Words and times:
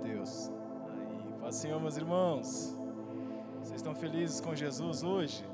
Deus. 0.00 0.50
Aí, 0.88 1.32
paz 1.40 1.56
Senhor, 1.56 1.80
meus 1.80 1.96
irmãos. 1.96 2.76
Vocês 3.60 3.76
estão 3.76 3.94
felizes 3.94 4.40
com 4.40 4.54
Jesus 4.54 5.02
hoje? 5.02 5.44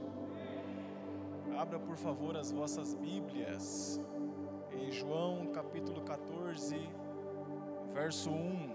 Abra, 1.58 1.78
por 1.78 1.96
favor, 1.96 2.36
as 2.36 2.52
vossas 2.52 2.94
Bíblias 2.94 4.00
em 4.72 4.90
João 4.92 5.46
capítulo 5.48 6.02
14, 6.02 6.78
verso 7.92 8.30
1. 8.30 8.74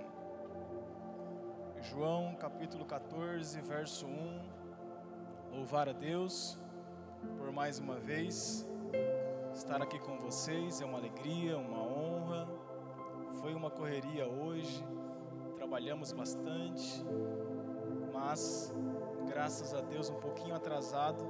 João 1.81 2.35
capítulo 2.35 2.85
14, 2.85 3.61
verso 3.61 4.05
1. 4.05 4.39
Louvar 5.53 5.87
a 5.89 5.93
Deus 5.93 6.57
por 7.37 7.51
mais 7.51 7.79
uma 7.79 7.95
vez 7.95 8.67
estar 9.53 9.81
aqui 9.81 9.99
com 9.99 10.17
vocês, 10.17 10.81
é 10.81 10.85
uma 10.85 10.97
alegria, 10.97 11.57
uma 11.57 11.81
honra. 11.81 12.47
Foi 13.41 13.53
uma 13.53 13.69
correria 13.69 14.27
hoje, 14.27 14.83
trabalhamos 15.71 16.11
bastante, 16.11 17.01
mas 18.11 18.75
graças 19.25 19.73
a 19.73 19.79
Deus 19.79 20.09
um 20.09 20.15
pouquinho 20.15 20.53
atrasado, 20.53 21.25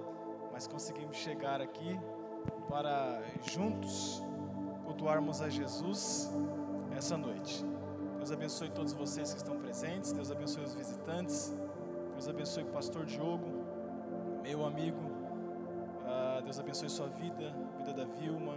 mas 0.52 0.66
conseguimos 0.66 1.16
chegar 1.18 1.62
aqui 1.62 2.00
para 2.68 3.22
juntos 3.44 4.20
cultuarmos 4.84 5.44
a 5.44 5.48
Jesus 5.48 6.32
essa 6.98 7.16
noite. 7.16 7.64
Deus 8.18 8.32
abençoe 8.32 8.72
todos 8.72 8.94
vocês 8.94 9.32
que 9.32 9.38
estão 9.38 9.60
presentes, 9.60 10.12
Deus 10.12 10.32
abençoe 10.32 10.64
os 10.64 10.74
visitantes, 10.74 11.56
Deus 12.14 12.28
abençoe 12.28 12.64
o 12.64 12.72
pastor 12.72 13.06
Diogo, 13.06 13.46
meu 14.42 14.66
amigo, 14.66 15.04
uh, 16.02 16.42
Deus 16.42 16.60
abençoe 16.60 16.90
sua 16.90 17.10
vida, 17.10 17.54
vida 17.78 17.94
da 17.94 18.06
Vilma, 18.06 18.56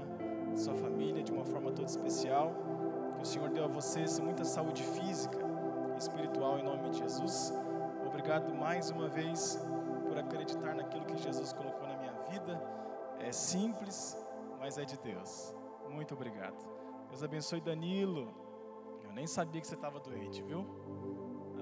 sua 0.56 0.74
família 0.76 1.22
de 1.22 1.30
uma 1.30 1.44
forma 1.44 1.70
toda 1.72 1.90
especial. 1.90 2.54
Que 3.16 3.22
o 3.22 3.26
Senhor 3.26 3.50
deu 3.50 3.64
a 3.64 3.68
vocês 3.68 4.18
muita 4.18 4.46
saúde 4.46 4.82
física 4.82 5.53
espiritual 5.98 6.58
em 6.58 6.62
nome 6.62 6.90
de 6.90 6.98
Jesus. 6.98 7.52
Obrigado 8.06 8.54
mais 8.54 8.90
uma 8.90 9.08
vez 9.08 9.58
por 10.08 10.18
acreditar 10.18 10.74
naquilo 10.74 11.04
que 11.04 11.16
Jesus 11.16 11.52
colocou 11.52 11.86
na 11.86 11.96
minha 11.96 12.12
vida. 12.30 12.60
É 13.18 13.32
simples, 13.32 14.16
mas 14.58 14.78
é 14.78 14.84
de 14.84 14.98
Deus. 14.98 15.54
Muito 15.90 16.14
obrigado. 16.14 16.56
Deus 17.08 17.22
abençoe 17.22 17.60
Danilo. 17.60 18.34
Eu 19.04 19.12
nem 19.12 19.26
sabia 19.26 19.60
que 19.60 19.66
você 19.66 19.74
estava 19.74 20.00
doente, 20.00 20.42
viu? 20.42 20.66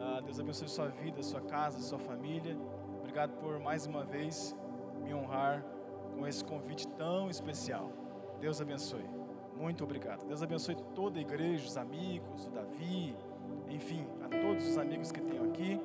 Ah, 0.01 0.21
Deus 0.21 0.41
abençoe 0.41 0.69
sua 0.69 0.89
vida, 0.89 1.23
sua 1.23 1.41
casa, 1.41 1.81
sua 1.81 1.99
família. 1.99 2.57
Obrigado 2.99 3.39
por 3.39 3.59
mais 3.59 3.87
uma 3.87 4.05
vez 4.05 4.57
me 5.03 5.15
honrar 5.15 5.65
com 6.17 6.27
esse 6.27 6.45
convite 6.45 6.87
tão 6.89 7.29
especial. 7.29 7.91
Deus 8.41 8.61
abençoe. 8.61 9.09
Muito 9.57 9.85
obrigado. 9.85 10.27
Deus 10.27 10.43
abençoe 10.43 10.77
toda 10.95 11.19
a 11.19 11.23
igreja, 11.23 11.67
os 11.67 11.77
amigos, 11.77 12.47
o 12.47 12.51
Davi, 12.51 13.17
enfim, 13.75 14.07
a 14.23 14.29
todos 14.29 14.69
os 14.69 14.79
amigos 14.79 15.11
que 15.11 15.21
tenho 15.21 15.45
aqui. 15.45 15.81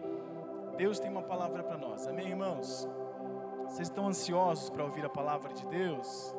Deus 0.77 0.99
tem 0.99 1.09
uma 1.09 1.23
palavra 1.23 1.63
para 1.63 1.77
nós. 1.77 2.07
Amém, 2.07 2.27
irmãos? 2.27 2.87
Vocês 3.65 3.87
estão 3.87 4.07
ansiosos 4.07 4.69
para 4.69 4.83
ouvir 4.83 5.05
a 5.05 5.09
palavra 5.09 5.53
de 5.53 5.65
Deus? 5.65 6.35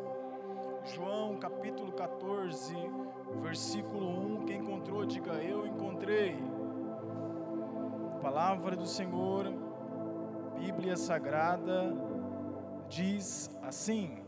João 0.85 1.37
capítulo 1.37 1.93
14, 1.93 2.75
versículo 3.43 4.09
1. 4.41 4.45
Quem 4.47 4.59
encontrou, 4.59 5.05
diga 5.05 5.33
eu 5.35 5.67
encontrei. 5.67 6.37
Palavra 8.23 8.77
do 8.77 8.87
Senhor, 8.87 9.53
Bíblia 10.59 10.97
Sagrada, 10.97 11.95
diz 12.89 13.51
assim: 13.63 14.19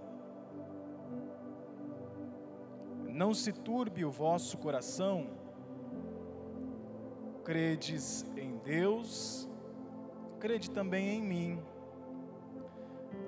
Não 3.08 3.32
se 3.32 3.52
turbe 3.52 4.04
o 4.04 4.10
vosso 4.10 4.58
coração, 4.58 5.39
credes 7.44 8.24
em 8.36 8.58
Deus, 8.58 9.48
crede 10.38 10.70
também 10.70 11.18
em 11.18 11.22
mim. 11.22 11.62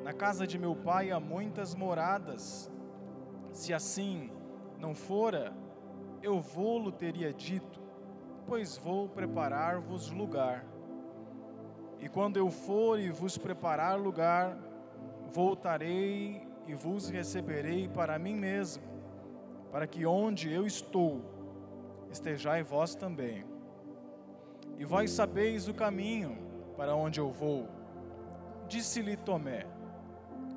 Na 0.02 0.12
casa 0.12 0.46
de 0.46 0.58
meu 0.58 0.74
pai 0.74 1.10
há 1.10 1.20
muitas 1.20 1.74
moradas, 1.74 2.70
se 3.52 3.72
assim 3.72 4.30
não 4.78 4.94
fora, 4.94 5.52
eu 6.22 6.40
vou-lo 6.40 6.90
teria 6.90 7.32
dito, 7.32 7.80
pois 8.46 8.76
vou 8.76 9.08
preparar-vos 9.08 10.10
lugar. 10.10 10.64
E 12.00 12.08
quando 12.08 12.36
eu 12.36 12.50
for 12.50 12.98
e 12.98 13.10
vos 13.10 13.38
preparar 13.38 13.98
lugar, 13.98 14.58
voltarei 15.30 16.46
e 16.66 16.74
vos 16.74 17.08
receberei 17.08 17.88
para 17.88 18.18
mim 18.18 18.34
mesmo, 18.34 18.82
para 19.70 19.86
que 19.86 20.04
onde 20.04 20.52
eu 20.52 20.66
estou, 20.66 21.22
estejai 22.10 22.62
vós 22.62 22.94
também. 22.94 23.51
E 24.82 24.84
vós 24.84 25.12
sabeis 25.12 25.68
o 25.68 25.74
caminho 25.74 26.36
para 26.76 26.96
onde 26.96 27.20
eu 27.20 27.30
vou. 27.30 27.68
Disse-lhe 28.66 29.16
Tomé: 29.16 29.64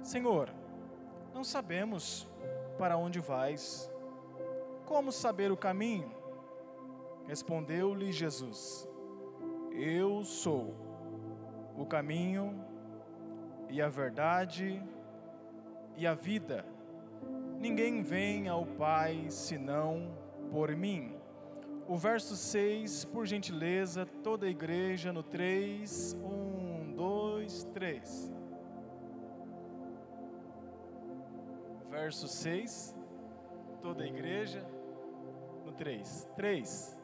Senhor, 0.01 0.49
não 1.31 1.43
sabemos 1.43 2.27
para 2.75 2.97
onde 2.97 3.19
vais. 3.19 3.87
Como 4.83 5.11
saber 5.11 5.51
o 5.51 5.55
caminho? 5.55 6.11
Respondeu-lhe 7.27 8.11
Jesus: 8.11 8.89
Eu 9.71 10.23
sou 10.23 10.73
o 11.77 11.85
caminho 11.85 12.65
e 13.69 13.79
a 13.79 13.87
verdade 13.87 14.83
e 15.95 16.07
a 16.07 16.15
vida. 16.15 16.65
Ninguém 17.59 18.01
vem 18.01 18.47
ao 18.47 18.65
Pai 18.65 19.27
senão 19.29 20.17
por 20.49 20.75
mim. 20.75 21.14
O 21.87 21.97
verso 21.97 22.35
6, 22.35 23.05
por 23.05 23.27
gentileza, 23.27 24.07
toda 24.23 24.47
a 24.47 24.49
igreja 24.49 25.13
no 25.13 25.21
3, 25.21 26.17
1, 26.19 26.93
2, 26.95 27.63
3. 27.73 28.33
Verso 31.91 32.27
6, 32.27 32.95
toda 33.83 34.03
a 34.03 34.07
igreja 34.07 34.65
no 35.63 35.71
3. 35.73 36.27
3. 36.35 36.97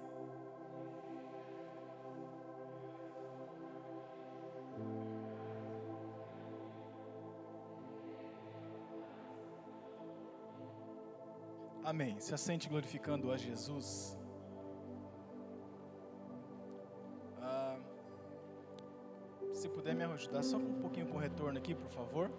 Amém. 11.83 12.19
Se 12.19 12.33
assente 12.33 12.67
glorificando 12.67 13.31
a 13.31 13.37
Jesus. 13.37 14.20
Se 19.61 19.69
puder 19.69 19.93
me 19.93 20.03
ajudar 20.03 20.41
só 20.41 20.57
um 20.57 20.81
pouquinho 20.81 21.05
com 21.05 21.19
retorno 21.19 21.59
aqui, 21.59 21.75
por 21.75 21.87
favor. 21.89 22.31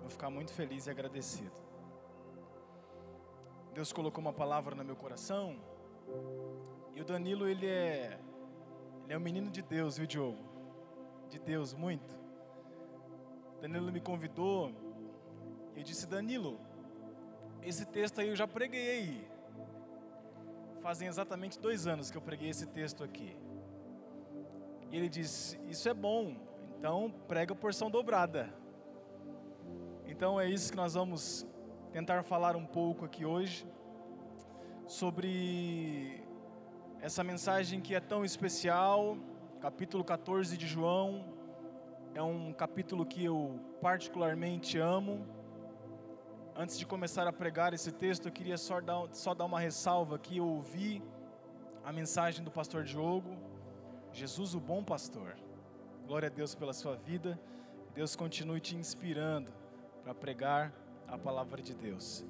Vou 0.00 0.08
ficar 0.08 0.30
muito 0.30 0.50
feliz 0.50 0.86
e 0.86 0.90
agradecido. 0.90 1.52
Deus 3.74 3.92
colocou 3.92 4.22
uma 4.22 4.32
palavra 4.32 4.74
no 4.74 4.82
meu 4.82 4.96
coração. 4.96 5.60
E 6.94 7.00
o 7.02 7.04
Danilo, 7.04 7.46
ele 7.46 7.66
é 7.66 8.18
ele 9.04 9.12
é 9.12 9.16
um 9.18 9.20
menino 9.20 9.50
de 9.50 9.60
Deus, 9.60 9.98
viu, 9.98 10.06
Diogo? 10.06 10.42
De 11.28 11.38
Deus 11.38 11.74
muito. 11.74 12.18
Danilo 13.60 13.92
me 13.92 14.00
convidou 14.00 14.72
e 15.74 15.80
eu 15.80 15.84
disse: 15.84 16.06
"Danilo, 16.06 16.58
esse 17.62 17.84
texto 17.84 18.22
aí 18.22 18.28
eu 18.28 18.36
já 18.36 18.48
preguei 18.48 18.90
aí. 18.90 19.30
Fazem 20.80 21.08
exatamente 21.08 21.60
dois 21.60 21.86
anos 21.86 22.10
que 22.10 22.16
eu 22.16 22.22
preguei 22.22 22.48
esse 22.48 22.66
texto 22.66 23.04
aqui. 23.04 23.36
E 24.90 24.96
ele 24.96 25.10
disse: 25.10 25.60
Isso 25.68 25.86
é 25.86 25.92
bom, 25.92 26.49
então 26.80 27.12
prega 27.28 27.54
porção 27.54 27.90
dobrada. 27.90 28.48
Então 30.06 30.40
é 30.40 30.48
isso 30.48 30.70
que 30.70 30.76
nós 30.78 30.94
vamos 30.94 31.46
tentar 31.92 32.22
falar 32.22 32.56
um 32.56 32.64
pouco 32.64 33.04
aqui 33.04 33.22
hoje. 33.22 33.66
Sobre 34.86 36.24
essa 37.02 37.22
mensagem 37.22 37.82
que 37.82 37.94
é 37.94 38.00
tão 38.00 38.24
especial, 38.24 39.18
capítulo 39.60 40.02
14 40.02 40.56
de 40.56 40.66
João. 40.66 41.22
É 42.14 42.22
um 42.22 42.50
capítulo 42.50 43.04
que 43.04 43.26
eu 43.26 43.60
particularmente 43.82 44.78
amo 44.78 45.28
Antes 46.56 46.78
de 46.78 46.84
começar 46.84 47.26
a 47.26 47.32
pregar 47.32 47.72
esse 47.72 47.92
texto, 47.92 48.26
eu 48.26 48.32
queria 48.32 48.58
só 48.58 48.80
dar, 48.80 49.08
só 49.12 49.34
dar 49.34 49.44
uma 49.44 49.60
ressalva 49.60 50.16
aqui. 50.16 50.38
Eu 50.38 50.46
ouvi 50.46 51.02
a 51.84 51.92
mensagem 51.92 52.42
do 52.42 52.50
pastor 52.50 52.84
Diogo, 52.84 53.36
Jesus, 54.12 54.54
o 54.54 54.60
bom 54.60 54.82
pastor. 54.82 55.36
Glória 56.10 56.26
a 56.26 56.32
Deus 56.32 56.56
pela 56.56 56.72
sua 56.72 56.96
vida. 56.96 57.40
Deus 57.94 58.16
continue 58.16 58.60
te 58.60 58.74
inspirando 58.74 59.48
para 60.02 60.12
pregar 60.12 60.72
a 61.06 61.16
palavra 61.16 61.62
de 61.62 61.72
Deus. 61.72 62.26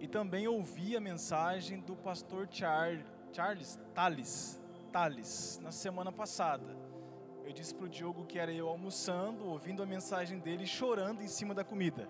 E 0.00 0.08
também 0.08 0.48
ouvi 0.48 0.96
a 0.96 1.00
mensagem 1.00 1.78
do 1.78 1.94
pastor 1.94 2.48
Char, 2.50 3.04
Charles 3.30 3.78
Tales, 3.94 4.58
Tales, 4.90 5.60
na 5.62 5.70
semana 5.70 6.10
passada. 6.10 6.74
Eu 7.44 7.52
disse 7.52 7.74
para 7.74 7.84
o 7.84 7.88
Diogo 7.90 8.24
que 8.24 8.38
era 8.38 8.50
eu 8.50 8.66
almoçando, 8.66 9.44
ouvindo 9.44 9.82
a 9.82 9.86
mensagem 9.86 10.38
dele, 10.38 10.66
chorando 10.66 11.20
em 11.20 11.28
cima 11.28 11.54
da 11.54 11.62
comida. 11.62 12.08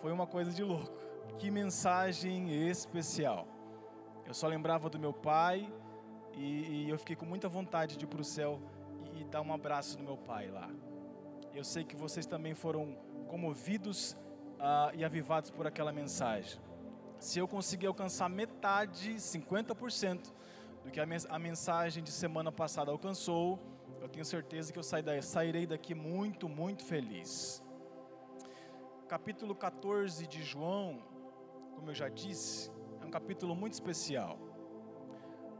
Foi 0.00 0.10
uma 0.10 0.26
coisa 0.26 0.50
de 0.50 0.64
louco. 0.64 0.98
Que 1.38 1.48
mensagem 1.48 2.68
especial. 2.68 3.46
Eu 4.26 4.34
só 4.34 4.48
lembrava 4.48 4.90
do 4.90 4.98
meu 4.98 5.12
pai 5.12 5.72
E, 6.34 6.86
e 6.86 6.90
eu 6.90 6.98
fiquei 6.98 7.14
com 7.14 7.24
muita 7.24 7.48
vontade 7.48 7.96
de 7.96 8.04
ir 8.04 8.08
para 8.08 8.20
o 8.20 8.24
céu 8.24 8.60
e, 9.18 9.24
dar 9.24 9.42
um 9.42 9.52
abraço 9.52 9.98
no 9.98 10.04
meu 10.04 10.16
pai 10.16 10.50
lá. 10.50 10.70
Eu 11.52 11.64
sei 11.64 11.84
que 11.84 11.96
vocês 11.96 12.26
também 12.26 12.54
foram 12.54 12.96
comovidos 13.26 14.12
uh, 14.12 14.94
e 14.94 15.04
avivados 15.04 15.50
por 15.50 15.66
aquela 15.66 15.92
mensagem. 15.92 16.60
Se 17.18 17.38
eu 17.38 17.48
conseguir 17.48 17.86
alcançar 17.86 18.28
metade, 18.28 19.14
50% 19.14 20.32
do 20.84 20.90
que 20.90 21.00
a 21.00 21.38
mensagem 21.38 22.02
de 22.02 22.12
semana 22.12 22.52
passada 22.52 22.90
alcançou, 22.90 23.58
eu 24.00 24.08
tenho 24.08 24.24
certeza 24.24 24.72
que 24.72 24.78
eu 24.78 24.82
sairei 24.82 25.66
daqui 25.66 25.94
muito, 25.94 26.48
muito 26.48 26.84
feliz. 26.84 27.62
Capítulo 29.08 29.54
14 29.54 30.26
de 30.26 30.42
João, 30.42 31.02
como 31.74 31.90
eu 31.90 31.94
já 31.94 32.08
disse, 32.08 32.70
é 33.00 33.04
um 33.04 33.10
capítulo 33.10 33.56
muito 33.56 33.72
especial. 33.72 34.38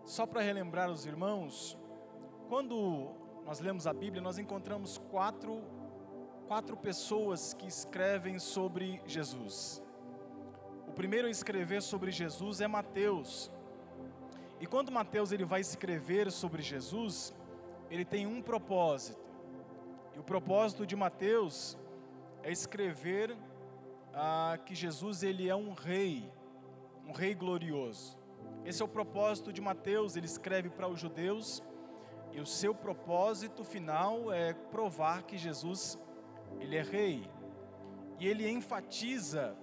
Só 0.04 0.26
para 0.26 0.40
relembrar 0.40 0.90
os 0.90 1.04
irmãos, 1.04 1.78
quando 2.48 3.10
nós 3.48 3.60
lemos 3.60 3.86
a 3.86 3.94
Bíblia, 3.94 4.20
nós 4.20 4.36
encontramos 4.36 4.98
quatro, 5.10 5.62
quatro 6.46 6.76
pessoas 6.76 7.54
que 7.54 7.66
escrevem 7.66 8.38
sobre 8.38 9.00
Jesus. 9.06 9.82
O 10.86 10.92
primeiro 10.92 11.26
a 11.26 11.30
escrever 11.30 11.80
sobre 11.80 12.10
Jesus 12.10 12.60
é 12.60 12.68
Mateus. 12.68 13.50
E 14.60 14.66
quando 14.66 14.92
Mateus 14.92 15.32
ele 15.32 15.46
vai 15.46 15.62
escrever 15.62 16.30
sobre 16.30 16.60
Jesus, 16.60 17.34
ele 17.90 18.04
tem 18.04 18.26
um 18.26 18.42
propósito. 18.42 19.24
E 20.14 20.18
o 20.18 20.22
propósito 20.22 20.84
de 20.84 20.94
Mateus 20.94 21.78
é 22.42 22.52
escrever 22.52 23.34
ah, 24.12 24.58
que 24.66 24.74
Jesus 24.74 25.22
ele 25.22 25.48
é 25.48 25.56
um 25.56 25.72
rei, 25.72 26.30
um 27.06 27.12
rei 27.12 27.34
glorioso. 27.34 28.18
Esse 28.62 28.82
é 28.82 28.84
o 28.84 28.88
propósito 28.88 29.50
de 29.54 29.62
Mateus, 29.62 30.16
ele 30.16 30.26
escreve 30.26 30.68
para 30.68 30.86
os 30.86 31.00
judeus, 31.00 31.62
e 32.32 32.40
o 32.40 32.46
seu 32.46 32.74
propósito 32.74 33.64
final 33.64 34.32
é 34.32 34.52
provar 34.52 35.22
que 35.22 35.36
Jesus 35.36 35.98
ele 36.60 36.76
é 36.76 36.82
rei. 36.82 37.28
E 38.18 38.26
ele 38.26 38.48
enfatiza 38.48 39.56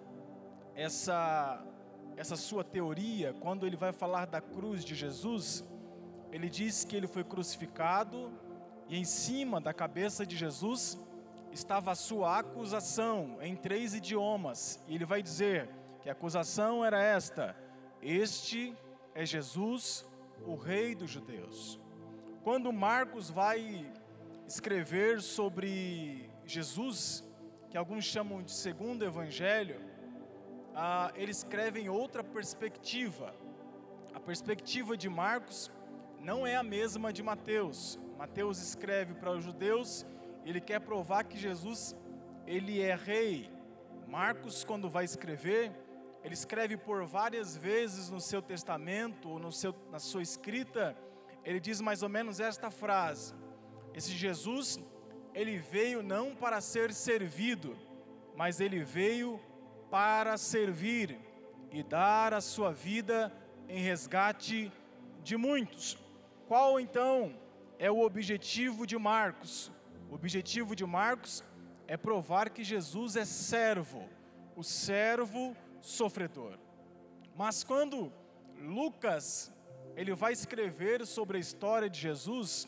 essa 0.73 1.63
essa 2.17 2.35
sua 2.35 2.63
teoria 2.63 3.33
quando 3.41 3.67
ele 3.67 3.75
vai 3.75 3.91
falar 3.91 4.25
da 4.25 4.39
cruz 4.39 4.85
de 4.85 4.95
Jesus, 4.95 5.63
ele 6.31 6.49
diz 6.49 6.85
que 6.85 6.95
ele 6.95 7.07
foi 7.07 7.23
crucificado 7.23 8.31
e 8.87 8.97
em 8.97 9.03
cima 9.03 9.59
da 9.59 9.73
cabeça 9.73 10.25
de 10.25 10.37
Jesus 10.37 10.97
estava 11.51 11.91
a 11.91 11.95
sua 11.95 12.39
acusação 12.39 13.37
em 13.41 13.55
três 13.55 13.93
idiomas. 13.93 14.79
E 14.87 14.95
ele 14.95 15.05
vai 15.05 15.21
dizer 15.21 15.69
que 16.01 16.09
a 16.09 16.13
acusação 16.13 16.85
era 16.85 17.01
esta: 17.01 17.55
Este 18.01 18.75
é 19.13 19.25
Jesus, 19.25 20.05
o 20.45 20.55
Rei 20.55 20.95
dos 20.95 21.09
Judeus. 21.09 21.79
Quando 22.45 22.71
Marcos 22.71 23.31
vai 23.31 23.91
escrever 24.45 25.19
sobre 25.19 26.29
Jesus, 26.45 27.27
que 27.71 27.75
alguns 27.75 28.05
chamam 28.05 28.43
de 28.43 28.51
segundo 28.51 29.03
evangelho, 29.03 29.81
ah, 30.75 31.11
ele 31.15 31.31
escreve 31.31 31.79
em 31.79 31.89
outra 31.89 32.23
perspectiva. 32.23 33.33
A 34.13 34.19
perspectiva 34.19 34.95
de 34.95 35.09
Marcos 35.09 35.71
não 36.19 36.45
é 36.45 36.55
a 36.55 36.61
mesma 36.61 37.11
de 37.11 37.23
Mateus. 37.23 37.99
Mateus 38.15 38.61
escreve 38.61 39.15
para 39.15 39.31
os 39.31 39.43
judeus, 39.43 40.05
ele 40.45 40.61
quer 40.61 40.81
provar 40.81 41.23
que 41.23 41.39
Jesus 41.39 41.95
ele 42.45 42.79
é 42.79 42.93
rei. 42.93 43.49
Marcos, 44.07 44.63
quando 44.63 44.87
vai 44.87 45.03
escrever, 45.03 45.71
ele 46.23 46.35
escreve 46.35 46.77
por 46.77 47.07
várias 47.07 47.57
vezes 47.57 48.11
no 48.11 48.21
seu 48.21 48.39
testamento, 48.39 49.29
ou 49.31 49.39
no 49.39 49.51
seu, 49.51 49.73
na 49.89 49.97
sua 49.97 50.21
escrita, 50.21 50.95
ele 51.45 51.59
diz 51.59 51.79
mais 51.79 52.01
ou 52.01 52.09
menos 52.09 52.39
esta 52.39 52.71
frase: 52.71 53.33
Esse 53.93 54.11
Jesus, 54.11 54.79
ele 55.33 55.57
veio 55.57 56.01
não 56.01 56.35
para 56.35 56.59
ser 56.59 56.93
servido, 56.93 57.77
mas 58.35 58.59
ele 58.59 58.83
veio 58.83 59.39
para 59.89 60.37
servir 60.37 61.19
e 61.71 61.83
dar 61.83 62.33
a 62.33 62.41
sua 62.41 62.73
vida 62.73 63.31
em 63.69 63.79
resgate 63.81 64.71
de 65.23 65.37
muitos. 65.37 65.97
Qual 66.47 66.79
então 66.79 67.37
é 67.77 67.89
o 67.91 68.01
objetivo 68.01 68.85
de 68.85 68.97
Marcos? 68.97 69.71
O 70.09 70.15
objetivo 70.15 70.75
de 70.75 70.85
Marcos 70.85 71.43
é 71.87 71.95
provar 71.95 72.49
que 72.49 72.63
Jesus 72.63 73.15
é 73.15 73.25
servo, 73.25 74.07
o 74.55 74.63
servo 74.63 75.55
sofredor. 75.81 76.57
Mas 77.35 77.63
quando 77.63 78.11
Lucas 78.57 79.51
ele 79.95 80.13
vai 80.13 80.33
escrever 80.33 81.05
sobre 81.05 81.37
a 81.37 81.39
história 81.39 81.89
de 81.89 81.99
Jesus, 81.99 82.67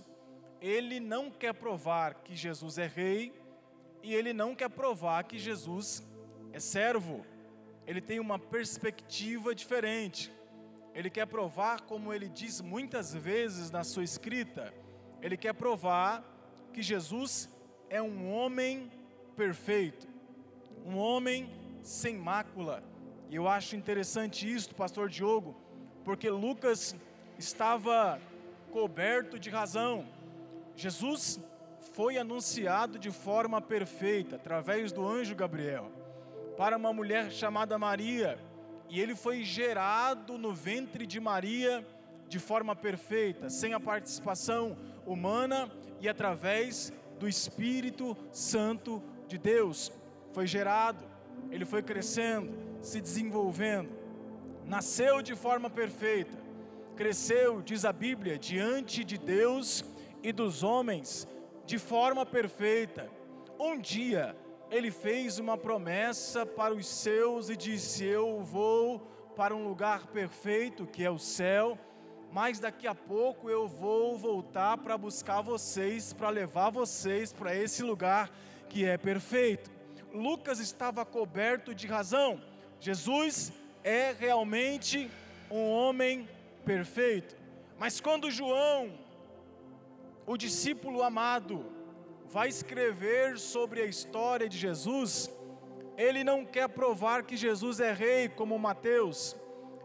ele 0.62 1.00
não 1.00 1.30
quer 1.30 1.54
provar 1.54 2.16
que 2.16 2.36
Jesus 2.36 2.78
é 2.78 2.88
rei 2.88 3.34
e 4.02 4.14
ele 4.14 4.34
não 4.34 4.56
quer 4.56 4.70
provar 4.70 5.24
que 5.24 5.38
Jesus 5.38 6.04
é 6.54 6.60
servo. 6.60 7.26
Ele 7.86 8.02
tem 8.02 8.20
uma 8.20 8.40
perspectiva 8.40 9.54
diferente. 9.54 10.32
Ele 10.94 11.10
quer 11.10 11.28
provar, 11.28 11.82
como 11.82 12.14
ele 12.14 12.28
diz 12.28 12.62
muitas 12.62 13.14
vezes 13.14 13.70
na 13.70 13.84
sua 13.84 14.04
escrita, 14.04 14.74
ele 15.22 15.38
quer 15.38 15.54
provar 15.54 16.24
que 16.74 16.82
Jesus 16.82 17.50
é 17.90 18.02
um 18.02 18.32
homem 18.32 18.92
perfeito, 19.36 20.08
um 20.86 20.98
homem 20.98 21.50
sem 21.82 22.18
mácula, 22.18 22.84
e 23.30 23.36
eu 23.36 23.48
acho 23.48 23.76
interessante 23.76 24.52
isso, 24.52 24.74
pastor 24.74 25.10
Diogo, 25.10 25.56
porque 26.04 26.30
Lucas 26.30 26.96
estava 27.38 28.20
coberto 28.72 29.40
de 29.40 29.50
razão. 29.50 30.06
Jesus 30.76 31.40
foi 31.94 32.18
anunciado 32.18 33.00
de 33.00 33.12
forma 33.12 33.62
perfeita, 33.62 34.36
através 34.36 34.92
do 34.92 35.08
anjo 35.08 35.36
Gabriel, 35.36 35.92
para 36.58 36.78
uma 36.78 36.94
mulher 36.94 37.32
chamada 37.32 37.78
Maria, 37.78 38.38
e 38.90 39.00
ele 39.02 39.16
foi 39.16 39.44
gerado 39.44 40.38
no 40.38 40.54
ventre 40.54 41.06
de 41.06 41.20
Maria 41.20 41.86
de 42.28 42.40
forma 42.40 42.76
perfeita, 42.76 43.50
sem 43.50 43.74
a 43.74 43.80
participação 43.80 44.78
humana 45.06 45.72
e 46.00 46.08
através 46.08 46.94
do 47.20 47.28
Espírito 47.28 48.16
Santo 48.32 49.02
de 49.28 49.38
Deus. 49.38 49.92
Foi 50.34 50.46
gerado, 50.46 51.04
ele 51.50 51.66
foi 51.66 51.82
crescendo, 51.82 52.54
se 52.82 53.02
desenvolvendo, 53.02 53.90
nasceu 54.66 55.22
de 55.22 55.36
forma 55.36 55.70
perfeita, 55.70 56.38
cresceu, 56.98 57.62
diz 57.62 57.86
a 57.86 57.94
Bíblia, 57.94 58.38
diante 58.38 59.04
de 59.04 59.18
Deus 59.18 59.86
e 60.24 60.34
dos 60.34 60.64
homens 60.64 61.28
de 61.66 61.78
forma 61.78 62.26
perfeita. 62.26 63.10
Um 63.60 63.80
dia 63.80 64.36
ele 64.70 64.92
fez 64.92 65.40
uma 65.40 65.58
promessa 65.58 66.46
para 66.46 66.74
os 66.74 66.88
seus 66.88 67.50
e 67.50 67.56
disse: 67.56 68.04
Eu 68.04 68.42
vou 68.42 69.00
para 69.36 69.56
um 69.56 69.68
lugar 69.68 70.08
perfeito 70.08 70.88
que 70.88 71.04
é 71.04 71.10
o 71.10 71.20
céu, 71.20 71.78
mas 72.32 72.60
daqui 72.60 72.88
a 72.88 72.96
pouco 72.96 73.50
eu 73.50 73.68
vou 73.68 74.18
voltar 74.18 74.78
para 74.80 74.98
buscar 74.98 75.42
vocês, 75.42 76.12
para 76.12 76.30
levar 76.30 76.72
vocês 76.72 77.32
para 77.32 77.56
esse 77.56 77.84
lugar 77.84 78.30
que 78.68 78.84
é 78.84 78.98
perfeito. 78.98 79.70
Lucas 80.12 80.60
estava 80.60 81.06
coberto 81.06 81.76
de 81.76 81.86
razão 81.86 82.42
Jesus 82.80 83.52
é 83.84 84.16
realmente 84.18 85.10
um 85.50 85.70
homem 85.70 86.28
perfeito. 86.68 87.36
Mas 87.80 88.02
quando 88.02 88.30
João, 88.30 88.92
o 90.26 90.36
discípulo 90.36 91.02
amado, 91.02 91.66
vai 92.26 92.50
escrever 92.50 93.40
sobre 93.40 93.82
a 93.82 93.86
história 93.86 94.50
de 94.50 94.58
Jesus, 94.58 95.32
ele 95.98 96.24
não 96.24 96.46
quer 96.46 96.68
provar 96.68 97.24
que 97.24 97.38
Jesus 97.38 97.80
é 97.80 97.94
rei 97.94 98.28
como 98.28 98.60
Mateus, 98.60 99.36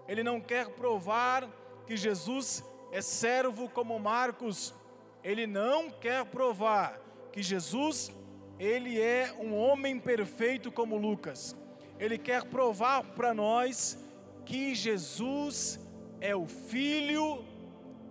ele 0.08 0.24
não 0.24 0.40
quer 0.40 0.68
provar 0.70 1.48
que 1.86 1.96
Jesus 1.96 2.64
é 2.90 3.00
servo 3.00 3.68
como 3.68 3.98
Marcos, 4.00 4.74
ele 5.22 5.46
não 5.46 5.88
quer 5.88 6.24
provar 6.24 7.00
que 7.32 7.42
Jesus 7.42 8.12
ele 8.58 9.00
é 9.00 9.32
um 9.38 9.56
homem 9.56 9.98
perfeito 9.98 10.70
como 10.70 10.96
Lucas 10.96 11.56
ele 12.02 12.18
quer 12.18 12.42
provar 12.44 13.04
para 13.14 13.32
nós 13.32 13.96
que 14.44 14.74
Jesus 14.74 15.78
é 16.22 16.36
o 16.36 16.46
Filho 16.46 17.44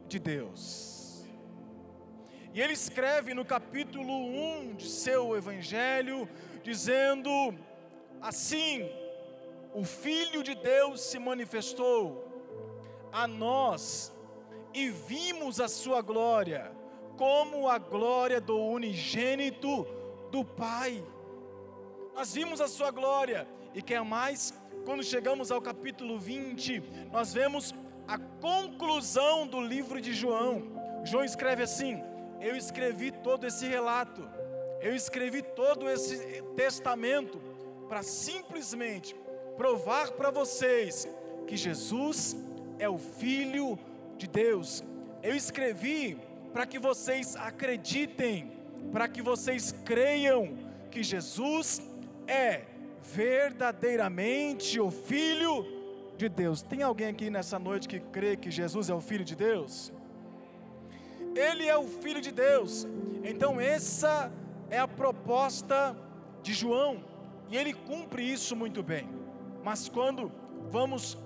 de 0.06 0.20
Deus. 0.20 1.26
E 2.54 2.60
ele 2.60 2.74
escreve 2.74 3.34
no 3.34 3.46
capítulo 3.46 4.14
1 4.14 4.76
de 4.76 4.90
seu 4.90 5.38
Evangelho, 5.38 6.28
dizendo 6.62 7.32
assim: 8.22 8.86
O 9.74 9.86
Filho 9.86 10.44
de 10.44 10.54
Deus 10.54 11.00
se 11.00 11.18
manifestou 11.18 12.28
a 13.14 13.26
nós 13.26 14.14
e 14.74 14.90
vimos 14.90 15.62
a 15.62 15.70
sua 15.70 16.02
glória, 16.02 16.70
como 17.18 17.70
a 17.70 17.78
glória 17.78 18.42
do 18.42 18.58
unigênito 18.58 19.88
do 20.30 20.44
Pai. 20.44 21.02
Nós 22.14 22.34
vimos 22.34 22.60
a 22.60 22.68
sua 22.68 22.92
glória 22.92 23.48
e 23.74 23.82
quer 23.82 24.04
mais? 24.04 24.54
Quando 24.84 25.02
chegamos 25.02 25.50
ao 25.50 25.62
capítulo 25.62 26.20
20, 26.20 26.84
nós 27.10 27.34
vemos 27.34 27.74
a 28.12 28.18
conclusão 28.18 29.48
do 29.48 29.62
livro 29.62 30.02
de 30.02 30.14
João. 30.14 30.64
João 31.06 31.24
escreve 31.24 31.64
assim: 31.64 32.04
Eu 32.42 32.58
escrevi 32.58 33.10
todo 33.10 33.48
esse 33.48 33.66
relato, 33.66 34.28
eu 34.82 34.94
escrevi 34.94 35.42
todo 35.42 35.90
esse 35.90 36.18
testamento 36.58 37.42
para 37.88 38.04
simplesmente 38.04 39.16
provar 39.56 40.12
para 40.12 40.30
vocês 40.30 41.08
que 41.48 41.56
Jesus 41.56 42.36
é 42.78 42.90
o 42.90 42.98
Filho 42.98 43.80
de 44.18 44.28
Deus. 44.28 44.84
Eu 45.24 45.34
escrevi 45.34 46.18
para 46.52 46.66
que 46.66 46.80
vocês 46.80 47.38
acreditem, 47.38 48.52
para 48.92 49.08
que 49.08 49.22
vocês 49.22 49.72
creiam 49.86 50.58
que 50.90 51.02
Jesus 51.02 51.82
é 52.28 52.64
verdadeiramente 53.02 54.82
o 54.82 54.92
Filho 54.92 55.64
de 55.64 55.81
Deus. 56.30 56.62
Tem 56.62 56.84
alguém 56.84 57.08
aqui 57.08 57.30
nessa 57.30 57.58
noite 57.58 57.88
que 57.88 58.00
crê 58.00 58.36
que 58.36 58.50
Jesus 58.52 58.90
é 58.90 58.94
o 58.94 59.02
Filho 59.02 59.24
de 59.24 59.36
Deus? 59.36 59.92
Ele 61.36 61.68
é 61.68 61.78
o 61.78 61.84
Filho 61.84 62.22
de 62.22 62.32
Deus. 62.32 62.88
Então, 63.24 63.60
essa 63.60 64.32
é 64.70 64.80
a 64.80 64.88
proposta 64.88 65.96
de 66.42 66.54
João, 66.54 67.04
e 67.50 67.58
ele 67.58 67.74
cumpre 67.74 68.24
isso 68.24 68.56
muito 68.56 68.82
bem. 68.82 69.08
Mas 69.64 69.88
quando 69.88 70.32
vamos 70.70 71.18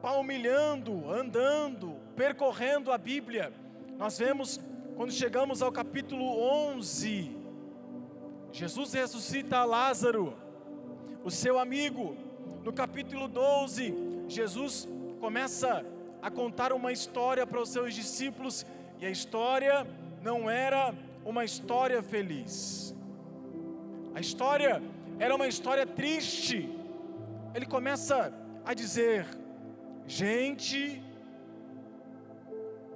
palmilhando, 0.00 1.10
andando, 1.10 1.96
percorrendo 2.14 2.92
a 2.92 2.98
Bíblia, 2.98 3.52
nós 3.98 4.18
vemos 4.18 4.60
quando 4.96 5.10
chegamos 5.12 5.60
ao 5.60 5.72
capítulo 5.72 6.24
11, 6.74 7.36
Jesus 8.52 8.94
ressuscita 8.94 9.64
Lázaro, 9.64 10.34
o 11.22 11.30
seu 11.30 11.58
amigo. 11.58 12.16
No 12.64 12.72
capítulo 12.72 13.28
12, 13.28 13.94
Jesus 14.28 14.88
começa 15.20 15.84
a 16.20 16.30
contar 16.30 16.72
uma 16.72 16.92
história 16.92 17.46
para 17.46 17.60
os 17.60 17.68
seus 17.68 17.94
discípulos, 17.94 18.66
e 18.98 19.06
a 19.06 19.10
história 19.10 19.86
não 20.22 20.50
era 20.50 20.94
uma 21.24 21.44
história 21.44 22.02
feliz. 22.02 22.94
A 24.14 24.20
história 24.20 24.82
era 25.18 25.34
uma 25.34 25.46
história 25.46 25.86
triste. 25.86 26.68
Ele 27.54 27.66
começa 27.66 28.32
a 28.64 28.74
dizer: 28.74 29.26
Gente, 30.06 31.02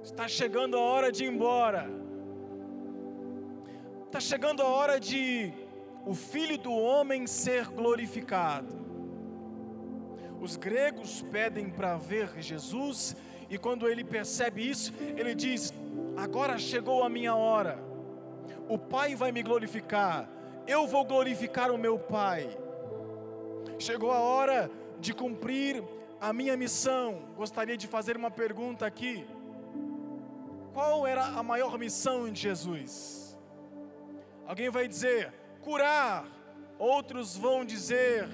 está 0.03 0.27
chegando 0.27 0.77
a 0.77 0.81
hora 0.81 1.11
de 1.11 1.23
ir 1.25 1.31
embora. 1.31 1.89
Está 4.07 4.19
chegando 4.19 4.61
a 4.61 4.67
hora 4.67 4.99
de 4.99 5.53
o 6.05 6.13
Filho 6.13 6.57
do 6.57 6.73
Homem 6.73 7.27
ser 7.27 7.67
glorificado. 7.67 8.90
Os 10.41 10.57
gregos 10.57 11.21
pedem 11.21 11.69
para 11.69 11.97
ver 11.97 12.41
Jesus, 12.41 13.15
e 13.47 13.59
quando 13.59 13.87
ele 13.87 14.03
percebe 14.03 14.67
isso, 14.67 14.91
ele 15.15 15.35
diz: 15.35 15.71
Agora 16.17 16.57
chegou 16.57 17.03
a 17.03 17.09
minha 17.09 17.35
hora, 17.35 17.77
o 18.67 18.75
Pai 18.75 19.15
vai 19.15 19.31
me 19.31 19.43
glorificar, 19.43 20.27
eu 20.65 20.87
vou 20.87 21.05
glorificar 21.05 21.69
o 21.69 21.77
meu 21.77 21.99
Pai. 21.99 22.49
Chegou 23.77 24.11
a 24.11 24.19
hora 24.19 24.69
de 24.99 25.13
cumprir 25.13 25.83
a 26.19 26.33
minha 26.33 26.57
missão. 26.57 27.21
Gostaria 27.35 27.77
de 27.77 27.87
fazer 27.87 28.17
uma 28.17 28.31
pergunta 28.31 28.85
aqui. 28.85 29.25
Qual 30.73 31.05
era 31.05 31.23
a 31.23 31.43
maior 31.43 31.77
missão 31.77 32.31
de 32.31 32.41
Jesus? 32.41 33.37
Alguém 34.47 34.69
vai 34.69 34.87
dizer 34.87 35.33
curar, 35.61 36.25
outros 36.79 37.37
vão 37.37 37.63
dizer 37.63 38.27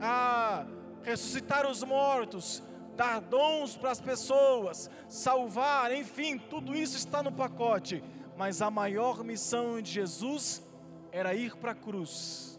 ah, 0.00 0.66
ressuscitar 1.04 1.66
os 1.66 1.82
mortos, 1.84 2.62
dar 2.96 3.20
dons 3.20 3.76
para 3.76 3.90
as 3.90 4.00
pessoas, 4.00 4.90
salvar, 5.08 5.92
enfim, 5.92 6.38
tudo 6.38 6.74
isso 6.74 6.96
está 6.96 7.22
no 7.22 7.30
pacote. 7.30 8.02
Mas 8.36 8.60
a 8.60 8.70
maior 8.70 9.22
missão 9.22 9.80
de 9.80 9.92
Jesus 9.92 10.62
era 11.12 11.34
ir 11.34 11.54
para 11.56 11.72
a 11.72 11.74
cruz. 11.74 12.58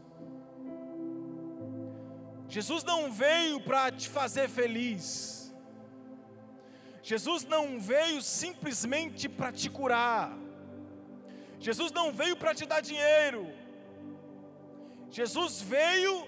Jesus 2.47 2.83
não 2.83 3.11
veio 3.11 3.59
para 3.59 3.91
te 3.91 4.07
fazer 4.07 4.47
feliz. 4.47 5.53
Jesus 7.01 7.43
não 7.43 7.79
veio 7.79 8.21
simplesmente 8.21 9.27
para 9.27 9.51
te 9.51 9.69
curar. 9.69 10.37
Jesus 11.59 11.91
não 11.91 12.11
veio 12.11 12.37
para 12.37 12.53
te 12.53 12.65
dar 12.65 12.81
dinheiro. 12.81 13.47
Jesus 15.11 15.61
veio 15.61 16.27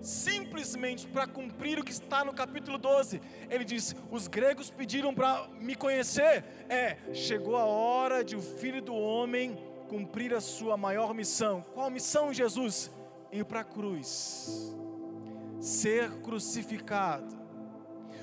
simplesmente 0.00 1.06
para 1.06 1.26
cumprir 1.26 1.78
o 1.78 1.84
que 1.84 1.92
está 1.92 2.24
no 2.24 2.32
capítulo 2.32 2.78
12. 2.78 3.20
Ele 3.50 3.64
diz: 3.64 3.94
Os 4.10 4.28
gregos 4.28 4.70
pediram 4.70 5.14
para 5.14 5.48
me 5.60 5.74
conhecer. 5.74 6.44
É, 6.68 6.96
chegou 7.12 7.56
a 7.56 7.64
hora 7.64 8.24
de 8.24 8.36
o 8.36 8.40
filho 8.42 8.80
do 8.80 8.94
homem 8.94 9.56
cumprir 9.88 10.34
a 10.34 10.40
sua 10.40 10.76
maior 10.76 11.14
missão. 11.14 11.64
Qual 11.74 11.90
missão, 11.90 12.32
Jesus? 12.32 12.90
Ir 13.30 13.44
para 13.44 13.60
a 13.60 13.64
cruz, 13.64 14.74
ser 15.60 16.10
crucificado, 16.22 17.36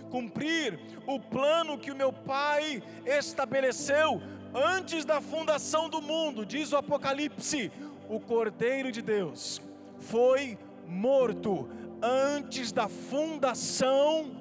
cumprir 0.10 0.80
o 1.06 1.20
plano 1.20 1.78
que 1.78 1.92
o 1.92 1.96
meu 1.96 2.12
Pai 2.12 2.82
estabeleceu 3.06 4.20
antes 4.52 5.06
da 5.06 5.22
fundação 5.22 5.90
do 5.90 6.02
mundo, 6.02 6.44
diz 6.46 6.72
o 6.72 6.78
Apocalipse, 6.78 7.72
o 8.10 8.20
Cordeiro 8.20 8.92
de 8.92 9.02
Deus 9.02 9.62
foi 10.00 10.58
morto 10.88 11.70
antes 12.02 12.72
da 12.72 12.88
fundação 12.88 14.32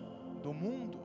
do 0.43 0.53
mundo. 0.53 0.99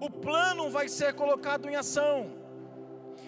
O 0.00 0.08
plano 0.08 0.70
vai 0.70 0.88
ser 0.88 1.14
colocado 1.14 1.68
em 1.68 1.74
ação. 1.74 2.30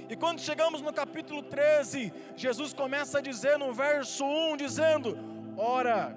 E 0.09 0.17
quando 0.17 0.41
chegamos 0.41 0.81
no 0.83 0.93
capítulo 0.93 1.43
13, 1.43 2.13
Jesus 2.37 2.73
começa 2.73 3.19
a 3.19 3.21
dizer 3.21 3.59
no 3.59 3.73
verso 3.73 4.25
1, 4.25 4.57
dizendo: 4.57 5.19
Ora, 5.57 6.17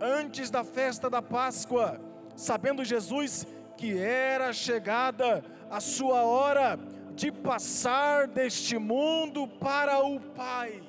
antes 0.00 0.50
da 0.50 0.64
festa 0.64 1.08
da 1.08 1.22
Páscoa, 1.22 2.00
sabendo 2.34 2.84
Jesus 2.84 3.46
que 3.76 3.96
era 3.98 4.52
chegada 4.52 5.44
a 5.70 5.80
sua 5.80 6.22
hora 6.22 6.78
de 7.14 7.30
passar 7.30 8.26
deste 8.26 8.78
mundo 8.78 9.46
para 9.46 10.04
o 10.04 10.18
Pai. 10.20 10.81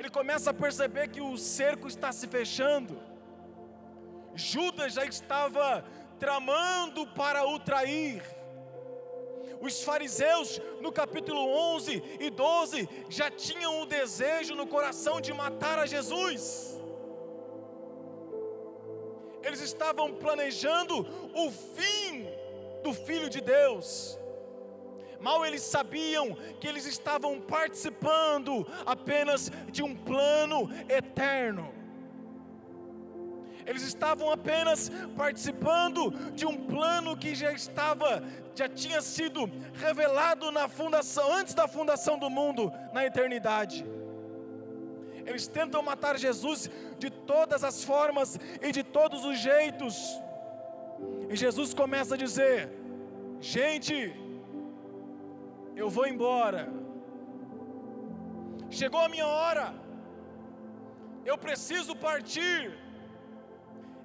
Ele 0.00 0.10
começa 0.10 0.50
a 0.50 0.54
perceber 0.64 1.06
que 1.10 1.20
o 1.20 1.36
cerco 1.36 1.86
está 1.86 2.10
se 2.10 2.26
fechando. 2.26 3.00
Judas 4.34 4.94
já 4.94 5.04
estava 5.04 5.84
tramando 6.18 7.06
para 7.20 7.46
o 7.46 7.58
trair. 7.60 8.20
Os 9.60 9.84
fariseus, 9.84 10.60
no 10.80 10.90
capítulo 10.90 11.40
11 11.76 12.02
e 12.18 12.30
12, 12.30 12.88
já 13.08 13.30
tinham 13.30 13.82
o 13.82 13.86
desejo 13.86 14.56
no 14.56 14.66
coração 14.66 15.20
de 15.20 15.32
matar 15.32 15.78
a 15.78 15.86
Jesus 15.86 16.80
eles 19.42 19.60
estavam 19.60 20.12
planejando 20.14 21.06
o 21.34 21.50
fim 21.50 22.26
do 22.82 22.92
Filho 22.92 23.28
de 23.28 23.40
Deus. 23.40 24.18
Mal 25.20 25.44
eles 25.44 25.62
sabiam 25.62 26.34
que 26.58 26.66
eles 26.66 26.86
estavam 26.86 27.40
participando 27.40 28.66
apenas 28.86 29.50
de 29.70 29.82
um 29.82 29.94
plano 29.94 30.70
eterno. 30.88 31.80
Eles 33.66 33.82
estavam 33.82 34.30
apenas 34.32 34.90
participando 35.16 36.10
de 36.32 36.46
um 36.46 36.56
plano 36.56 37.16
que 37.16 37.34
já 37.34 37.52
estava, 37.52 38.22
já 38.54 38.68
tinha 38.68 39.00
sido 39.02 39.48
revelado 39.74 40.50
na 40.50 40.66
fundação, 40.68 41.32
antes 41.32 41.54
da 41.54 41.68
fundação 41.68 42.18
do 42.18 42.30
mundo, 42.30 42.72
na 42.92 43.04
eternidade. 43.04 43.86
Eles 45.26 45.46
tentam 45.46 45.82
matar 45.82 46.18
Jesus 46.18 46.70
de 46.98 47.10
todas 47.10 47.62
as 47.62 47.84
formas 47.84 48.38
e 48.60 48.72
de 48.72 48.82
todos 48.82 49.24
os 49.24 49.38
jeitos. 49.38 49.94
E 51.28 51.36
Jesus 51.36 51.72
começa 51.72 52.14
a 52.14 52.18
dizer: 52.18 52.70
Gente, 53.40 54.12
eu 55.76 55.88
vou 55.88 56.06
embora. 56.06 56.68
Chegou 58.70 59.00
a 59.00 59.08
minha 59.08 59.26
hora. 59.26 59.74
Eu 61.24 61.36
preciso 61.36 61.94
partir. 61.96 62.78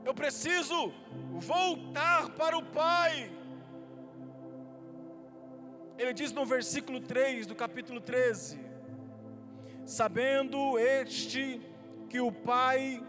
Eu 0.03 0.13
preciso 0.13 0.93
voltar 1.33 2.29
para 2.31 2.57
o 2.57 2.63
Pai. 2.63 3.31
Ele 5.97 6.13
diz 6.13 6.31
no 6.31 6.45
versículo 6.45 6.99
3 6.99 7.47
do 7.47 7.55
capítulo 7.55 8.01
13: 8.01 8.59
sabendo 9.85 10.77
este 10.77 11.61
que 12.09 12.19
o 12.19 12.31
Pai 12.31 13.01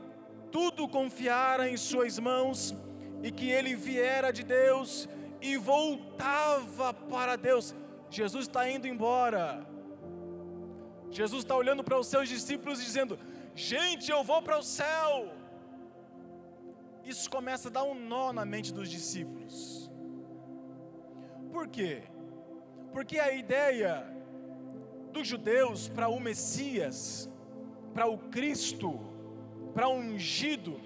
tudo 0.50 0.88
confiara 0.88 1.68
em 1.68 1.76
suas 1.76 2.18
mãos 2.18 2.74
e 3.22 3.30
que 3.30 3.50
ele 3.50 3.74
viera 3.74 4.30
de 4.32 4.42
Deus 4.42 5.08
e 5.40 5.56
voltava 5.56 6.94
para 6.94 7.36
Deus. 7.36 7.74
Jesus 8.10 8.46
está 8.46 8.68
indo 8.68 8.86
embora. 8.86 9.66
Jesus 11.10 11.44
está 11.44 11.56
olhando 11.56 11.82
para 11.82 11.98
os 11.98 12.06
seus 12.06 12.28
discípulos 12.28 12.80
e 12.80 12.84
dizendo: 12.84 13.18
Gente, 13.54 14.10
eu 14.10 14.22
vou 14.22 14.42
para 14.42 14.58
o 14.58 14.62
céu. 14.62 15.32
isso 17.04 17.30
começa 17.30 17.68
a 17.68 17.70
dar 17.70 17.84
um 17.84 17.94
nó 17.94 18.32
na 18.32 18.44
mente 18.44 18.72
dos 18.74 18.88
discípulos. 18.90 19.90
Por 21.52 21.68
quê? 21.68 22.02
Porque 22.92 23.18
a 23.18 23.32
ideia 23.32 24.06
dos 25.12 25.26
judeus 25.26 25.88
para 25.88 26.08
o 26.08 26.18
Messias, 26.20 27.30
para 27.94 28.06
o 28.06 28.18
Cristo, 28.18 29.00
para 29.72 29.88
o 29.88 29.94
ungido, 29.94 30.80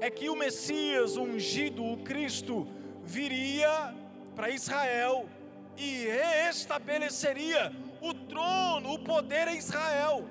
é 0.00 0.10
que 0.10 0.28
o 0.28 0.36
Messias, 0.36 1.16
o 1.16 1.22
ungido, 1.22 1.84
o 1.84 1.96
Cristo, 1.98 2.66
viria 3.02 3.94
para 4.36 4.50
Israel 4.50 5.28
e 5.76 6.06
reestabeleceria 6.06 7.72
o 8.00 8.14
trono, 8.14 8.94
o 8.94 8.98
poder 8.98 9.48
em 9.48 9.58
Israel. 9.58 10.26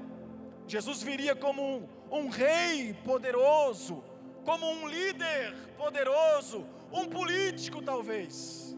Jesus 0.68 1.02
viria 1.02 1.36
como 1.36 1.62
um, 1.62 1.90
um 2.12 2.30
rei 2.30 2.94
poderoso, 3.04 4.04
como 4.46 4.70
um 4.70 4.88
líder 4.88 5.56
poderoso, 5.78 6.66
um 6.92 7.06
político 7.06 7.82
talvez. 7.82 8.76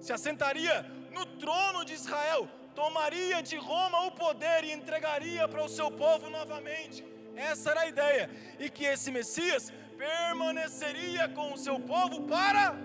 Se 0.00 0.12
assentaria 0.12 0.82
no 1.10 1.26
trono 1.26 1.84
de 1.84 1.94
Israel, 1.94 2.48
tomaria 2.74 3.42
de 3.42 3.56
Roma 3.56 4.06
o 4.06 4.12
poder 4.12 4.64
e 4.64 4.72
entregaria 4.72 5.46
para 5.48 5.64
o 5.64 5.68
seu 5.68 5.90
povo 5.90 6.30
novamente. 6.30 7.04
Essa 7.34 7.70
era 7.70 7.80
a 7.82 7.88
ideia. 7.88 8.30
E 8.58 8.70
que 8.70 8.84
esse 8.84 9.10
Messias 9.10 9.72
permaneceria 9.96 11.28
com 11.28 11.52
o 11.52 11.58
seu 11.58 11.78
povo 11.78 12.22
para 12.22 12.76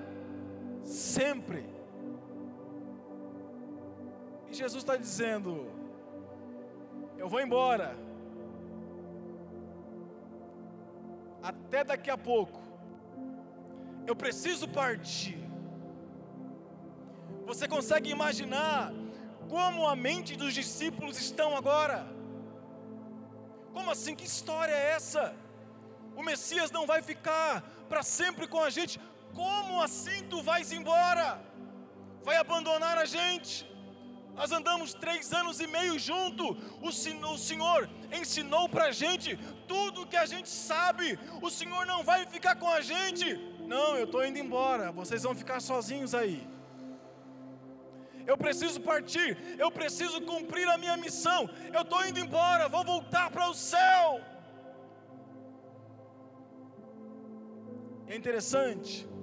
sempre. 0.83 1.74
Jesus 4.55 4.83
está 4.83 4.95
dizendo: 4.95 5.71
Eu 7.17 7.27
vou 7.27 7.41
embora. 7.41 7.95
Até 11.41 11.83
daqui 11.83 12.09
a 12.09 12.17
pouco. 12.17 12.59
Eu 14.07 14.15
preciso 14.15 14.67
partir. 14.67 15.39
Você 17.45 17.67
consegue 17.67 18.09
imaginar 18.09 18.91
como 19.49 19.87
a 19.87 19.95
mente 19.95 20.35
dos 20.35 20.53
discípulos 20.53 21.19
estão 21.19 21.55
agora? 21.55 22.07
Como 23.73 23.91
assim? 23.91 24.15
Que 24.15 24.25
história 24.25 24.71
é 24.73 24.91
essa? 24.91 25.35
O 26.15 26.23
Messias 26.23 26.71
não 26.71 26.87
vai 26.87 27.01
ficar 27.01 27.63
para 27.89 28.01
sempre 28.01 28.47
com 28.47 28.61
a 28.61 28.69
gente. 28.69 28.99
Como 29.33 29.81
assim 29.81 30.23
tu 30.29 30.41
vais 30.41 30.71
embora? 30.71 31.39
Vai 32.23 32.37
abandonar 32.37 32.97
a 32.97 33.05
gente? 33.05 33.74
Nós 34.35 34.51
andamos 34.51 34.93
três 34.93 35.31
anos 35.31 35.59
e 35.59 35.67
meio 35.67 35.97
junto. 35.97 36.57
O, 36.81 36.91
Senhor 36.91 37.89
ensinou 38.11 38.67
para 38.67 38.85
a 38.85 38.91
gente 38.91 39.37
tudo 39.67 40.05
que 40.05 40.17
a 40.17 40.25
gente 40.25 40.49
sabe. 40.49 41.17
O 41.41 41.49
Senhor 41.49 41.85
não 41.85 42.03
vai 42.03 42.25
ficar 42.25 42.55
com 42.55 42.67
a 42.67 42.81
gente. 42.81 43.25
Não, 43.65 43.95
eu 43.95 44.05
estou 44.05 44.25
indo 44.25 44.37
embora. 44.37 44.91
Vocês 44.91 45.23
vão 45.23 45.33
ficar 45.33 45.61
sozinhos 45.61 46.13
aí. 46.13 46.45
Eu 48.27 48.37
preciso 48.37 48.81
partir. 48.81 49.37
Eu 49.57 49.71
preciso 49.71 50.21
cumprir 50.21 50.67
a 50.67 50.77
minha 50.77 50.97
missão. 50.97 51.49
Eu 51.73 51.83
estou 51.83 52.05
indo 52.05 52.19
embora. 52.19 52.67
Vou 52.67 52.83
voltar 52.83 53.31
para 53.31 53.49
o 53.49 53.53
céu. 53.53 54.21
É 58.07 58.15
interessante 58.15 59.14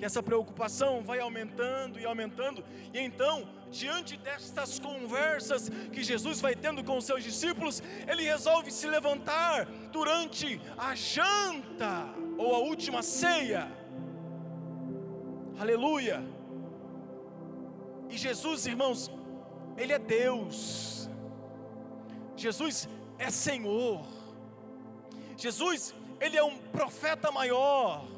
que 0.00 0.06
essa 0.06 0.22
preocupação 0.22 1.02
vai 1.02 1.20
aumentando 1.20 2.00
e 2.00 2.06
aumentando, 2.06 2.64
e 2.94 2.98
então, 2.98 3.46
diante 3.70 4.16
destas 4.16 4.78
conversas 4.78 5.68
que 5.92 6.02
Jesus 6.02 6.40
vai 6.40 6.54
tendo 6.56 6.82
com 6.82 6.96
os 6.96 7.04
seus 7.04 7.22
discípulos, 7.22 7.82
ele 8.08 8.22
resolve 8.22 8.70
se 8.70 8.86
levantar 8.86 9.66
durante 9.92 10.58
a 10.78 10.94
janta 10.94 12.06
ou 12.38 12.54
a 12.54 12.58
última 12.60 13.02
ceia. 13.02 13.70
Aleluia! 15.58 16.24
E 18.08 18.16
Jesus, 18.16 18.66
irmãos, 18.66 19.10
Ele 19.76 19.92
é 19.92 19.98
Deus, 19.98 21.10
Jesus 22.34 22.88
é 23.18 23.28
Senhor, 23.30 24.00
Jesus, 25.36 25.94
Ele 26.18 26.38
é 26.38 26.42
um 26.42 26.56
profeta 26.56 27.30
maior, 27.30 28.08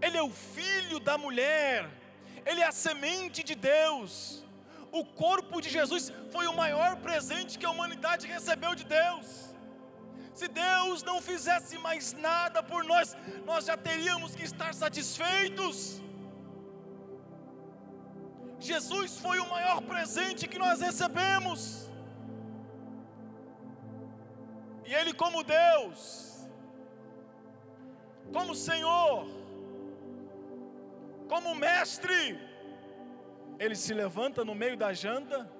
ele 0.00 0.16
é 0.16 0.22
o 0.22 0.30
filho 0.30 0.98
da 1.00 1.16
mulher, 1.18 1.88
ele 2.46 2.60
é 2.60 2.66
a 2.66 2.72
semente 2.72 3.42
de 3.42 3.54
Deus. 3.54 4.44
O 4.90 5.04
corpo 5.04 5.60
de 5.60 5.68
Jesus 5.68 6.12
foi 6.32 6.46
o 6.46 6.56
maior 6.62 6.96
presente 6.96 7.58
que 7.58 7.66
a 7.66 7.70
humanidade 7.70 8.26
recebeu 8.26 8.74
de 8.74 8.84
Deus. 8.84 9.26
Se 10.38 10.46
Deus 10.46 11.02
não 11.02 11.20
fizesse 11.20 11.76
mais 11.78 12.12
nada 12.12 12.62
por 12.62 12.84
nós, 12.84 13.16
nós 13.44 13.64
já 13.66 13.76
teríamos 13.76 14.34
que 14.36 14.44
estar 14.44 14.72
satisfeitos. 14.72 16.00
Jesus 18.60 19.18
foi 19.18 19.38
o 19.40 19.48
maior 19.50 19.80
presente 19.82 20.48
que 20.48 20.58
nós 20.58 20.80
recebemos. 20.80 21.90
E 24.86 24.94
Ele, 24.94 25.12
como 25.12 25.42
Deus, 25.44 26.00
como 28.32 28.54
Senhor, 28.54 29.26
como 31.28 31.54
mestre, 31.54 32.38
ele 33.58 33.76
se 33.76 33.92
levanta 33.92 34.44
no 34.44 34.54
meio 34.54 34.76
da 34.76 34.92
janta, 34.92 35.50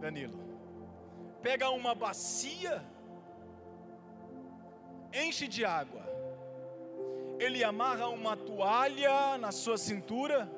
Danilo, 0.00 0.38
pega 1.42 1.70
uma 1.70 1.94
bacia, 1.94 2.82
enche 5.12 5.48
de 5.48 5.64
água, 5.64 6.02
ele 7.38 7.64
amarra 7.64 8.08
uma 8.08 8.36
toalha 8.36 9.36
na 9.38 9.50
sua 9.50 9.76
cintura, 9.76 10.50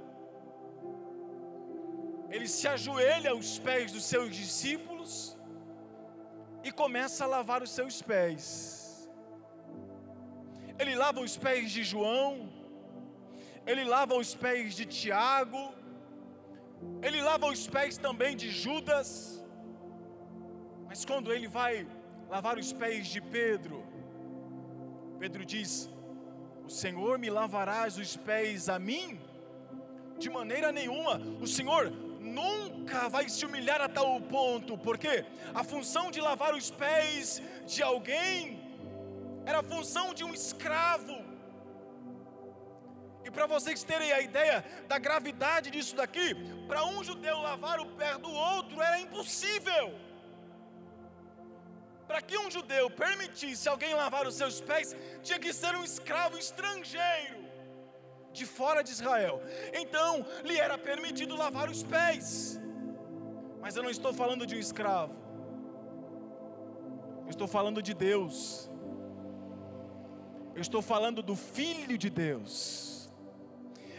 ele 2.31 2.49
se 2.49 2.67
ajoelha 2.69 3.31
aos 3.31 3.59
pés 3.59 3.93
dos 3.93 4.05
seus 4.05 4.35
discípulos 4.35 5.39
e 6.63 6.73
começa 6.73 7.25
a 7.25 7.27
lavar 7.27 7.63
os 7.63 7.71
seus 7.71 8.03
pés. 8.03 9.09
Ele 10.79 10.95
lava 10.97 11.21
os 11.21 11.37
pés 11.37 11.71
de 11.71 11.85
João, 11.85 12.54
ele 13.67 13.85
lava 13.85 14.15
os 14.15 14.35
pés 14.35 14.75
de 14.75 14.85
Tiago, 14.85 15.73
ele 17.03 17.21
lava 17.21 17.47
os 17.47 17.67
pés 17.67 17.97
também 17.97 18.37
de 18.37 18.51
Judas, 18.51 19.43
mas 20.87 21.05
quando 21.05 21.33
ele 21.33 21.49
vai 21.49 21.87
lavar 22.29 22.59
os 22.59 22.73
pés 22.73 23.07
de 23.07 23.21
Pedro, 23.21 23.85
Pedro 25.19 25.45
diz: 25.45 25.89
O 26.67 26.71
Senhor 26.71 27.19
me 27.19 27.31
lavarás 27.31 27.97
os 27.99 28.17
pés 28.17 28.69
a 28.69 28.79
mim? 28.79 29.21
De 30.19 30.29
maneira 30.31 30.71
nenhuma, 30.71 31.19
o 31.41 31.47
Senhor 31.47 31.91
nunca 32.21 33.09
vai 33.09 33.29
se 33.29 33.45
humilhar 33.45 33.81
a 33.81 33.89
tal 33.89 34.21
ponto, 34.21 34.77
porque 34.79 35.25
a 35.55 35.65
função 35.65 36.11
de 36.11 36.21
lavar 36.21 36.55
os 36.55 36.71
pés 36.71 37.43
de 37.67 37.83
alguém 37.83 38.61
era 39.45 39.59
a 39.61 39.63
função 39.63 40.15
de 40.15 40.25
um 40.25 40.33
escravo. 40.33 41.24
E 43.25 43.31
para 43.31 43.47
vocês 43.47 43.83
terem 43.83 44.13
a 44.13 44.21
ideia 44.21 44.63
da 44.87 44.99
gravidade 44.99 45.71
disso 45.71 45.97
daqui, 45.97 46.35
para 46.69 46.85
um 46.85 47.03
judeu 47.03 47.39
lavar 47.41 47.81
o 47.81 47.87
pé 47.87 48.19
do 48.19 48.31
outro 48.31 48.83
era 48.83 49.01
impossível. 49.01 49.95
Para 52.07 52.21
que 52.21 52.37
um 52.37 52.51
judeu 52.51 52.91
permitisse 52.91 53.67
alguém 53.67 53.95
lavar 53.95 54.27
os 54.27 54.35
seus 54.35 54.61
pés, 54.61 54.95
tinha 55.23 55.39
que 55.39 55.55
ser 55.55 55.75
um 55.75 55.83
escravo 55.83 56.37
estrangeiro, 56.37 57.43
de 58.31 58.45
fora 58.45 58.85
de 58.85 58.91
Israel. 58.91 59.41
Então, 59.73 60.27
lhe 60.45 60.59
era 60.59 60.77
permitido 60.77 61.35
lavar 61.35 61.71
os 61.71 61.83
pés. 61.83 62.61
Mas 63.63 63.75
eu 63.75 63.83
não 63.83 63.91
estou 63.91 64.13
falando 64.13 64.47
de 64.47 64.55
um 64.55 64.59
escravo, 64.59 65.17
eu 67.25 67.31
estou 67.31 67.49
falando 67.49 67.81
de 67.81 67.95
Deus, 67.95 68.71
eu 70.55 70.61
estou 70.61 70.83
falando 70.83 71.23
do 71.23 71.35
Filho 71.35 71.97
de 71.97 72.11
Deus 72.11 72.95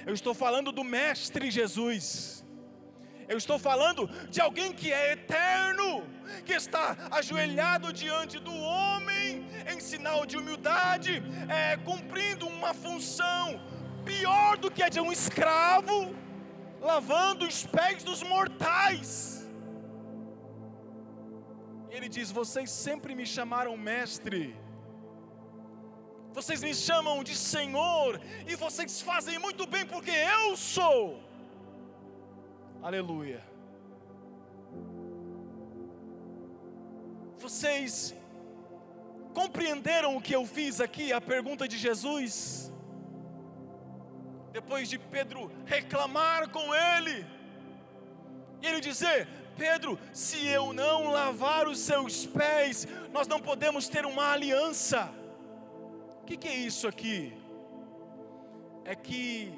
eu 0.05 0.13
estou 0.13 0.33
falando 0.33 0.71
do 0.71 0.83
Mestre 0.83 1.49
Jesus. 1.49 2.45
Eu 3.27 3.37
estou 3.37 3.57
falando 3.57 4.07
de 4.29 4.39
alguém 4.39 4.71
que 4.71 4.93
é 4.93 5.13
eterno, 5.13 6.03
que 6.45 6.53
está 6.53 6.95
ajoelhado 7.09 7.91
diante 7.91 8.37
do 8.39 8.53
homem 8.53 9.47
em 9.71 9.79
sinal 9.79 10.25
de 10.25 10.37
humildade, 10.37 11.23
é, 11.49 11.75
cumprindo 11.77 12.47
uma 12.47 12.73
função 12.73 13.59
pior 14.05 14.57
do 14.57 14.69
que 14.69 14.83
a 14.83 14.89
de 14.89 14.99
um 14.99 15.11
escravo, 15.11 16.15
lavando 16.79 17.47
os 17.47 17.65
pés 17.65 18.03
dos 18.03 18.21
mortais. 18.21 19.49
E 21.89 21.95
ele 21.95 22.07
diz: 22.07 22.29
Vocês 22.29 22.69
sempre 22.69 23.15
me 23.15 23.25
chamaram 23.25 23.75
mestre 23.75 24.55
vocês 26.37 26.61
me 26.67 26.73
chamam 26.75 27.23
de 27.23 27.35
Senhor, 27.35 28.21
e 28.45 28.55
vocês 28.55 29.01
fazem 29.01 29.39
muito 29.39 29.65
bem, 29.65 29.85
porque 29.85 30.11
eu 30.11 30.57
sou. 30.57 31.23
Aleluia. 32.83 33.41
Vocês 37.39 38.13
Compreenderam 39.35 40.15
o 40.15 40.21
que 40.21 40.33
eu 40.33 40.45
fiz 40.47 40.79
aqui? 40.79 41.11
A 41.11 41.19
pergunta 41.19 41.67
de 41.67 41.77
Jesus. 41.77 42.71
Depois 44.53 44.89
de 44.89 44.97
Pedro 44.97 45.51
reclamar 45.65 46.47
com 46.49 46.73
ele, 46.73 47.27
e 48.61 48.65
ele 48.65 48.79
dizer: 48.79 49.27
Pedro, 49.57 49.99
se 50.13 50.47
eu 50.47 50.71
não 50.71 51.11
lavar 51.11 51.67
os 51.67 51.79
seus 51.79 52.25
pés, 52.25 52.87
nós 53.11 53.27
não 53.27 53.41
podemos 53.41 53.89
ter 53.89 54.05
uma 54.05 54.31
aliança. 54.31 55.13
O 56.25 56.27
que, 56.27 56.37
que 56.37 56.47
é 56.47 56.55
isso 56.55 56.87
aqui? 56.87 57.31
É 58.83 58.95
que 58.95 59.53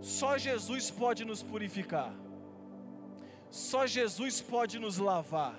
só 0.00 0.38
Jesus 0.38 0.90
pode 0.90 1.22
nos 1.22 1.42
purificar, 1.42 2.14
só 3.50 3.86
Jesus 3.86 4.40
pode 4.40 4.78
nos 4.78 4.96
lavar, 4.96 5.54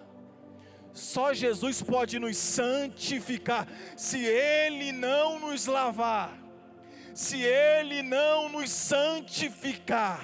só 0.92 1.36
Jesus 1.36 1.84
pode 1.84 2.18
nos 2.18 2.36
santificar. 2.36 3.68
Se 3.96 4.26
Ele 4.26 4.92
não 4.92 5.38
nos 5.38 5.68
lavar, 5.68 6.36
se 7.14 7.40
Ele 7.40 8.02
não 8.02 8.50
nos 8.50 8.72
santificar, 8.72 10.20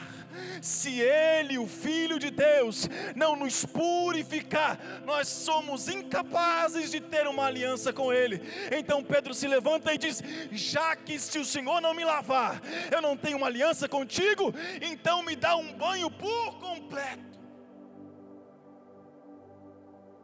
se 0.62 1.00
Ele, 1.00 1.58
o 1.58 1.68
Filho 1.68 2.20
de 2.20 2.30
Deus, 2.30 2.90
não 3.16 3.36
nos 3.36 3.66
purificar, 3.66 4.80
nós 5.06 5.28
somos 5.28 5.88
incapazes 5.88 6.92
de 6.92 7.00
ter 7.00 7.28
uma 7.28 7.46
aliança 7.46 7.92
com 7.92 8.12
Ele. 8.12 8.42
Então 8.72 9.04
Pedro 9.04 9.34
se 9.34 9.48
levanta 9.48 9.94
e 9.94 9.98
diz: 9.98 10.22
Já 10.52 10.96
que 10.96 11.20
se 11.20 11.40
o 11.40 11.46
Senhor 11.46 11.82
não 11.82 11.94
me 11.94 12.06
lavar, 12.06 12.62
eu 12.92 13.02
não 13.02 13.16
tenho 13.16 13.38
uma 13.38 13.48
aliança 13.48 13.88
contigo, 13.88 14.54
então 14.82 15.24
me 15.24 15.36
dá 15.36 15.56
um 15.56 15.74
banho 15.74 16.10
por 16.12 16.60
completo. 16.60 17.40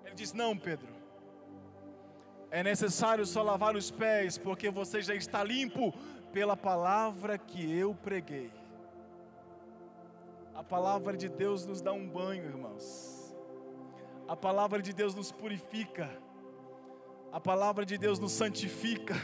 Ele 0.06 0.16
diz: 0.16 0.34
Não, 0.34 0.58
Pedro. 0.58 0.96
É 2.52 2.64
necessário 2.64 3.26
só 3.26 3.44
lavar 3.44 3.76
os 3.76 3.92
pés, 3.92 4.38
porque 4.38 4.70
você 4.70 5.02
já 5.02 5.14
está 5.14 5.44
limpo 5.44 5.94
pela 6.32 6.56
palavra 6.56 7.38
que 7.38 7.78
eu 7.78 7.94
preguei. 7.96 8.52
A 10.56 10.64
palavra 10.64 11.18
de 11.18 11.28
Deus 11.28 11.66
nos 11.66 11.82
dá 11.82 11.92
um 11.92 12.08
banho, 12.08 12.46
irmãos. 12.46 13.36
A 14.26 14.38
palavra 14.38 14.82
de 14.82 14.94
Deus 14.94 15.14
nos 15.14 15.30
purifica. 15.30 16.10
A 17.30 17.42
palavra 17.42 17.86
de 17.86 17.98
Deus 17.98 18.20
nos 18.20 18.32
santifica. 18.32 19.16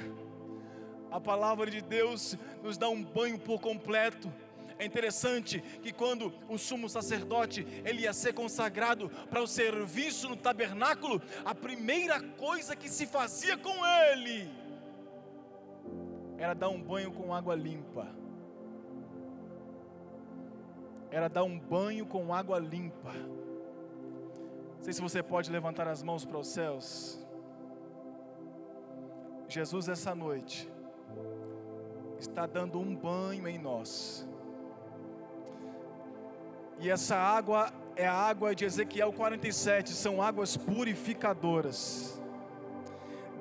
A 1.10 1.22
palavra 1.22 1.72
de 1.72 1.82
Deus 1.82 2.38
nos 2.62 2.78
dá 2.78 2.90
um 2.90 3.02
banho 3.02 3.40
por 3.40 3.62
completo. 3.62 4.32
É 4.78 4.84
interessante 4.84 5.62
que 5.82 5.94
quando 5.94 6.34
o 6.50 6.58
sumo 6.58 6.90
sacerdote 6.90 7.66
ele 7.86 8.02
ia 8.02 8.12
ser 8.12 8.34
consagrado 8.34 9.10
para 9.30 9.42
o 9.42 9.48
serviço 9.48 10.28
no 10.28 10.36
tabernáculo, 10.36 11.22
a 11.46 11.56
primeira 11.56 12.22
coisa 12.22 12.76
que 12.76 12.90
se 12.90 13.06
fazia 13.08 13.58
com 13.58 13.86
ele 13.86 14.50
era 16.38 16.54
dar 16.54 16.70
um 16.70 16.82
banho 16.82 17.12
com 17.14 17.34
água 17.34 17.56
limpa 17.56 18.21
era 21.12 21.28
dar 21.28 21.44
um 21.44 21.60
banho 21.60 22.06
com 22.06 22.34
água 22.34 22.58
limpa. 22.58 23.12
Não 24.78 24.82
sei 24.82 24.94
se 24.94 25.02
você 25.02 25.22
pode 25.22 25.52
levantar 25.52 25.88
as 25.88 26.02
mãos 26.02 26.24
para 26.24 26.38
os 26.40 26.48
céus. 26.48 27.20
Jesus, 29.48 29.90
essa 29.90 30.16
noite, 30.16 30.72
está 32.18 32.46
dando 32.46 32.80
um 32.80 32.96
banho 32.96 33.48
em 33.48 33.60
nós. 33.60 34.26
E 36.80 36.90
essa 36.90 37.18
água 37.18 37.72
é 37.96 38.08
a 38.08 38.14
água 38.14 38.56
de 38.56 38.64
Ezequiel 38.64 39.12
47, 39.12 39.92
são 39.92 40.22
águas 40.22 40.56
purificadoras. 40.56 42.21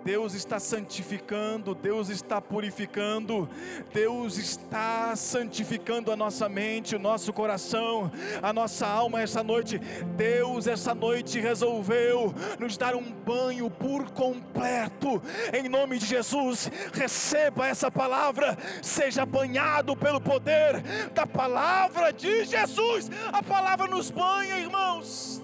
Deus 0.05 0.35
está 0.35 0.59
santificando, 0.59 1.75
Deus 1.75 2.09
está 2.09 2.41
purificando, 2.41 3.49
Deus 3.93 4.39
está 4.39 5.15
santificando 5.15 6.11
a 6.11 6.17
nossa 6.17 6.49
mente, 6.49 6.97
o 6.97 6.99
nosso 6.99 7.33
coração, 7.33 8.11
a 8.43 8.53
nossa 8.53 8.87
alma 8.87 9.21
essa 9.21 9.43
noite. 9.43 9.79
Deus 10.17 10.67
essa 10.67 10.95
noite 10.95 11.39
resolveu 11.39 12.35
nos 12.59 12.77
dar 12.77 12.95
um 12.95 13.13
banho 13.13 13.71
por 13.71 14.11
completo. 14.11 15.23
Em 15.53 15.69
nome 15.69 15.99
de 15.99 16.07
Jesus, 16.07 16.71
receba 16.93 17.69
essa 17.69 17.91
palavra, 17.91 18.57
seja 18.83 19.27
banhado 19.27 19.97
pelo 19.97 20.21
poder 20.21 20.83
da 21.15 21.27
palavra 21.27 22.13
de 22.13 22.45
Jesus. 22.45 23.11
A 23.33 23.43
palavra 23.43 23.87
nos 23.87 24.11
banha, 24.11 24.59
irmãos 24.59 25.40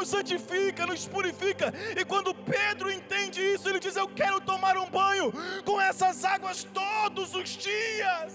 nos 0.00 0.08
santifica, 0.08 0.86
nos 0.86 1.06
purifica. 1.06 1.72
E 1.98 2.04
quando 2.04 2.34
Pedro 2.34 2.90
entende 2.90 3.40
isso, 3.40 3.68
ele 3.68 3.78
diz: 3.78 3.96
Eu 3.96 4.08
quero 4.08 4.40
tomar 4.40 4.76
um 4.78 4.88
banho 4.88 5.32
com 5.64 5.80
essas 5.80 6.24
águas 6.24 6.64
todos 6.64 7.34
os 7.34 7.50
dias. 7.50 8.32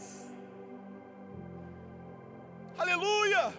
Aleluia! 2.78 3.54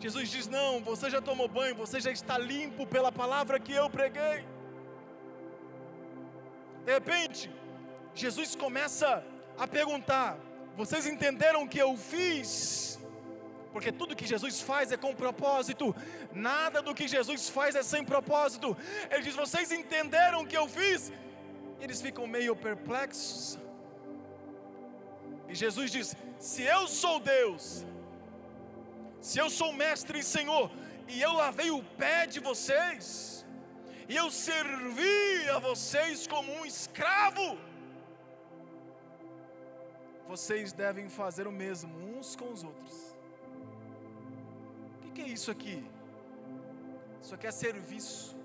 Jesus 0.00 0.28
diz: 0.30 0.48
Não, 0.48 0.80
você 0.80 1.08
já 1.08 1.20
tomou 1.20 1.48
banho, 1.48 1.74
você 1.74 2.00
já 2.00 2.10
está 2.10 2.36
limpo 2.36 2.86
pela 2.86 3.12
palavra 3.12 3.60
que 3.60 3.72
eu 3.72 3.88
preguei. 3.88 4.44
De 6.84 6.92
repente, 6.92 7.50
Jesus 8.14 8.56
começa 8.56 9.24
a 9.56 9.68
perguntar: 9.68 10.36
Vocês 10.76 11.06
entenderam 11.06 11.62
o 11.62 11.68
que 11.68 11.78
eu 11.78 11.96
fiz? 11.96 12.98
Porque 13.72 13.90
tudo 13.90 14.18
que 14.20 14.26
Jesus 14.32 14.60
faz 14.60 14.92
é 14.92 14.98
com 15.04 15.14
propósito, 15.14 15.94
nada 16.32 16.82
do 16.82 16.94
que 16.94 17.08
Jesus 17.08 17.48
faz 17.48 17.74
é 17.74 17.82
sem 17.82 18.04
propósito. 18.04 18.76
Ele 19.10 19.22
diz: 19.22 19.34
Vocês 19.34 19.72
entenderam 19.72 20.42
o 20.42 20.46
que 20.46 20.56
eu 20.56 20.68
fiz? 20.68 21.10
Eles 21.80 22.00
ficam 22.06 22.26
meio 22.26 22.54
perplexos. 22.54 23.58
E 25.48 25.54
Jesus 25.54 25.90
diz: 25.90 26.14
Se 26.38 26.62
eu 26.62 26.86
sou 26.86 27.18
Deus, 27.18 27.84
se 29.20 29.38
eu 29.38 29.48
sou 29.48 29.72
mestre 29.72 30.18
e 30.18 30.22
Senhor, 30.22 30.70
e 31.08 31.20
eu 31.20 31.32
lavei 31.32 31.70
o 31.70 31.82
pé 32.02 32.26
de 32.26 32.40
vocês, 32.40 33.46
e 34.06 34.14
eu 34.14 34.30
servi 34.30 35.48
a 35.48 35.58
vocês 35.58 36.26
como 36.26 36.52
um 36.52 36.66
escravo, 36.66 37.58
vocês 40.28 40.72
devem 40.72 41.08
fazer 41.08 41.46
o 41.46 41.52
mesmo 41.52 41.94
uns 42.18 42.36
com 42.36 42.52
os 42.52 42.62
outros 42.62 43.11
que 45.12 45.22
é 45.22 45.28
isso 45.28 45.50
aqui? 45.50 45.84
Isso 47.22 47.34
aqui 47.34 47.46
é 47.46 47.50
serviço. 47.50 48.36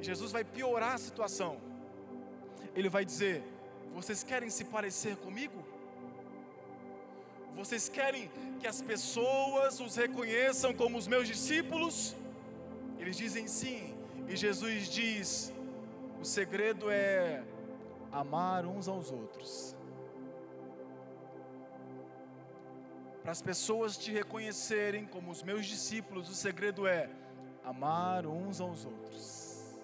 Jesus 0.00 0.32
vai 0.32 0.44
piorar 0.44 0.94
a 0.94 0.98
situação. 0.98 1.58
Ele 2.74 2.88
vai 2.88 3.04
dizer: 3.04 3.42
Vocês 3.94 4.22
querem 4.22 4.50
se 4.50 4.64
parecer 4.64 5.16
comigo? 5.16 5.64
Vocês 7.54 7.88
querem 7.88 8.30
que 8.60 8.66
as 8.66 8.82
pessoas 8.82 9.80
os 9.80 9.96
reconheçam 9.96 10.74
como 10.74 10.98
os 10.98 11.06
meus 11.06 11.26
discípulos? 11.26 12.14
Eles 12.98 13.16
dizem 13.16 13.46
sim. 13.46 13.94
E 14.28 14.36
Jesus 14.36 14.88
diz: 14.88 15.52
O 16.20 16.24
segredo 16.24 16.90
é 16.90 17.42
amar 18.12 18.66
uns 18.66 18.88
aos 18.88 19.10
outros. 19.10 19.75
Para 23.26 23.32
as 23.32 23.42
pessoas 23.42 23.96
te 23.98 24.12
reconhecerem 24.12 25.04
como 25.04 25.32
os 25.32 25.42
meus 25.42 25.66
discípulos, 25.66 26.28
o 26.28 26.32
segredo 26.32 26.86
é 26.86 27.10
amar 27.64 28.24
uns 28.24 28.60
aos 28.60 28.84
outros. 28.84 29.76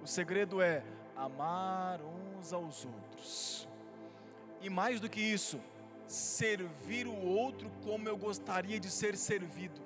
O 0.00 0.06
segredo 0.06 0.62
é 0.62 0.84
amar 1.16 1.98
uns 2.00 2.52
aos 2.52 2.84
outros. 2.84 3.66
E 4.60 4.70
mais 4.70 5.00
do 5.00 5.10
que 5.10 5.20
isso, 5.20 5.60
servir 6.06 7.08
o 7.08 7.26
outro 7.26 7.68
como 7.82 8.08
eu 8.08 8.16
gostaria 8.16 8.78
de 8.78 8.88
ser 8.88 9.16
servido. 9.16 9.80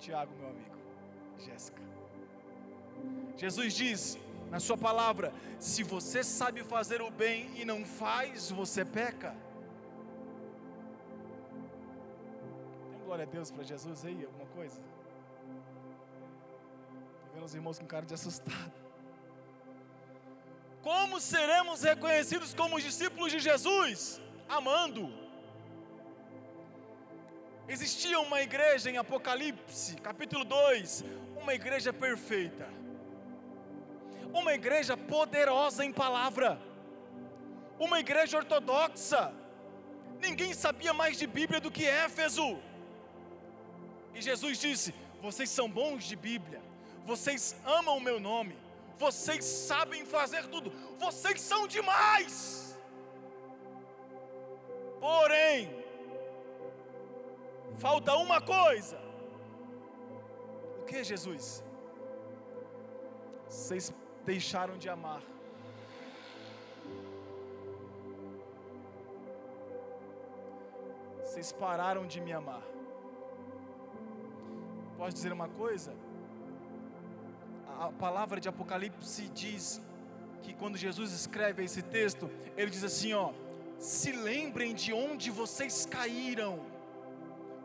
Tiago, 0.00 0.32
meu 0.38 0.48
amigo, 0.48 0.78
Jéssica. 1.38 1.82
Jesus 3.36 3.74
diz 3.74 4.18
na 4.50 4.58
sua 4.58 4.78
palavra: 4.78 5.34
se 5.58 5.82
você 5.82 6.24
sabe 6.24 6.64
fazer 6.64 7.02
o 7.02 7.10
bem 7.10 7.50
e 7.56 7.64
não 7.66 7.84
faz, 7.84 8.50
você 8.50 8.86
peca. 8.86 9.36
Glória 13.18 13.24
a 13.24 13.34
Deus 13.34 13.50
para 13.50 13.64
Jesus 13.64 14.04
aí, 14.04 14.24
alguma 14.24 14.46
coisa? 14.54 14.80
Estou 17.16 17.34
vendo 17.34 17.44
os 17.44 17.54
irmãos 17.54 17.78
com 17.78 17.86
cara 17.86 18.06
de 18.06 18.14
assustado. 18.14 18.72
Como 20.82 21.18
seremos 21.20 21.82
reconhecidos 21.82 22.54
como 22.54 22.80
discípulos 22.80 23.32
de 23.32 23.40
Jesus? 23.40 24.20
Amando. 24.48 25.12
Existia 27.66 28.20
uma 28.20 28.40
igreja 28.40 28.88
em 28.88 28.98
Apocalipse, 28.98 29.96
capítulo 29.96 30.44
2, 30.44 31.04
uma 31.42 31.52
igreja 31.54 31.92
perfeita, 31.92 32.68
uma 34.32 34.54
igreja 34.54 34.96
poderosa 34.96 35.84
em 35.84 35.92
palavra, 35.92 36.58
uma 37.80 37.98
igreja 37.98 38.36
ortodoxa. 38.36 39.32
Ninguém 40.20 40.54
sabia 40.54 40.92
mais 40.94 41.18
de 41.18 41.26
Bíblia 41.26 41.60
do 41.60 41.70
que 41.70 41.84
Éfeso. 41.84 42.67
E 44.18 44.22
Jesus 44.30 44.58
disse: 44.58 44.92
Vocês 45.22 45.48
são 45.48 45.70
bons 45.70 46.02
de 46.10 46.16
Bíblia, 46.16 46.60
vocês 47.06 47.54
amam 47.64 47.96
o 47.96 48.00
meu 48.00 48.18
nome, 48.18 48.54
vocês 48.98 49.44
sabem 49.44 50.04
fazer 50.04 50.44
tudo, 50.48 50.72
vocês 50.98 51.40
são 51.40 51.68
demais. 51.68 52.76
Porém, 55.00 55.70
falta 57.76 58.16
uma 58.16 58.40
coisa. 58.40 58.98
O 60.80 60.84
que, 60.84 61.04
Jesus? 61.04 61.62
Vocês 63.48 63.92
deixaram 64.24 64.76
de 64.76 64.88
amar. 64.88 65.22
Vocês 71.22 71.52
pararam 71.52 72.04
de 72.04 72.20
me 72.20 72.32
amar. 72.32 72.77
Posso 74.98 75.14
dizer 75.14 75.32
uma 75.32 75.48
coisa? 75.48 75.94
A 77.78 77.92
palavra 77.92 78.40
de 78.40 78.48
Apocalipse 78.48 79.28
diz 79.28 79.80
que 80.42 80.52
quando 80.52 80.76
Jesus 80.76 81.12
escreve 81.12 81.62
esse 81.62 81.82
texto, 81.82 82.28
ele 82.56 82.68
diz 82.68 82.82
assim: 82.82 83.12
ó, 83.14 83.32
se 83.78 84.10
lembrem 84.10 84.74
de 84.74 84.92
onde 84.92 85.30
vocês 85.30 85.86
caíram. 85.86 86.58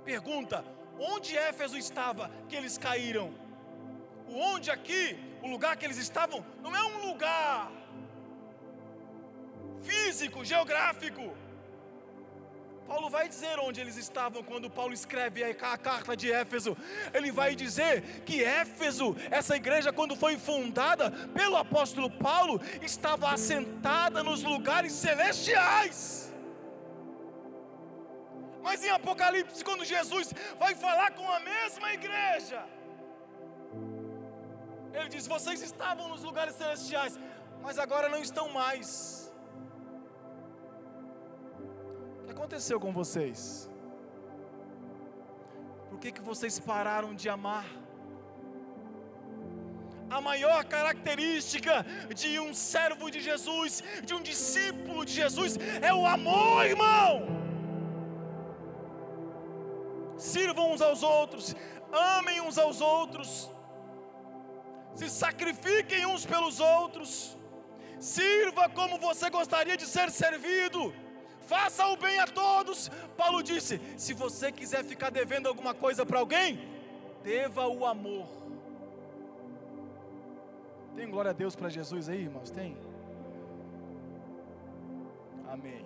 Pergunta: 0.06 0.64
onde 1.00 1.36
Éfeso 1.36 1.76
estava 1.76 2.30
que 2.48 2.56
eles 2.56 2.78
caíram? 2.78 3.34
O 4.28 4.38
onde 4.38 4.70
aqui, 4.70 5.18
o 5.42 5.48
lugar 5.48 5.76
que 5.76 5.86
eles 5.86 5.98
estavam, 5.98 6.46
não 6.62 6.76
é 6.76 6.84
um 6.84 7.08
lugar 7.08 7.72
físico, 9.82 10.46
geográfico. 10.46 11.34
Paulo 12.88 13.10
vai 13.10 13.28
dizer 13.28 13.60
onde 13.60 13.80
eles 13.80 13.98
estavam 13.98 14.44
quando 14.44 14.70
Paulo 14.70 14.94
escreve 14.94 15.44
a 15.44 15.78
carta 15.78 16.16
de 16.16 16.32
Éfeso. 16.32 16.76
Ele 17.14 17.32
vai 17.32 17.56
dizer 17.56 18.02
que 18.26 18.44
Éfeso, 18.44 19.16
essa 19.32 19.56
igreja, 19.56 19.94
quando 19.94 20.16
foi 20.16 20.38
fundada 20.38 21.10
pelo 21.34 21.56
apóstolo 21.56 22.10
Paulo, 22.10 22.62
estava 22.82 23.32
assentada 23.32 24.22
nos 24.24 24.44
lugares 24.44 24.92
celestiais. 24.92 26.32
Mas 28.62 28.84
em 28.84 28.90
Apocalipse, 28.90 29.64
quando 29.64 29.84
Jesus 29.84 30.34
vai 30.58 30.74
falar 30.76 31.12
com 31.12 31.30
a 31.30 31.40
mesma 31.40 31.94
igreja, 31.94 32.64
ele 34.94 35.10
diz: 35.10 35.28
Vocês 35.28 35.62
estavam 35.62 36.08
nos 36.08 36.24
lugares 36.24 36.56
celestiais, 36.56 37.20
mas 37.62 37.78
agora 37.78 38.08
não 38.08 38.22
estão 38.22 38.48
mais. 38.50 39.23
Aconteceu 42.34 42.80
com 42.84 42.92
vocês? 42.92 43.70
Por 45.90 46.00
que, 46.02 46.12
que 46.16 46.22
vocês 46.22 46.56
pararam 46.60 47.14
de 47.22 47.30
amar? 47.30 47.66
A 50.18 50.20
maior 50.30 50.60
característica 50.66 51.76
de 52.22 52.32
um 52.46 52.52
servo 52.54 53.10
de 53.10 53.20
Jesus, 53.30 53.84
de 54.08 54.14
um 54.18 54.22
discípulo 54.32 55.06
de 55.06 55.14
Jesus, 55.22 55.58
é 55.90 55.94
o 55.94 56.06
amor, 56.06 56.66
irmão. 56.66 57.12
Sirvam 60.18 60.72
uns 60.74 60.82
aos 60.82 61.02
outros, 61.04 61.56
amem 62.18 62.42
uns 62.42 62.58
aos 62.58 62.82
outros, 62.82 63.50
se 64.96 65.10
sacrifiquem 65.10 66.06
uns 66.06 66.26
pelos 66.26 66.60
outros, 66.60 67.38
sirva 68.00 68.70
como 68.70 69.00
você 69.08 69.30
gostaria 69.30 69.78
de 69.84 69.88
ser 69.96 70.10
servido 70.12 70.94
faça 71.48 71.86
o 71.88 71.98
bem 71.98 72.20
a 72.20 72.28
todos. 72.28 72.90
Paulo 73.18 73.42
disse: 73.42 73.80
se 73.98 74.14
você 74.14 74.52
quiser 74.52 74.84
ficar 74.84 75.10
devendo 75.10 75.48
alguma 75.48 75.74
coisa 75.74 76.06
para 76.06 76.20
alguém, 76.20 76.60
deva 77.24 77.68
o 77.68 77.86
amor. 77.86 78.28
Tem 80.96 81.10
glória 81.10 81.32
a 81.32 81.34
Deus 81.34 81.56
para 81.56 81.70
Jesus 81.70 82.08
aí, 82.10 82.22
irmãos? 82.22 82.52
Tem? 82.52 82.78
Amém. 85.50 85.86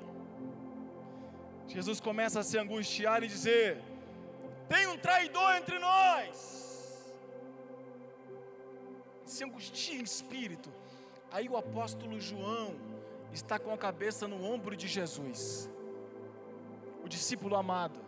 Jesus 1.68 2.00
começa 2.00 2.40
a 2.40 2.44
se 2.44 2.58
angustiar 2.58 3.24
e 3.24 3.28
dizer: 3.28 3.82
tem 4.68 4.88
um 4.88 4.98
traidor 4.98 5.56
entre 5.56 5.80
nós. 5.80 6.56
Se 9.26 9.44
angustia 9.44 10.00
em 10.00 10.04
espírito. 10.04 10.70
Aí 11.32 11.50
o 11.50 11.58
apóstolo 11.58 12.20
João, 12.20 12.76
está 13.38 13.58
com 13.60 13.72
a 13.74 13.78
cabeça 13.78 14.28
no 14.28 14.44
ombro 14.44 14.76
de 14.76 14.88
Jesus, 14.88 15.70
o 17.04 17.08
discípulo 17.08 17.56
amado. 17.56 18.00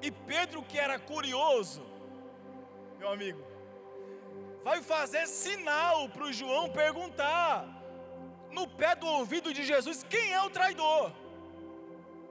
E 0.00 0.10
Pedro, 0.10 0.62
que 0.62 0.78
era 0.78 0.98
curioso, 0.98 1.82
meu 2.98 3.08
amigo, 3.08 3.42
vai 4.62 4.82
fazer 4.82 5.26
sinal 5.26 6.08
para 6.08 6.24
o 6.24 6.32
João 6.32 6.70
perguntar, 6.70 7.66
no 8.50 8.68
pé 8.68 8.94
do 8.94 9.06
ouvido 9.06 9.52
de 9.52 9.64
Jesus, 9.64 10.02
quem 10.02 10.32
é 10.32 10.42
o 10.42 10.50
traidor? 10.50 11.12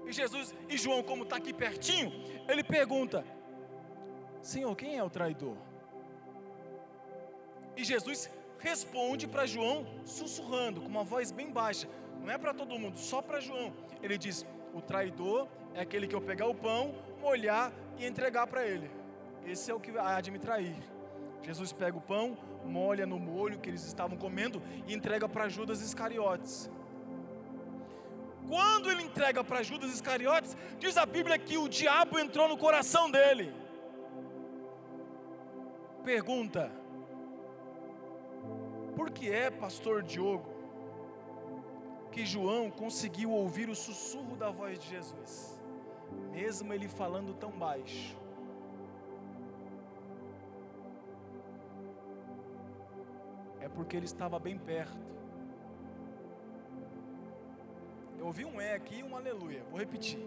E 0.05 0.11
Jesus, 0.11 0.53
e 0.69 0.77
João, 0.77 1.01
como 1.01 1.23
está 1.23 1.37
aqui 1.37 1.53
pertinho, 1.53 2.11
ele 2.47 2.63
pergunta: 2.63 3.25
Senhor, 4.41 4.75
quem 4.75 4.97
é 4.97 5.03
o 5.03 5.09
traidor? 5.09 5.57
E 7.75 7.83
Jesus 7.83 8.29
responde 8.59 9.27
para 9.27 9.45
João 9.45 9.85
sussurrando, 10.05 10.81
com 10.81 10.87
uma 10.87 11.03
voz 11.03 11.31
bem 11.31 11.51
baixa. 11.51 11.87
Não 12.21 12.31
é 12.31 12.37
para 12.37 12.53
todo 12.53 12.79
mundo, 12.79 12.97
só 12.97 13.21
para 13.21 13.39
João. 13.39 13.73
Ele 14.01 14.17
diz: 14.17 14.45
O 14.73 14.81
traidor 14.81 15.47
é 15.73 15.81
aquele 15.81 16.07
que 16.07 16.15
eu 16.15 16.21
pegar 16.21 16.47
o 16.47 16.55
pão, 16.55 16.95
molhar 17.21 17.71
e 17.97 18.05
entregar 18.05 18.47
para 18.47 18.65
ele. 18.65 18.89
Esse 19.45 19.69
é 19.69 19.73
o 19.73 19.79
que 19.79 19.91
há 19.97 20.19
de 20.21 20.31
me 20.31 20.39
trair. 20.39 20.75
Jesus 21.43 21.71
pega 21.71 21.97
o 21.97 22.01
pão, 22.01 22.37
molha 22.65 23.05
no 23.05 23.19
molho 23.19 23.59
que 23.59 23.69
eles 23.69 23.85
estavam 23.85 24.17
comendo 24.17 24.61
e 24.87 24.93
entrega 24.93 25.29
para 25.29 25.47
Judas 25.47 25.81
Iscariotes. 25.81 26.69
Quando 28.47 28.89
ele 28.91 29.03
entrega 29.03 29.43
para 29.43 29.63
Judas 29.63 29.91
Iscariotes, 29.91 30.55
diz 30.79 30.97
a 30.97 31.05
Bíblia 31.05 31.37
que 31.37 31.57
o 31.57 31.67
diabo 31.67 32.17
entrou 32.19 32.47
no 32.47 32.57
coração 32.57 33.09
dele. 33.09 33.53
Pergunta: 36.03 36.71
por 38.95 39.11
que 39.11 39.29
é, 39.29 39.51
pastor 39.51 40.01
Diogo, 40.01 40.49
que 42.11 42.25
João 42.25 42.71
conseguiu 42.71 43.31
ouvir 43.31 43.69
o 43.69 43.75
sussurro 43.75 44.37
da 44.37 44.49
voz 44.49 44.79
de 44.79 44.87
Jesus, 44.89 45.61
mesmo 46.31 46.73
ele 46.73 46.87
falando 46.87 47.33
tão 47.33 47.51
baixo? 47.51 48.15
É 53.59 53.67
porque 53.67 53.97
ele 53.97 54.05
estava 54.05 54.39
bem 54.39 54.57
perto. 54.57 55.13
Eu 58.17 58.27
ouvi 58.27 58.45
um 58.45 58.61
é 58.61 58.73
aqui 58.73 58.99
e 58.99 59.03
um 59.03 59.15
aleluia. 59.15 59.63
Vou 59.69 59.79
repetir. 59.79 60.19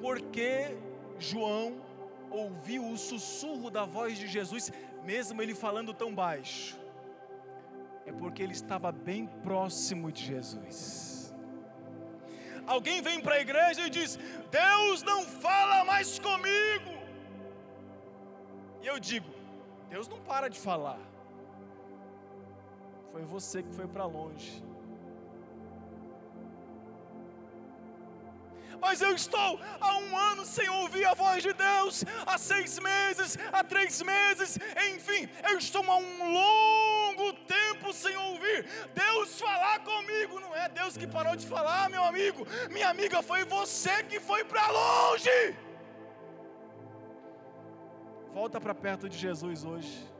Porque 0.00 0.76
João 1.18 1.74
ouviu 2.30 2.88
o 2.88 2.96
sussurro 2.96 3.68
da 3.68 3.84
voz 3.84 4.16
de 4.16 4.28
Jesus, 4.28 4.72
mesmo 5.02 5.42
ele 5.42 5.54
falando 5.54 5.92
tão 5.92 6.14
baixo 6.14 6.83
é 8.06 8.12
porque 8.12 8.42
ele 8.42 8.52
estava 8.52 8.90
bem 8.92 9.26
próximo 9.42 10.12
de 10.12 10.24
Jesus. 10.24 11.34
Alguém 12.66 13.02
vem 13.02 13.20
para 13.20 13.36
a 13.36 13.40
igreja 13.40 13.86
e 13.86 13.90
diz: 13.90 14.18
Deus 14.50 15.02
não 15.02 15.24
fala 15.24 15.84
mais 15.84 16.18
comigo. 16.18 16.92
E 18.82 18.86
eu 18.86 18.98
digo: 18.98 19.30
Deus 19.88 20.08
não 20.08 20.20
para 20.20 20.48
de 20.48 20.58
falar. 20.58 21.00
Foi 23.12 23.22
você 23.22 23.62
que 23.62 23.72
foi 23.72 23.86
para 23.86 24.04
longe. 24.04 24.62
mas 28.84 29.00
eu 29.00 29.14
estou 29.14 29.58
há 29.80 29.96
um 29.96 30.16
ano 30.30 30.44
sem 30.44 30.68
ouvir 30.68 31.06
a 31.06 31.14
voz 31.14 31.42
de 31.42 31.54
Deus, 31.54 32.04
há 32.26 32.36
seis 32.36 32.78
meses, 32.78 33.38
há 33.50 33.64
três 33.64 34.02
meses, 34.02 34.58
enfim, 34.92 35.26
eu 35.50 35.56
estou 35.56 35.82
há 35.90 35.96
um 35.96 36.32
longo 36.34 36.83
tempo 37.84 37.92
sem 37.92 38.16
ouvir 38.16 38.64
Deus 38.94 39.38
falar 39.38 39.80
comigo. 39.80 40.40
Não 40.40 40.54
é 40.54 40.68
Deus 40.68 40.96
que 40.96 41.06
parou 41.06 41.36
de 41.36 41.46
falar, 41.46 41.90
meu 41.90 42.02
amigo, 42.04 42.46
minha 42.70 42.88
amiga, 42.88 43.22
foi 43.22 43.44
você 43.44 44.02
que 44.04 44.18
foi 44.18 44.44
para 44.44 44.70
longe. 44.70 45.56
Volta 48.32 48.60
para 48.60 48.74
perto 48.74 49.08
de 49.08 49.16
Jesus 49.18 49.64
hoje. 49.64 50.12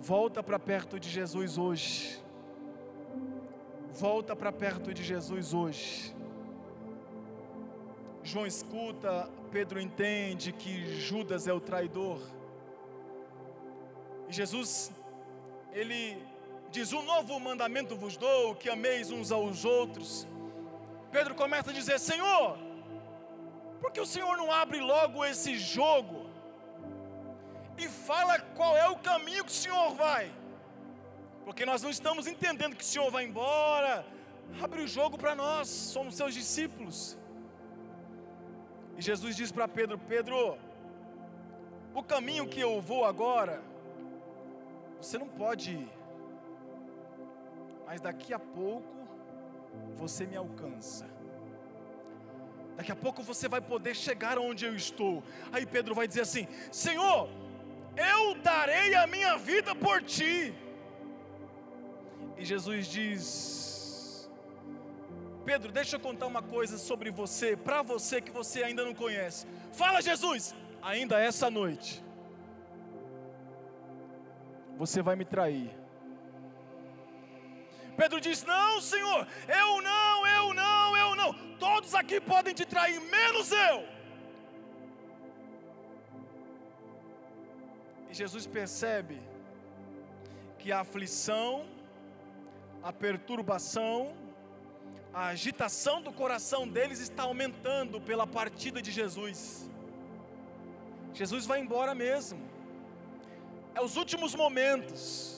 Volta 0.00 0.42
para 0.42 0.58
perto 0.58 0.98
de 0.98 1.08
Jesus 1.08 1.56
hoje. 1.56 2.22
Volta 3.92 4.34
para 4.34 4.52
perto 4.52 4.92
de 4.92 5.02
Jesus 5.02 5.52
hoje. 5.54 6.14
João 8.22 8.46
escuta, 8.46 9.30
Pedro 9.50 9.80
entende 9.80 10.52
que 10.52 11.00
Judas 11.00 11.46
é 11.46 11.52
o 11.52 11.60
traidor. 11.60 12.20
E 14.28 14.32
Jesus, 14.32 14.92
ele 15.72 16.22
diz: 16.70 16.92
Um 16.92 17.02
novo 17.02 17.38
mandamento 17.40 17.96
vos 17.96 18.16
dou, 18.16 18.54
que 18.54 18.68
ameis 18.70 19.10
uns 19.10 19.30
aos 19.32 19.64
outros. 19.64 20.26
Pedro 21.10 21.34
começa 21.34 21.70
a 21.70 21.74
dizer: 21.74 21.98
Senhor, 21.98 22.58
por 23.80 23.90
que 23.92 24.00
o 24.00 24.06
Senhor 24.06 24.36
não 24.36 24.50
abre 24.52 24.80
logo 24.80 25.24
esse 25.24 25.58
jogo? 25.58 26.30
e 27.82 27.88
fala 27.88 28.38
qual 28.56 28.76
é 28.76 28.88
o 28.88 28.96
caminho 28.96 29.44
que 29.44 29.50
o 29.50 29.54
Senhor 29.54 29.94
vai. 29.94 30.30
Porque 31.44 31.64
nós 31.64 31.82
não 31.82 31.90
estamos 31.90 32.26
entendendo 32.26 32.76
que 32.76 32.84
o 32.84 32.86
Senhor 32.86 33.10
vai 33.10 33.24
embora. 33.24 34.04
Abre 34.62 34.82
o 34.82 34.88
jogo 34.88 35.16
para 35.16 35.34
nós, 35.34 35.68
somos 35.68 36.14
seus 36.14 36.34
discípulos. 36.34 37.18
E 38.96 39.02
Jesus 39.02 39.34
diz 39.36 39.50
para 39.50 39.66
Pedro: 39.66 39.98
Pedro, 39.98 40.58
o 41.94 42.02
caminho 42.02 42.46
que 42.46 42.60
eu 42.60 42.80
vou 42.80 43.04
agora, 43.04 43.62
você 45.00 45.18
não 45.18 45.28
pode 45.28 45.72
ir, 45.72 45.88
mas 47.86 48.00
daqui 48.00 48.32
a 48.34 48.38
pouco 48.38 48.88
você 49.94 50.26
me 50.26 50.36
alcança. 50.36 51.08
Daqui 52.76 52.92
a 52.92 52.96
pouco 52.96 53.22
você 53.22 53.48
vai 53.48 53.60
poder 53.60 53.94
chegar 53.94 54.38
onde 54.38 54.64
eu 54.64 54.74
estou. 54.74 55.22
Aí 55.52 55.66
Pedro 55.66 55.94
vai 55.94 56.08
dizer 56.08 56.22
assim: 56.22 56.46
Senhor, 56.70 57.28
eu 57.96 58.34
darei 58.36 58.94
a 58.94 59.06
minha 59.06 59.36
vida 59.36 59.74
por 59.74 60.02
ti. 60.02 60.54
E 62.38 62.44
Jesus 62.44 62.86
diz: 62.86 64.30
Pedro, 65.44 65.72
deixa 65.72 65.96
eu 65.96 66.00
contar 66.00 66.26
uma 66.26 66.42
coisa 66.42 66.78
sobre 66.78 67.10
você, 67.10 67.56
para 67.56 67.82
você 67.82 68.20
que 68.20 68.30
você 68.30 68.62
ainda 68.62 68.84
não 68.84 68.94
conhece. 68.94 69.46
Fala, 69.72 70.00
Jesus, 70.00 70.54
ainda 70.82 71.20
essa 71.20 71.50
noite, 71.50 72.02
você 74.80 75.02
vai 75.02 75.14
me 75.20 75.26
trair. 75.26 75.70
Pedro 77.98 78.18
diz: 78.26 78.38
Não, 78.44 78.80
Senhor, 78.80 79.28
eu 79.62 79.82
não, 79.82 80.26
eu 80.26 80.54
não, 80.54 80.96
eu 80.96 81.10
não. 81.14 81.30
Todos 81.58 81.94
aqui 81.94 82.18
podem 82.18 82.54
te 82.54 82.64
trair, 82.64 82.98
menos 82.98 83.52
eu. 83.52 83.86
E 88.10 88.14
Jesus 88.14 88.46
percebe 88.46 89.20
que 90.58 90.72
a 90.72 90.80
aflição, 90.80 91.66
a 92.82 92.90
perturbação, 92.90 94.14
a 95.12 95.26
agitação 95.26 96.00
do 96.00 96.10
coração 96.10 96.66
deles 96.66 97.00
está 97.00 97.24
aumentando 97.24 98.00
pela 98.00 98.26
partida 98.26 98.80
de 98.80 98.90
Jesus. 98.90 99.68
Jesus 101.12 101.44
vai 101.44 101.60
embora 101.60 101.94
mesmo. 101.94 102.49
É 103.80 103.82
os 103.82 103.96
últimos 103.96 104.34
momentos 104.34 105.30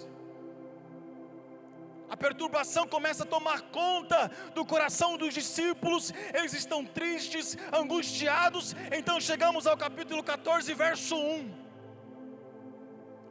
a 2.11 2.17
perturbação 2.17 2.87
começa 2.87 3.23
a 3.23 3.27
tomar 3.27 3.63
conta 3.71 4.31
do 4.55 4.67
coração 4.67 5.17
dos 5.17 5.33
discípulos, 5.33 6.13
eles 6.35 6.53
estão 6.53 6.85
tristes, 6.85 7.57
angustiados. 7.73 8.77
Então 8.99 9.19
chegamos 9.19 9.67
ao 9.67 9.79
capítulo 9.79 10.23
14, 10.23 10.75
verso 10.75 11.17
1. 11.17 11.55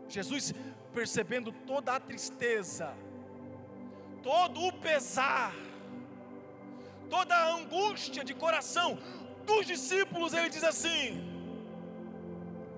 Jesus, 0.09 0.51
percebendo 0.95 1.51
toda 1.51 1.93
a 1.93 1.99
tristeza, 1.99 2.91
todo 4.23 4.65
o 4.65 4.73
pesar, 4.73 5.53
toda 7.07 7.35
a 7.35 7.53
angústia 7.53 8.23
de 8.23 8.33
coração 8.33 8.97
dos 9.45 9.67
discípulos, 9.67 10.33
ele 10.33 10.49
diz 10.49 10.63
assim: 10.63 11.23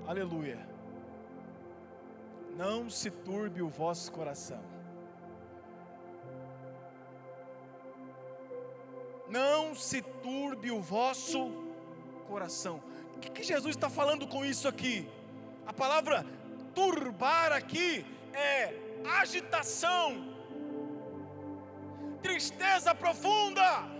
Aleluia, 0.05 0.72
não 2.55 2.89
se 2.89 3.09
turbe 3.09 3.61
o 3.61 3.69
vosso 3.69 4.11
coração. 4.11 4.73
não 9.33 9.73
se 9.73 9.99
turbe 9.99 10.69
o 10.69 10.79
vosso 10.79 11.51
coração. 12.27 12.79
O 13.15 13.19
que, 13.19 13.31
que 13.31 13.41
Jesus 13.41 13.75
está 13.75 13.89
falando 13.89 14.27
com 14.27 14.45
isso 14.45 14.67
aqui? 14.67 15.09
A 15.65 15.73
palavra 15.73 16.23
turbar 16.75 17.51
aqui 17.51 18.05
é 18.31 18.75
agitação, 19.19 20.35
tristeza 22.21 22.93
profunda. 22.93 23.91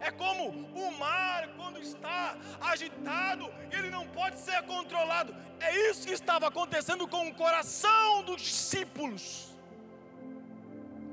É 0.00 0.10
como 0.10 0.50
o 0.50 0.90
mar 0.92 1.48
quando 1.56 1.78
está 1.78 2.36
agitado, 2.60 3.52
ele 3.70 3.90
não 3.90 4.06
pode 4.08 4.38
ser 4.38 4.62
controlado. 4.62 5.34
É 5.60 5.90
isso 5.90 6.06
que 6.06 6.12
estava 6.12 6.48
acontecendo 6.48 7.06
com 7.06 7.28
o 7.28 7.34
coração 7.34 8.22
dos 8.22 8.40
discípulos. 8.40 9.48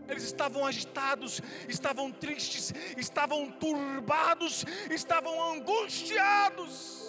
Eles 0.08 0.24
estavam 0.24 0.66
agitados, 0.66 1.42
estavam 1.68 2.12
tristes, 2.12 2.74
estavam 2.96 3.52
turbados, 3.52 4.64
estavam 4.92 5.54
angustiados. 5.54 7.04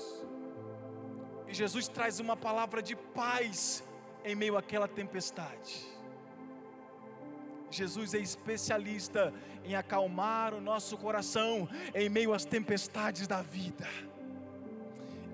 E 1.46 1.54
Jesus 1.54 1.88
traz 1.88 2.20
uma 2.20 2.36
palavra 2.36 2.82
de 2.82 2.96
paz 2.96 3.84
em 4.24 4.34
meio 4.34 4.56
àquela 4.56 4.88
tempestade. 4.88 5.95
Jesus 7.70 8.14
é 8.14 8.18
especialista 8.18 9.32
em 9.64 9.74
acalmar 9.74 10.54
o 10.54 10.60
nosso 10.60 10.96
coração 10.96 11.68
em 11.94 12.08
meio 12.08 12.32
às 12.32 12.44
tempestades 12.44 13.26
da 13.26 13.42
vida. 13.42 13.86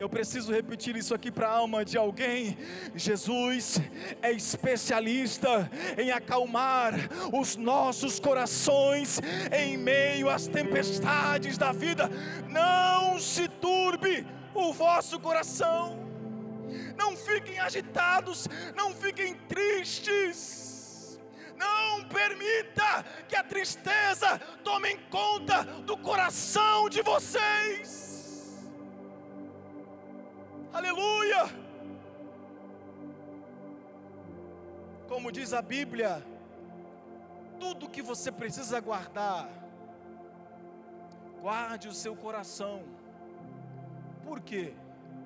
Eu 0.01 0.09
preciso 0.09 0.53
repetir 0.53 0.97
isso 0.97 1.15
aqui 1.15 1.31
para 1.31 1.47
a 1.47 1.59
alma 1.59 1.85
de 1.85 1.97
alguém. 1.97 2.59
Jesus 2.93 3.81
é 4.21 4.33
especialista 4.33 5.71
em 5.97 6.11
acalmar 6.11 6.95
os 7.33 7.55
nossos 7.55 8.19
corações 8.19 9.21
em 9.53 9.77
meio 9.77 10.29
às 10.29 10.49
tempestades 10.49 11.57
da 11.57 11.71
vida. 11.71 12.11
Não 12.49 13.21
se 13.21 13.47
turbe 13.47 14.27
o 14.53 14.73
vosso 14.73 15.21
coração. 15.21 15.97
Não 16.97 17.17
fiquem 17.17 17.61
agitados, 17.61 18.49
não 18.75 18.93
fiquem 18.93 19.35
tristes. 19.35 20.62
Não 21.63 22.05
permita 22.19 22.91
que 23.29 23.37
a 23.37 23.45
tristeza 23.45 24.39
tome 24.65 24.97
conta 25.19 25.65
do 25.89 25.97
coração 25.97 26.89
de 26.89 27.03
vocês. 27.03 27.93
Aleluia! 30.73 31.45
Como 35.09 35.31
diz 35.31 35.53
a 35.53 35.61
Bíblia, 35.61 36.25
tudo 37.61 37.91
que 37.95 38.03
você 38.03 38.33
precisa 38.33 38.81
guardar, 38.81 39.47
guarde 41.41 41.89
o 41.89 41.93
seu 41.93 42.17
coração. 42.17 42.83
Por 44.25 44.41
quê? 44.41 44.75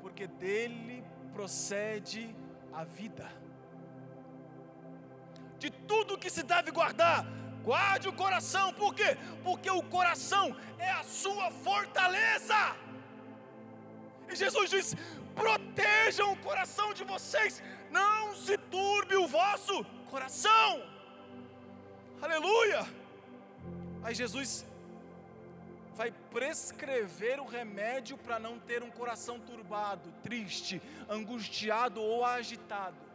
Porque 0.03 0.27
dele 0.27 1.05
procede 1.33 2.35
a 2.73 2.83
vida. 2.83 3.46
De 5.59 5.71
tudo 5.71 6.19
que 6.19 6.31
se 6.31 6.43
deve 6.43 6.71
guardar, 6.71 7.25
guarde 7.63 8.09
o 8.09 8.13
coração. 8.13 8.73
Por 8.73 8.95
quê? 8.95 9.17
Porque 9.43 9.71
o 9.71 9.83
coração 9.83 10.57
é 10.79 10.91
a 10.91 11.03
sua 11.03 11.51
fortaleza. 11.51 12.77
E 14.31 14.37
Jesus 14.37 14.71
diz: 14.71 14.95
protejam 15.35 16.33
o 16.33 16.37
coração 16.39 16.93
de 16.93 17.05
vocês, 17.05 17.63
não 17.91 18.35
se 18.35 18.57
turbe 18.59 19.17
o 19.17 19.27
vosso 19.27 19.85
coração. 20.11 20.83
Aleluia! 22.21 22.87
Aí 24.03 24.15
Jesus 24.15 24.65
vai 25.95 26.13
prescrever 26.31 27.41
o 27.41 27.47
remédio 27.47 28.17
para 28.19 28.39
não 28.39 28.59
ter 28.59 28.83
um 28.83 28.91
coração 28.91 29.41
turbado, 29.41 30.13
triste, 30.23 30.81
angustiado 31.09 32.03
ou 32.03 32.25
agitado. 32.25 33.06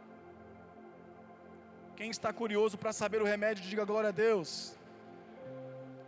Quem 1.96 2.10
está 2.10 2.32
curioso 2.32 2.76
para 2.78 2.92
saber 2.92 3.20
o 3.22 3.24
remédio, 3.24 3.64
diga 3.64 3.84
glória 3.84 4.08
a 4.08 4.12
Deus. 4.12 4.76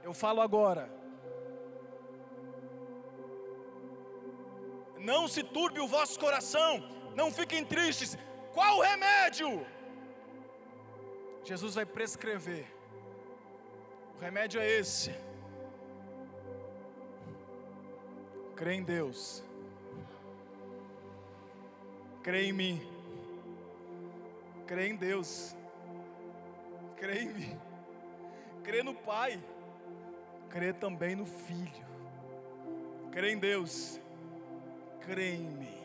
Eu 0.02 0.12
falo 0.12 0.40
agora. 0.40 0.88
não 5.04 5.28
se 5.28 5.42
turbe 5.42 5.80
o 5.80 5.86
vosso 5.86 6.18
coração, 6.18 6.82
não 7.14 7.30
fiquem 7.30 7.64
tristes. 7.64 8.16
Qual 8.54 8.78
o 8.78 8.82
remédio? 8.82 9.66
Jesus 11.44 11.74
vai 11.74 11.84
prescrever. 11.84 12.66
O 14.16 14.20
remédio 14.20 14.60
é 14.60 14.66
esse. 14.66 15.14
Crê 18.56 18.74
em 18.74 18.82
Deus. 18.82 19.42
Crê 22.22 22.44
em 22.46 22.52
mim. 22.52 22.80
Crê 24.66 24.88
em 24.88 24.96
Deus. 24.96 25.54
Crê 26.96 27.22
em 27.22 27.28
mim. 27.28 27.60
Crê 28.62 28.82
no 28.82 28.94
Pai. 28.94 29.42
Crê 30.50 30.72
também 30.72 31.14
no 31.14 31.26
Filho. 31.26 31.84
Crê 33.10 33.32
em 33.32 33.38
Deus 33.38 34.00
crê 35.06 35.34
em 35.34 35.46
mim. 35.46 35.78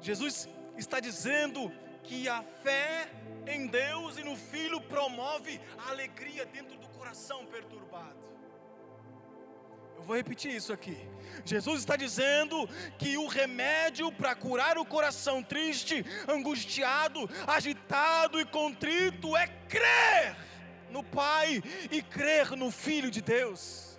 Jesus 0.00 0.48
está 0.76 1.00
dizendo 1.00 1.70
que 2.02 2.28
a 2.28 2.42
fé 2.42 3.08
em 3.46 3.66
Deus 3.66 4.18
e 4.18 4.24
no 4.24 4.36
Filho 4.36 4.80
promove 4.80 5.60
a 5.78 5.90
alegria 5.90 6.44
dentro 6.46 6.76
do 6.78 6.88
coração 6.88 7.44
perturbado. 7.46 8.22
Eu 9.96 10.02
vou 10.02 10.16
repetir 10.16 10.52
isso 10.52 10.72
aqui. 10.72 10.98
Jesus 11.44 11.78
está 11.78 11.94
dizendo 11.94 12.68
que 12.98 13.16
o 13.16 13.28
remédio 13.28 14.10
para 14.10 14.34
curar 14.34 14.76
o 14.76 14.84
coração 14.84 15.42
triste, 15.42 16.04
angustiado, 16.26 17.30
agitado 17.46 17.71
e 18.38 18.44
contrito 18.44 19.36
é 19.36 19.46
crer 19.68 20.36
no 20.90 21.02
Pai 21.02 21.62
e 21.90 22.02
crer 22.02 22.52
no 22.52 22.70
Filho 22.70 23.10
de 23.10 23.20
Deus. 23.20 23.98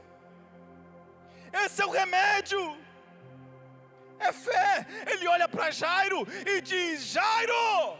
Esse 1.51 1.81
é 1.81 1.85
o 1.85 1.91
remédio. 1.91 2.77
É 4.19 4.31
fé. 4.31 4.87
Ele 5.07 5.27
olha 5.27 5.47
para 5.47 5.71
Jairo 5.71 6.27
e 6.45 6.61
diz: 6.61 7.05
Jairo, 7.05 7.97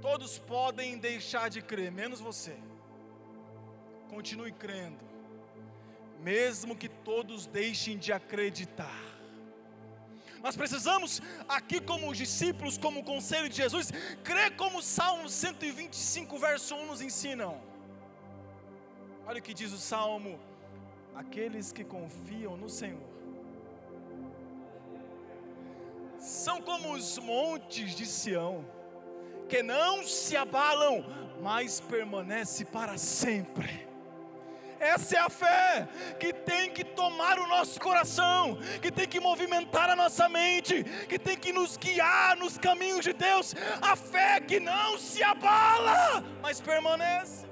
todos 0.00 0.38
podem 0.38 0.98
deixar 0.98 1.50
de 1.50 1.60
crer, 1.60 1.90
menos 1.90 2.20
você. 2.20 2.56
Continue 4.08 4.52
crendo 4.52 5.10
mesmo 6.20 6.76
que 6.76 6.88
todos 6.88 7.46
deixem 7.46 7.98
de 7.98 8.12
acreditar. 8.12 9.09
Nós 10.42 10.56
precisamos, 10.56 11.20
aqui 11.48 11.80
como 11.80 12.10
os 12.10 12.16
discípulos, 12.16 12.78
como 12.78 13.00
o 13.00 13.04
conselho 13.04 13.48
de 13.48 13.56
Jesus, 13.56 13.92
crer 14.24 14.56
como 14.56 14.78
o 14.78 14.82
Salmo 14.82 15.28
125, 15.28 16.38
verso 16.38 16.74
1 16.74 16.86
nos 16.86 17.02
ensinam. 17.02 17.60
Olha 19.26 19.38
o 19.38 19.42
que 19.42 19.52
diz 19.52 19.72
o 19.72 19.78
Salmo: 19.78 20.40
aqueles 21.14 21.72
que 21.72 21.84
confiam 21.84 22.56
no 22.56 22.68
Senhor 22.68 23.10
são 26.20 26.60
como 26.60 26.92
os 26.92 27.18
montes 27.18 27.94
de 27.94 28.04
Sião, 28.04 28.64
que 29.48 29.62
não 29.62 30.04
se 30.04 30.36
abalam, 30.36 31.04
mas 31.40 31.80
permanece 31.80 32.64
para 32.64 32.98
sempre. 32.98 33.89
Essa 34.80 35.16
é 35.16 35.18
a 35.20 35.28
fé 35.28 35.86
que 36.18 36.32
tem 36.32 36.70
que 36.72 36.82
tomar 36.82 37.38
o 37.38 37.46
nosso 37.46 37.78
coração, 37.78 38.58
que 38.80 38.90
tem 38.90 39.06
que 39.06 39.20
movimentar 39.20 39.90
a 39.90 39.94
nossa 39.94 40.26
mente, 40.26 40.82
que 41.06 41.18
tem 41.18 41.36
que 41.36 41.52
nos 41.52 41.76
guiar 41.76 42.34
nos 42.36 42.56
caminhos 42.56 43.04
de 43.04 43.12
Deus. 43.12 43.54
A 43.82 43.94
fé 43.94 44.40
que 44.40 44.58
não 44.58 44.98
se 44.98 45.22
abala, 45.22 46.24
mas 46.40 46.62
permanece. 46.62 47.46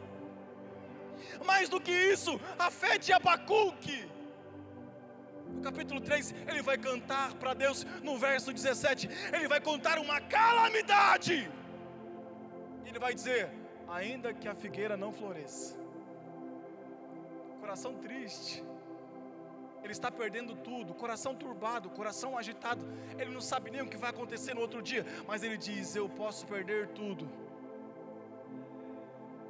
Mais 1.44 1.68
do 1.68 1.78
que 1.78 1.92
isso, 1.92 2.40
a 2.58 2.70
fé 2.70 2.96
de 2.96 3.12
Abacuque. 3.12 4.08
No 5.54 5.60
capítulo 5.62 6.00
3, 6.00 6.34
ele 6.46 6.62
vai 6.62 6.78
cantar 6.78 7.34
para 7.34 7.52
Deus, 7.52 7.84
no 8.02 8.16
verso 8.16 8.52
17, 8.52 9.08
ele 9.32 9.48
vai 9.48 9.60
contar 9.60 9.98
uma 9.98 10.18
calamidade. 10.20 11.50
Ele 12.86 12.98
vai 12.98 13.14
dizer: 13.14 13.50
ainda 13.86 14.32
que 14.32 14.48
a 14.48 14.54
figueira 14.54 14.96
não 14.96 15.12
floresça, 15.12 15.76
coração 17.68 17.92
triste. 17.96 18.64
Ele 19.82 19.92
está 19.92 20.10
perdendo 20.10 20.54
tudo, 20.54 20.94
coração 20.94 21.34
turbado, 21.34 21.90
coração 21.90 22.38
agitado. 22.38 22.82
Ele 23.18 23.30
não 23.30 23.42
sabe 23.42 23.70
nem 23.70 23.82
o 23.82 23.86
que 23.86 23.96
vai 23.98 24.08
acontecer 24.08 24.54
no 24.54 24.62
outro 24.62 24.80
dia, 24.80 25.04
mas 25.26 25.42
ele 25.42 25.58
diz: 25.58 25.94
Eu 25.94 26.08
posso 26.08 26.46
perder 26.46 26.88
tudo. 26.88 27.28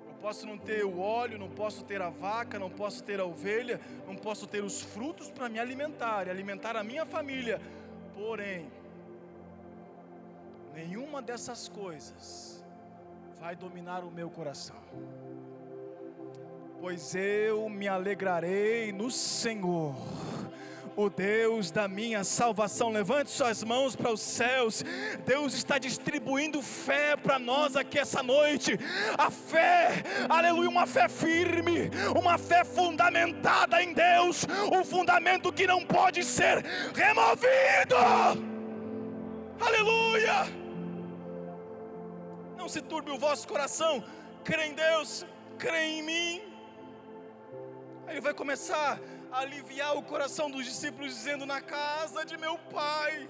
Eu 0.08 0.14
posso 0.20 0.48
não 0.48 0.58
ter 0.58 0.84
o 0.84 0.98
óleo, 0.98 1.38
não 1.38 1.48
posso 1.48 1.84
ter 1.84 2.02
a 2.02 2.10
vaca, 2.10 2.58
não 2.58 2.68
posso 2.68 3.04
ter 3.04 3.20
a 3.20 3.24
ovelha, 3.24 3.80
não 4.04 4.16
posso 4.16 4.48
ter 4.48 4.64
os 4.64 4.82
frutos 4.82 5.30
para 5.30 5.48
me 5.48 5.60
alimentar 5.60 6.26
e 6.26 6.30
alimentar 6.30 6.76
a 6.76 6.82
minha 6.82 7.06
família. 7.06 7.60
Porém, 8.14 8.68
nenhuma 10.74 11.22
dessas 11.22 11.68
coisas 11.68 12.64
vai 13.38 13.54
dominar 13.54 14.02
o 14.02 14.10
meu 14.10 14.28
coração 14.28 14.82
pois 16.80 17.14
eu 17.14 17.68
me 17.68 17.88
alegrarei 17.88 18.92
no 18.92 19.10
Senhor 19.10 19.94
o 20.94 21.08
Deus 21.08 21.70
da 21.70 21.86
minha 21.86 22.24
salvação. 22.24 22.90
Levante 22.90 23.30
suas 23.30 23.62
mãos 23.62 23.94
para 23.94 24.10
os 24.12 24.20
céus. 24.20 24.84
Deus 25.24 25.54
está 25.54 25.78
distribuindo 25.78 26.60
fé 26.60 27.16
para 27.16 27.38
nós 27.38 27.76
aqui 27.76 27.98
essa 27.98 28.22
noite. 28.22 28.78
A 29.16 29.30
fé, 29.30 30.02
aleluia, 30.28 30.68
uma 30.68 30.86
fé 30.86 31.08
firme, 31.08 31.90
uma 32.16 32.36
fé 32.36 32.64
fundamentada 32.64 33.82
em 33.82 33.92
Deus, 33.92 34.44
um 34.72 34.84
fundamento 34.84 35.52
que 35.52 35.66
não 35.66 35.84
pode 35.84 36.24
ser 36.24 36.64
removido. 36.94 37.96
Aleluia! 39.60 40.46
Não 42.56 42.68
se 42.68 42.80
turbe 42.80 43.10
o 43.10 43.18
vosso 43.18 43.46
coração. 43.46 44.02
Crê 44.42 44.66
em 44.66 44.74
Deus, 44.74 45.24
crê 45.58 45.80
em 45.80 46.02
mim. 46.02 46.47
Ele 48.08 48.20
vai 48.20 48.34
começar 48.34 48.98
a 49.30 49.40
aliviar 49.40 49.96
o 49.96 50.02
coração 50.02 50.50
dos 50.50 50.64
discípulos, 50.64 51.14
dizendo: 51.14 51.44
Na 51.46 51.60
casa 51.60 52.24
de 52.24 52.36
meu 52.36 52.58
pai 52.58 53.28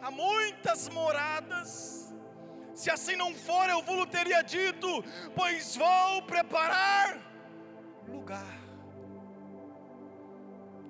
há 0.00 0.10
muitas 0.10 0.88
moradas. 0.88 2.12
Se 2.74 2.90
assim 2.90 3.14
não 3.14 3.34
for, 3.34 3.68
eu 3.68 3.82
vou 3.82 4.06
teria 4.06 4.42
dito, 4.42 4.88
pois 5.34 5.76
vou 5.76 6.22
preparar 6.22 7.18
lugar. 8.08 8.58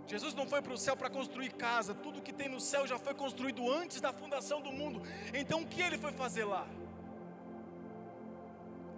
Jesus 0.07 0.35
não 0.35 0.47
foi 0.47 0.61
para 0.61 0.73
o 0.73 0.79
céu 0.79 0.97
para 0.97 1.09
construir 1.09 1.53
casa, 1.53 1.95
tudo 1.95 2.23
que 2.23 2.33
tem 2.33 2.49
no 2.49 2.61
céu 2.61 2.87
já 2.87 2.99
foi 2.99 3.15
construído 3.15 3.71
antes 3.71 4.01
da 4.01 4.13
fundação 4.13 4.61
do 4.61 4.73
mundo. 4.73 5.03
Então 5.33 5.63
o 5.63 5.67
que 5.67 5.81
ele 5.81 5.99
foi 5.99 6.13
fazer 6.13 6.45
lá? 6.45 6.67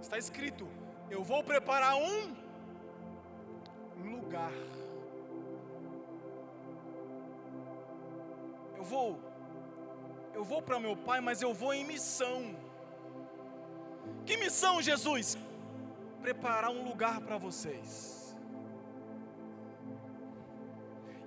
Está 0.00 0.18
escrito: 0.18 0.68
Eu 1.10 1.22
vou 1.22 1.42
preparar 1.42 1.96
um 1.96 2.41
lugar. 4.02 4.52
Eu 8.76 8.84
vou, 8.84 9.20
eu 10.34 10.44
vou 10.44 10.60
para 10.60 10.80
meu 10.80 10.96
pai, 10.96 11.20
mas 11.20 11.42
eu 11.42 11.52
vou 11.54 11.72
em 11.72 11.84
missão. 11.84 12.56
Que 14.26 14.36
missão, 14.36 14.82
Jesus? 14.82 15.38
Preparar 16.20 16.70
um 16.70 16.82
lugar 16.88 17.20
para 17.20 17.36
vocês. 17.36 18.36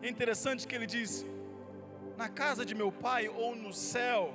É 0.01 0.09
interessante 0.09 0.67
que 0.67 0.75
ele 0.75 0.85
diz: 0.85 1.25
na 2.17 2.29
casa 2.29 2.65
de 2.65 2.75
meu 2.75 2.91
pai 2.91 3.27
ou 3.27 3.55
no 3.55 3.73
céu, 3.73 4.33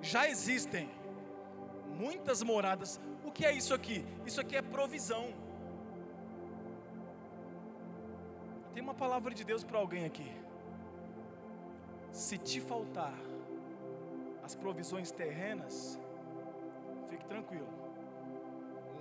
já 0.00 0.28
existem 0.28 0.88
muitas 1.98 2.42
moradas. 2.42 3.00
O 3.24 3.30
que 3.30 3.44
é 3.44 3.52
isso 3.52 3.74
aqui? 3.74 4.04
Isso 4.26 4.40
aqui 4.40 4.56
é 4.56 4.62
provisão. 4.62 5.32
Tem 8.78 8.84
uma 8.84 8.94
palavra 8.94 9.34
de 9.34 9.42
Deus 9.42 9.64
para 9.64 9.76
alguém 9.76 10.04
aqui. 10.04 10.30
Se 12.12 12.38
te 12.38 12.60
faltar 12.60 13.18
as 14.40 14.54
provisões 14.54 15.10
terrenas, 15.10 15.98
fique 17.08 17.24
tranquilo. 17.24 17.66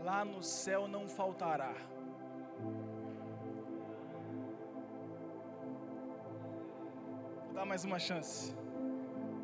Lá 0.04 0.26
no 0.26 0.42
céu 0.42 0.88
não 0.88 1.08
faltará. 1.08 1.76
Vou 7.46 7.54
dar 7.54 7.66
mais 7.66 7.86
uma 7.86 8.00
chance. 8.00 8.56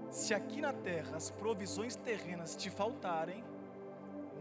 Se 0.09 0.33
aqui 0.33 0.61
na 0.61 0.73
terra 0.73 1.15
as 1.15 1.29
provisões 1.29 1.95
terrenas 1.95 2.55
te 2.55 2.71
faltarem, 2.71 3.43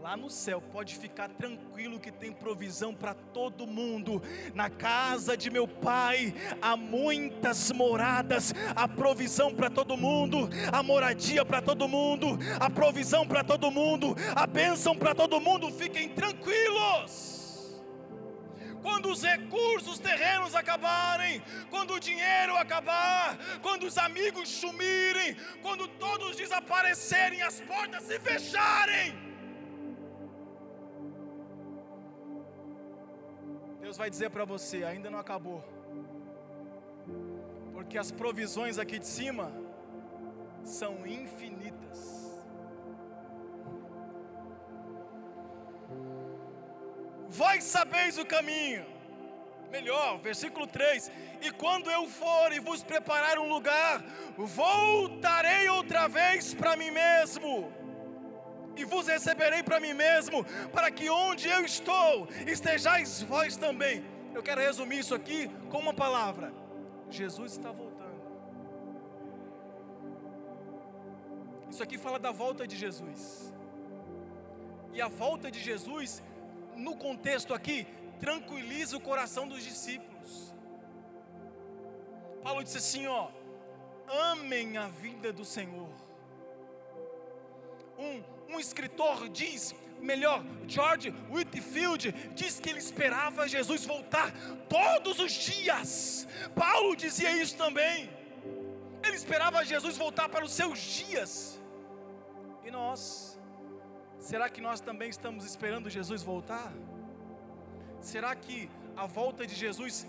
Lá 0.03 0.17
no 0.17 0.29
céu, 0.29 0.59
pode 0.59 0.97
ficar 0.97 1.29
tranquilo 1.29 1.97
que 1.97 2.11
tem 2.11 2.33
provisão 2.33 2.93
para 2.93 3.13
todo 3.13 3.65
mundo. 3.65 4.21
Na 4.53 4.69
casa 4.69 5.37
de 5.37 5.49
meu 5.49 5.65
pai 5.65 6.33
há 6.61 6.75
muitas 6.75 7.71
moradas, 7.71 8.53
a 8.75 8.85
provisão 8.85 9.55
para 9.55 9.69
todo 9.69 9.95
mundo, 9.95 10.49
a 10.73 10.83
moradia 10.83 11.45
para 11.45 11.61
todo 11.61 11.87
mundo, 11.87 12.37
a 12.59 12.69
provisão 12.69 13.25
para 13.25 13.45
todo 13.45 13.71
mundo, 13.71 14.13
a 14.35 14.45
bênção 14.45 14.93
para 14.93 15.15
todo 15.15 15.39
mundo. 15.39 15.71
Fiquem 15.71 16.09
tranquilos. 16.09 17.81
Quando 18.81 19.09
os 19.09 19.23
recursos 19.23 19.99
terrenos 19.99 20.53
acabarem, 20.53 21.41
quando 21.69 21.93
o 21.93 21.99
dinheiro 22.01 22.57
acabar, 22.57 23.37
quando 23.61 23.83
os 23.83 23.97
amigos 23.97 24.49
sumirem, 24.49 25.37
quando 25.61 25.87
todos 25.87 26.35
desaparecerem, 26.35 27.41
as 27.41 27.61
portas 27.61 28.03
se 28.03 28.19
fecharem, 28.19 29.22
Deus 33.93 33.97
vai 33.99 34.09
dizer 34.09 34.31
para 34.31 34.43
você: 34.43 34.83
ainda 34.83 35.07
não 35.11 35.19
acabou, 35.19 35.63
porque 37.73 37.95
as 37.95 38.11
provisões 38.11 38.79
aqui 38.79 38.97
de 38.97 39.05
cima 39.05 39.51
são 40.63 41.05
infinitas. 41.05 41.99
Vós 47.29 47.63
sabeis 47.63 48.17
o 48.17 48.25
caminho, 48.25 48.83
melhor, 49.69 50.17
versículo 50.21 50.65
3: 50.65 51.11
E 51.39 51.51
quando 51.51 51.91
eu 51.91 52.07
for 52.07 52.51
e 52.51 52.59
vos 52.59 52.81
preparar 52.81 53.37
um 53.37 53.47
lugar, 53.47 54.03
voltarei 54.35 55.69
outra 55.69 56.07
vez 56.07 56.51
para 56.55 56.75
mim 56.75 56.89
mesmo 56.89 57.71
e 58.75 58.83
vos 58.83 59.07
receberei 59.07 59.61
para 59.61 59.79
mim 59.79 59.93
mesmo, 59.93 60.43
para 60.71 60.89
que 60.89 61.09
onde 61.09 61.47
eu 61.47 61.63
estou 61.63 62.27
estejais 62.47 63.21
vós 63.21 63.55
também. 63.55 64.03
Eu 64.33 64.41
quero 64.41 64.61
resumir 64.61 64.99
isso 64.99 65.13
aqui 65.13 65.49
com 65.69 65.79
uma 65.79 65.93
palavra: 65.93 66.53
Jesus 67.09 67.53
está 67.53 67.71
voltando. 67.71 67.93
Isso 71.69 71.81
aqui 71.81 71.97
fala 71.97 72.19
da 72.19 72.31
volta 72.31 72.67
de 72.67 72.75
Jesus. 72.75 73.53
E 74.93 75.01
a 75.01 75.07
volta 75.07 75.49
de 75.49 75.59
Jesus, 75.59 76.21
no 76.75 76.95
contexto 76.95 77.53
aqui, 77.53 77.87
tranquiliza 78.19 78.95
o 78.95 79.01
coração 79.01 79.47
dos 79.47 79.63
discípulos. 79.63 80.53
Paulo 82.43 82.63
disse 82.63 82.77
assim: 82.77 83.07
ó, 83.07 83.29
amem 84.07 84.77
a 84.77 84.87
vida 84.87 85.33
do 85.33 85.45
Senhor. 85.45 85.89
Um, 87.97 88.21
um 88.53 88.59
escritor 88.59 89.29
diz, 89.29 89.75
melhor, 89.99 90.43
George 90.67 91.13
Whitfield 91.29 92.11
diz 92.35 92.59
que 92.59 92.69
ele 92.69 92.79
esperava 92.79 93.47
Jesus 93.47 93.85
voltar 93.85 94.31
todos 94.69 95.19
os 95.19 95.31
dias. 95.31 96.27
Paulo 96.55 96.95
dizia 96.95 97.31
isso 97.41 97.57
também. 97.57 98.09
Ele 99.03 99.15
esperava 99.15 99.63
Jesus 99.65 99.97
voltar 99.97 100.29
para 100.29 100.45
os 100.45 100.51
seus 100.51 100.79
dias. 100.79 101.59
E 102.63 102.71
nós, 102.71 103.39
será 104.19 104.49
que 104.49 104.61
nós 104.61 104.79
também 104.79 105.09
estamos 105.09 105.45
esperando 105.45 105.89
Jesus 105.89 106.21
voltar? 106.21 106.71
Será 107.99 108.35
que 108.35 108.69
a 108.95 109.05
volta 109.05 109.45
de 109.47 109.55
Jesus 109.55 110.05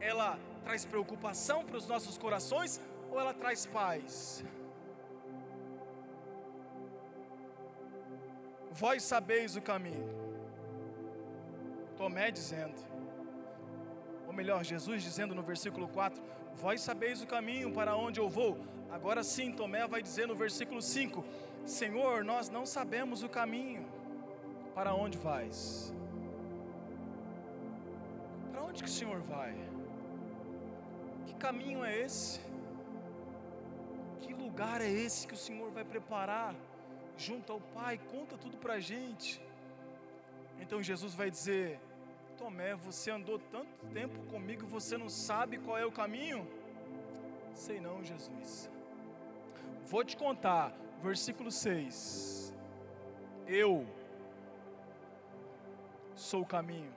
ela 0.00 0.38
traz 0.64 0.84
preocupação 0.84 1.64
para 1.64 1.76
os 1.76 1.86
nossos 1.86 2.18
corações 2.18 2.80
ou 3.10 3.20
ela 3.20 3.32
traz 3.32 3.64
paz? 3.66 4.44
Vós 8.80 9.04
sabeis 9.04 9.54
o 9.54 9.62
caminho. 9.62 10.08
Tomé 11.96 12.32
dizendo, 12.32 12.74
ou 14.26 14.32
melhor, 14.32 14.64
Jesus 14.64 15.00
dizendo 15.00 15.32
no 15.32 15.44
versículo 15.44 15.86
4: 15.86 16.20
Vós 16.56 16.80
sabeis 16.80 17.22
o 17.22 17.26
caminho 17.26 17.72
para 17.72 17.96
onde 17.96 18.18
eu 18.18 18.28
vou. 18.28 18.58
Agora 18.90 19.22
sim, 19.22 19.52
Tomé 19.52 19.86
vai 19.86 20.02
dizer 20.02 20.26
no 20.26 20.34
versículo 20.34 20.82
5: 20.82 21.24
Senhor, 21.64 22.24
nós 22.24 22.48
não 22.48 22.66
sabemos 22.66 23.22
o 23.22 23.28
caminho 23.28 23.86
para 24.74 24.92
onde 24.92 25.18
vais. 25.18 25.94
Para 28.50 28.62
onde 28.64 28.82
que 28.82 28.88
o 28.88 28.92
Senhor 28.92 29.20
vai? 29.20 29.54
Que 31.26 31.34
caminho 31.34 31.84
é 31.84 31.96
esse? 31.96 32.40
Que 34.20 34.34
lugar 34.34 34.80
é 34.80 34.90
esse 34.90 35.28
que 35.28 35.34
o 35.34 35.42
Senhor 35.48 35.70
vai 35.70 35.84
preparar? 35.84 36.56
Junto 37.16 37.52
ao 37.52 37.60
Pai, 37.60 37.98
conta 38.10 38.36
tudo 38.36 38.56
para 38.56 38.74
a 38.74 38.80
gente. 38.80 39.40
Então 40.60 40.82
Jesus 40.82 41.14
vai 41.14 41.30
dizer: 41.30 41.80
Tomé, 42.36 42.74
você 42.74 43.10
andou 43.10 43.38
tanto 43.38 43.86
tempo 43.92 44.18
comigo, 44.26 44.66
você 44.66 44.96
não 44.96 45.08
sabe 45.08 45.58
qual 45.58 45.78
é 45.78 45.86
o 45.86 45.92
caminho? 45.92 46.46
Sei 47.54 47.80
não, 47.80 48.02
Jesus. 48.04 48.70
Vou 49.86 50.04
te 50.04 50.16
contar, 50.16 50.74
versículo 51.02 51.50
6. 51.50 52.52
Eu 53.46 53.86
sou 56.14 56.42
o 56.42 56.46
caminho, 56.46 56.92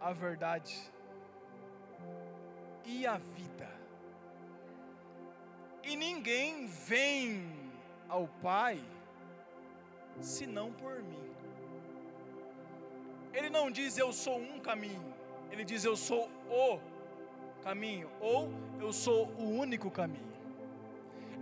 a 0.00 0.12
verdade 0.12 0.90
e 2.84 3.06
a 3.06 3.16
vida 3.18 3.77
e 5.88 5.96
ninguém 5.96 6.66
vem 6.66 7.50
ao 8.08 8.28
Pai 8.42 8.78
senão 10.20 10.70
por 10.72 11.02
mim. 11.02 11.26
Ele 13.32 13.48
não 13.48 13.70
diz 13.70 13.96
eu 13.96 14.12
sou 14.12 14.38
um 14.38 14.58
caminho, 14.60 15.14
ele 15.50 15.64
diz 15.64 15.84
eu 15.84 15.96
sou 15.96 16.30
o 16.50 16.78
caminho, 17.62 18.10
ou 18.20 18.50
eu 18.80 18.92
sou 18.92 19.28
o 19.38 19.44
único 19.64 19.90
caminho. 19.90 20.28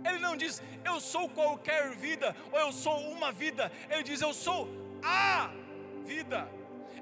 Ele 0.05 0.19
não 0.19 0.37
diz 0.37 0.61
eu 0.85 0.99
sou 1.01 1.27
qualquer 1.27 1.91
vida, 1.91 2.35
ou 2.51 2.59
eu 2.59 2.71
sou 2.71 2.97
uma 3.11 3.31
vida, 3.31 3.71
ele 3.89 4.03
diz 4.03 4.21
eu 4.21 4.33
sou 4.33 4.69
a 5.03 5.51
vida. 6.05 6.47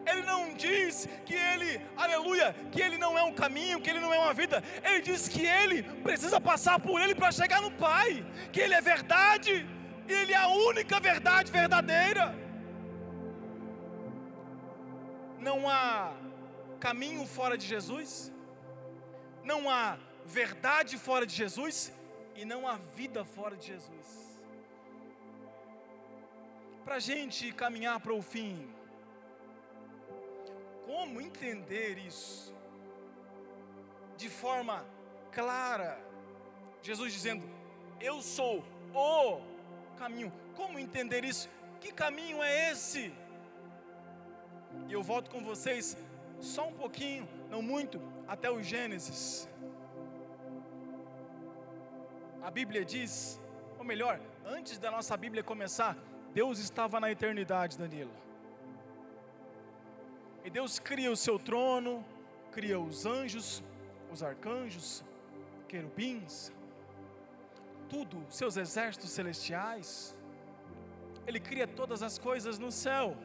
Ele 0.06 0.22
não 0.22 0.54
diz 0.54 1.08
que 1.26 1.34
ele, 1.34 1.82
aleluia, 1.98 2.54
que 2.72 2.82
ele 2.82 2.98
não 2.98 3.18
é 3.18 3.24
um 3.24 3.34
caminho, 3.34 3.82
que 3.82 3.90
ele 3.90 4.00
não 4.00 4.14
é 4.14 4.20
uma 4.20 4.34
vida. 4.34 4.64
Ele 4.84 5.02
diz 5.02 5.28
que 5.28 5.46
ele 5.46 5.84
precisa 6.08 6.40
passar 6.40 6.80
por 6.80 7.02
ele 7.02 7.16
para 7.16 7.32
chegar 7.32 7.62
no 7.62 7.72
Pai, 7.72 8.26
que 8.52 8.60
ele 8.60 8.76
é 8.76 8.82
verdade, 8.82 9.68
ele 10.08 10.34
é 10.34 10.38
a 10.38 10.48
única 10.48 11.00
verdade 11.00 11.52
verdadeira. 11.52 12.36
Não 15.40 15.70
há 15.70 16.14
caminho 16.80 17.26
fora 17.26 17.58
de 17.58 17.66
Jesus, 17.66 18.32
não 19.44 19.70
há 19.70 19.98
verdade 20.26 20.98
fora 20.98 21.26
de 21.26 21.36
Jesus 21.36 21.92
e 22.36 22.46
não 22.46 22.68
há 22.68 22.78
vida 22.96 23.24
fora 23.24 23.56
de 23.56 23.68
Jesus. 23.68 24.08
Para 26.84 26.96
a 26.96 27.00
gente 27.00 27.52
caminhar 27.52 28.00
para 28.00 28.14
o 28.14 28.22
fim, 28.22 28.68
como 30.86 31.22
entender 31.22 31.98
isso 31.98 32.54
de 34.18 34.30
forma 34.30 34.86
clara. 35.32 36.00
Jesus 36.82 37.12
dizendo: 37.14 37.44
Eu 38.00 38.22
sou 38.22 38.64
o 38.94 39.42
caminho. 39.98 40.32
Como 40.56 40.80
entender 40.80 41.24
isso? 41.24 41.50
Que 41.82 41.92
caminho 41.92 42.42
é 42.42 42.72
esse? 42.72 43.14
E 44.88 44.94
eu 44.94 45.02
volto 45.02 45.30
com 45.30 45.42
vocês 45.44 45.98
só 46.40 46.68
um 46.68 46.74
pouquinho, 46.74 47.28
não 47.50 47.62
muito, 47.62 48.02
até 48.28 48.50
o 48.50 48.62
Gênesis. 48.62 49.50
A 52.42 52.52
Bíblia 52.52 52.86
diz, 52.86 53.40
ou 53.80 53.84
melhor, 53.84 54.20
antes 54.46 54.78
da 54.78 54.92
nossa 54.92 55.18
Bíblia 55.18 55.44
começar, 55.44 55.98
Deus 56.34 56.60
estava 56.60 57.00
na 57.00 57.10
eternidade, 57.10 57.78
Danilo. 57.78 58.12
E 60.46 60.50
Deus 60.52 60.78
cria 60.78 61.12
o 61.12 61.16
seu 61.16 61.40
trono, 61.40 62.06
cria 62.52 62.80
os 62.80 63.04
anjos, 63.04 63.64
os 64.12 64.22
arcanjos, 64.22 65.04
querubins, 65.68 66.54
tudo, 67.90 68.24
seus 68.30 68.56
exércitos 68.56 69.10
celestiais. 69.10 70.16
Ele 71.26 71.40
cria 71.40 71.66
todas 71.66 72.04
as 72.04 72.20
coisas 72.20 72.60
no 72.60 72.72
céu. 72.72 73.18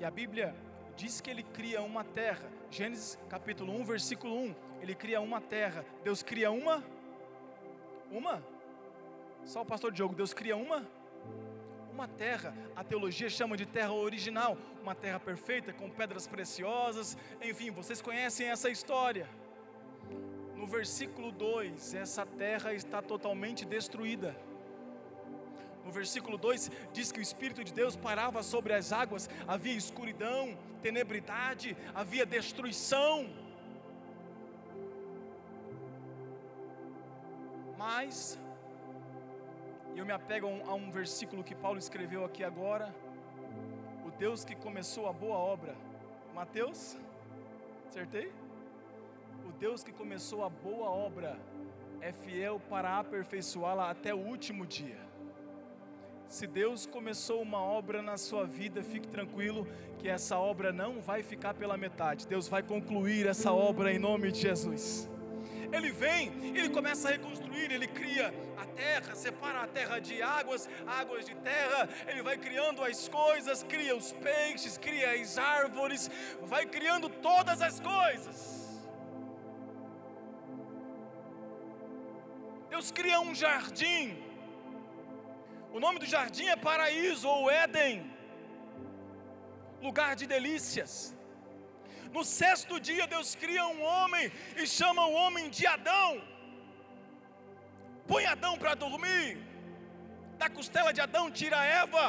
E 0.00 0.04
a 0.04 0.10
Bíblia 0.10 0.56
diz 0.96 1.20
que 1.20 1.30
ele 1.30 1.44
cria 1.44 1.80
uma 1.82 2.02
terra. 2.02 2.50
Gênesis 2.68 3.16
capítulo 3.28 3.72
1, 3.72 3.84
versículo 3.84 4.36
1. 4.36 4.54
Ele 4.80 4.94
cria 4.96 5.20
uma 5.20 5.40
terra. 5.40 5.84
Deus 6.02 6.20
cria 6.20 6.50
uma? 6.50 6.82
Uma? 8.10 8.42
Só 9.44 9.62
o 9.62 9.66
pastor 9.66 9.92
Diogo, 9.92 10.16
Deus 10.16 10.34
cria 10.34 10.56
uma? 10.56 10.84
Uma 12.00 12.08
terra, 12.08 12.54
a 12.74 12.82
teologia 12.82 13.28
chama 13.28 13.58
de 13.58 13.66
terra 13.66 13.92
original, 13.92 14.56
uma 14.82 14.94
terra 14.94 15.20
perfeita 15.20 15.70
com 15.70 15.90
pedras 15.90 16.26
preciosas, 16.26 17.14
enfim, 17.42 17.70
vocês 17.70 18.00
conhecem 18.00 18.46
essa 18.48 18.70
história. 18.70 19.28
No 20.56 20.66
versículo 20.66 21.30
2, 21.30 21.92
essa 21.94 22.24
terra 22.24 22.72
está 22.72 23.02
totalmente 23.02 23.66
destruída. 23.66 24.34
No 25.84 25.92
versículo 25.92 26.38
2 26.38 26.70
diz 26.90 27.12
que 27.12 27.18
o 27.18 27.22
Espírito 27.22 27.62
de 27.62 27.74
Deus 27.74 27.96
parava 27.96 28.42
sobre 28.42 28.72
as 28.72 28.94
águas, 28.94 29.28
havia 29.46 29.74
escuridão, 29.74 30.56
tenebridade, 30.80 31.76
havia 31.94 32.24
destruição. 32.24 33.28
Mas 37.76 38.38
eu 40.00 40.06
me 40.06 40.12
apego 40.12 40.46
a 40.46 40.50
um, 40.50 40.70
a 40.70 40.74
um 40.74 40.90
versículo 40.90 41.44
que 41.44 41.54
Paulo 41.54 41.78
escreveu 41.78 42.24
aqui 42.24 42.42
agora. 42.42 42.94
O 44.06 44.10
Deus 44.10 44.44
que 44.46 44.54
começou 44.54 45.06
a 45.06 45.12
boa 45.12 45.36
obra. 45.36 45.76
Mateus? 46.34 46.96
Acertei? 47.86 48.32
O 49.46 49.52
Deus 49.52 49.84
que 49.84 49.92
começou 49.92 50.42
a 50.42 50.48
boa 50.48 50.88
obra 50.88 51.38
é 52.00 52.12
fiel 52.12 52.58
para 52.70 52.98
aperfeiçoá-la 52.98 53.90
até 53.90 54.14
o 54.14 54.18
último 54.18 54.64
dia. 54.64 54.98
Se 56.28 56.46
Deus 56.46 56.86
começou 56.86 57.42
uma 57.42 57.60
obra 57.60 58.00
na 58.00 58.16
sua 58.16 58.46
vida, 58.46 58.82
fique 58.82 59.06
tranquilo 59.06 59.66
que 59.98 60.08
essa 60.08 60.38
obra 60.38 60.72
não 60.72 61.02
vai 61.02 61.22
ficar 61.22 61.52
pela 61.52 61.76
metade. 61.76 62.26
Deus 62.26 62.48
vai 62.48 62.62
concluir 62.62 63.26
essa 63.26 63.52
obra 63.52 63.92
em 63.92 63.98
nome 63.98 64.32
de 64.32 64.40
Jesus. 64.40 65.10
Ele 65.72 65.90
vem, 65.90 66.32
ele 66.56 66.68
começa 66.68 67.08
a 67.08 67.12
reconstruir, 67.12 67.70
ele 67.70 67.86
cria 67.86 68.34
a 68.56 68.66
terra, 68.66 69.14
separa 69.14 69.60
a 69.62 69.66
terra 69.66 69.98
de 70.00 70.20
águas, 70.20 70.68
águas 70.86 71.24
de 71.24 71.34
terra, 71.36 71.88
ele 72.08 72.22
vai 72.22 72.36
criando 72.36 72.82
as 72.82 73.08
coisas, 73.08 73.62
cria 73.62 73.94
os 73.96 74.12
peixes, 74.12 74.76
cria 74.76 75.12
as 75.12 75.38
árvores, 75.38 76.10
vai 76.42 76.66
criando 76.66 77.08
todas 77.08 77.62
as 77.62 77.78
coisas. 77.78 78.38
Deus 82.68 82.90
cria 82.90 83.20
um 83.20 83.34
jardim, 83.34 84.16
O 85.72 85.78
nome 85.78 86.00
do 86.00 86.06
jardim 86.06 86.46
é 86.46 86.56
paraíso 86.56 87.28
ou 87.28 87.48
Éden, 87.48 88.10
lugar 89.80 90.16
de 90.16 90.26
delícias. 90.26 91.14
No 92.12 92.22
sexto 92.24 92.80
dia, 92.88 93.06
Deus 93.06 93.34
cria 93.42 93.64
um 93.66 93.82
homem 93.82 94.24
e 94.56 94.66
chama 94.66 95.06
o 95.06 95.12
homem 95.12 95.48
de 95.48 95.66
Adão. 95.66 96.10
Põe 98.08 98.24
Adão 98.26 98.54
para 98.58 98.74
dormir. 98.74 99.38
Da 100.40 100.48
costela 100.48 100.92
de 100.92 101.00
Adão, 101.00 101.30
tira 101.30 101.64
Eva. 101.64 102.06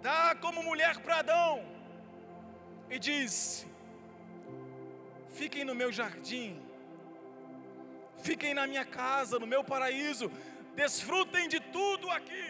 Dá 0.00 0.34
como 0.44 0.62
mulher 0.62 0.98
para 1.04 1.18
Adão. 1.18 1.52
E 2.90 2.98
diz: 2.98 3.66
Fiquem 5.40 5.64
no 5.64 5.74
meu 5.74 5.90
jardim. 6.00 6.48
Fiquem 8.28 8.54
na 8.54 8.66
minha 8.66 8.84
casa, 8.84 9.38
no 9.38 9.46
meu 9.46 9.62
paraíso. 9.72 10.30
Desfrutem 10.74 11.48
de 11.48 11.60
tudo 11.76 12.10
aqui. 12.10 12.46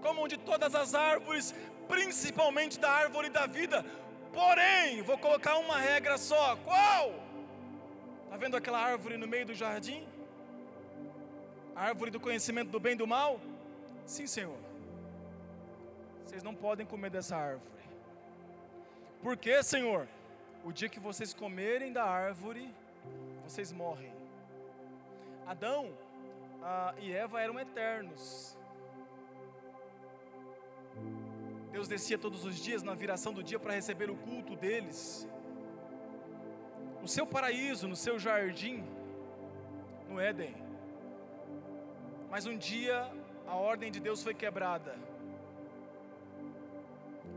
Comam 0.00 0.26
de 0.32 0.38
todas 0.38 0.74
as 0.74 0.94
árvores, 0.94 1.54
principalmente 1.88 2.78
da 2.78 2.90
árvore 2.90 3.28
da 3.28 3.46
vida, 3.46 3.84
Porém, 4.34 5.00
vou 5.02 5.16
colocar 5.16 5.56
uma 5.58 5.78
regra 5.78 6.18
só. 6.18 6.56
Qual? 6.56 7.14
Está 8.24 8.36
vendo 8.36 8.56
aquela 8.56 8.80
árvore 8.80 9.16
no 9.16 9.28
meio 9.28 9.46
do 9.46 9.54
jardim? 9.54 10.04
A 11.76 11.84
árvore 11.84 12.10
do 12.10 12.18
conhecimento 12.18 12.70
do 12.70 12.80
bem 12.80 12.94
e 12.94 12.96
do 12.96 13.06
mal? 13.06 13.40
Sim, 14.04 14.26
Senhor. 14.26 14.58
Vocês 16.24 16.42
não 16.42 16.54
podem 16.54 16.84
comer 16.84 17.10
dessa 17.10 17.36
árvore. 17.36 17.84
Por 19.22 19.36
quê, 19.36 19.62
Senhor? 19.62 20.08
O 20.64 20.72
dia 20.72 20.88
que 20.88 20.98
vocês 20.98 21.32
comerem 21.32 21.92
da 21.92 22.04
árvore, 22.04 22.68
vocês 23.44 23.70
morrem. 23.70 24.12
Adão 25.46 25.92
ah, 26.62 26.94
e 26.98 27.12
Eva 27.12 27.40
eram 27.40 27.60
eternos. 27.60 28.56
Deus 31.74 31.88
descia 31.88 32.16
todos 32.16 32.44
os 32.48 32.56
dias 32.64 32.84
na 32.88 32.94
viração 32.94 33.32
do 33.36 33.42
dia 33.42 33.58
para 33.58 33.74
receber 33.74 34.08
o 34.08 34.16
culto 34.26 34.54
deles. 34.54 35.28
No 37.02 37.08
seu 37.08 37.26
paraíso, 37.26 37.88
no 37.88 37.96
seu 37.96 38.16
jardim, 38.16 38.76
no 40.08 40.20
Éden. 40.20 40.54
Mas 42.30 42.46
um 42.46 42.56
dia 42.56 42.96
a 43.44 43.56
ordem 43.56 43.90
de 43.90 43.98
Deus 43.98 44.22
foi 44.22 44.34
quebrada. 44.34 44.94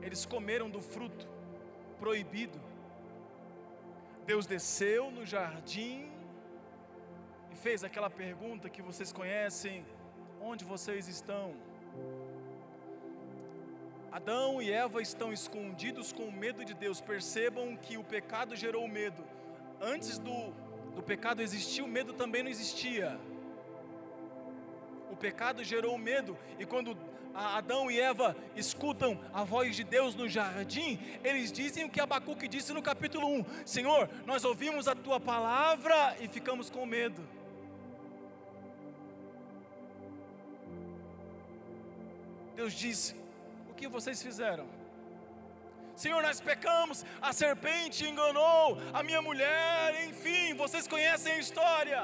Eles 0.03 0.23
comeram 0.23 0.69
do 0.69 0.81
fruto 0.81 1.27
proibido. 1.97 2.59
Deus 4.23 4.45
desceu 4.45 5.09
no 5.09 5.25
jardim 5.25 6.11
e 7.51 7.55
fez 7.55 7.83
aquela 7.83 8.11
pergunta 8.23 8.69
que 8.69 8.83
vocês 8.83 9.11
conhecem: 9.11 9.83
onde 10.39 10.63
vocês 10.63 11.07
estão? 11.07 11.55
Adão 14.11 14.61
e 14.61 14.71
Eva 14.71 15.01
estão 15.01 15.33
escondidos 15.33 16.11
com 16.11 16.31
medo 16.31 16.63
de 16.63 16.73
Deus. 16.73 17.01
Percebam 17.01 17.75
que 17.75 17.97
o 17.97 18.03
pecado 18.03 18.55
gerou 18.55 18.87
medo. 18.87 19.23
Antes 19.81 20.17
do, 20.17 20.53
do 20.95 21.03
pecado 21.03 21.41
existir, 21.41 21.81
o 21.81 21.87
medo 21.87 22.13
também 22.13 22.43
não 22.43 22.49
existia. 22.49 23.19
O 25.11 25.15
pecado 25.15 25.63
gerou 25.63 25.97
medo, 25.97 26.37
e 26.59 26.65
quando 26.65 26.97
Adão 27.33 27.89
e 27.91 27.99
Eva 27.99 28.35
escutam 28.55 29.19
a 29.33 29.43
voz 29.43 29.75
de 29.75 29.83
Deus 29.83 30.15
no 30.15 30.27
jardim, 30.27 30.99
eles 31.23 31.51
dizem 31.51 31.85
o 31.85 31.89
que 31.89 32.01
Abacuque 32.01 32.47
disse 32.47 32.73
no 32.73 32.81
capítulo 32.81 33.27
1: 33.27 33.45
Senhor, 33.65 34.09
nós 34.25 34.43
ouvimos 34.43 34.87
a 34.87 34.95
tua 34.95 35.19
palavra 35.19 36.15
e 36.19 36.27
ficamos 36.27 36.69
com 36.69 36.85
medo. 36.85 37.27
Deus 42.55 42.73
disse: 42.73 43.15
que 43.79 43.87
vocês 43.97 44.21
fizeram? 44.27 44.67
Senhor, 46.01 46.21
nós 46.27 46.39
pecamos, 46.49 46.97
a 47.29 47.31
serpente 47.41 48.07
enganou 48.11 48.77
a 48.93 49.01
minha 49.07 49.21
mulher, 49.27 50.05
enfim, 50.09 50.53
vocês 50.63 50.87
conhecem 50.87 51.33
a 51.33 51.39
história. 51.45 52.01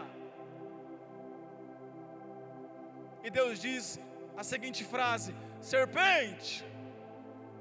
E 3.24 3.30
Deus 3.30 3.60
diz 3.66 4.00
a 4.36 4.44
seguinte 4.44 4.84
frase: 4.94 5.36
Serpente, 5.62 6.66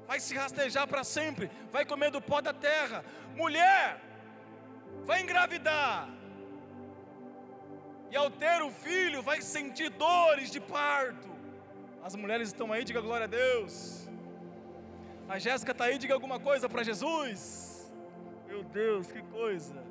vai 0.07 0.19
se 0.19 0.33
rastejar 0.35 0.87
para 0.87 1.03
sempre, 1.03 1.51
vai 1.71 1.85
comer 1.85 2.09
do 2.09 2.21
pó 2.21 2.41
da 2.41 2.53
terra. 2.69 3.05
Mulher, 3.35 4.01
vai 5.05 5.21
engravidar. 5.21 6.09
E 8.11 8.15
ao 8.15 8.29
ter 8.29 8.61
o 8.61 8.69
filho, 8.69 9.21
vai 9.21 9.41
sentir 9.41 9.89
dores 9.89 10.51
de 10.51 10.59
parto. 10.59 11.29
As 12.03 12.15
mulheres 12.15 12.49
estão 12.49 12.71
aí, 12.73 12.83
diga 12.83 13.01
glória 13.01 13.23
a 13.23 13.27
Deus. 13.27 14.02
A 15.27 15.39
Jéssica 15.39 15.71
está 15.71 15.85
aí, 15.85 15.97
diga 15.97 16.13
alguma 16.13 16.39
coisa 16.39 16.69
para 16.69 16.83
Jesus. 16.83 17.91
Meu 18.47 18.63
Deus, 18.63 19.11
que 19.11 19.21
coisa. 19.23 19.83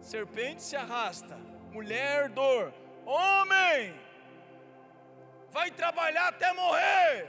Serpente 0.00 0.62
se 0.62 0.76
arrasta, 0.76 1.36
mulher 1.72 2.28
dor, 2.30 2.72
homem, 3.04 3.94
vai 5.50 5.70
trabalhar 5.70 6.28
até 6.28 6.52
morrer. 6.52 7.28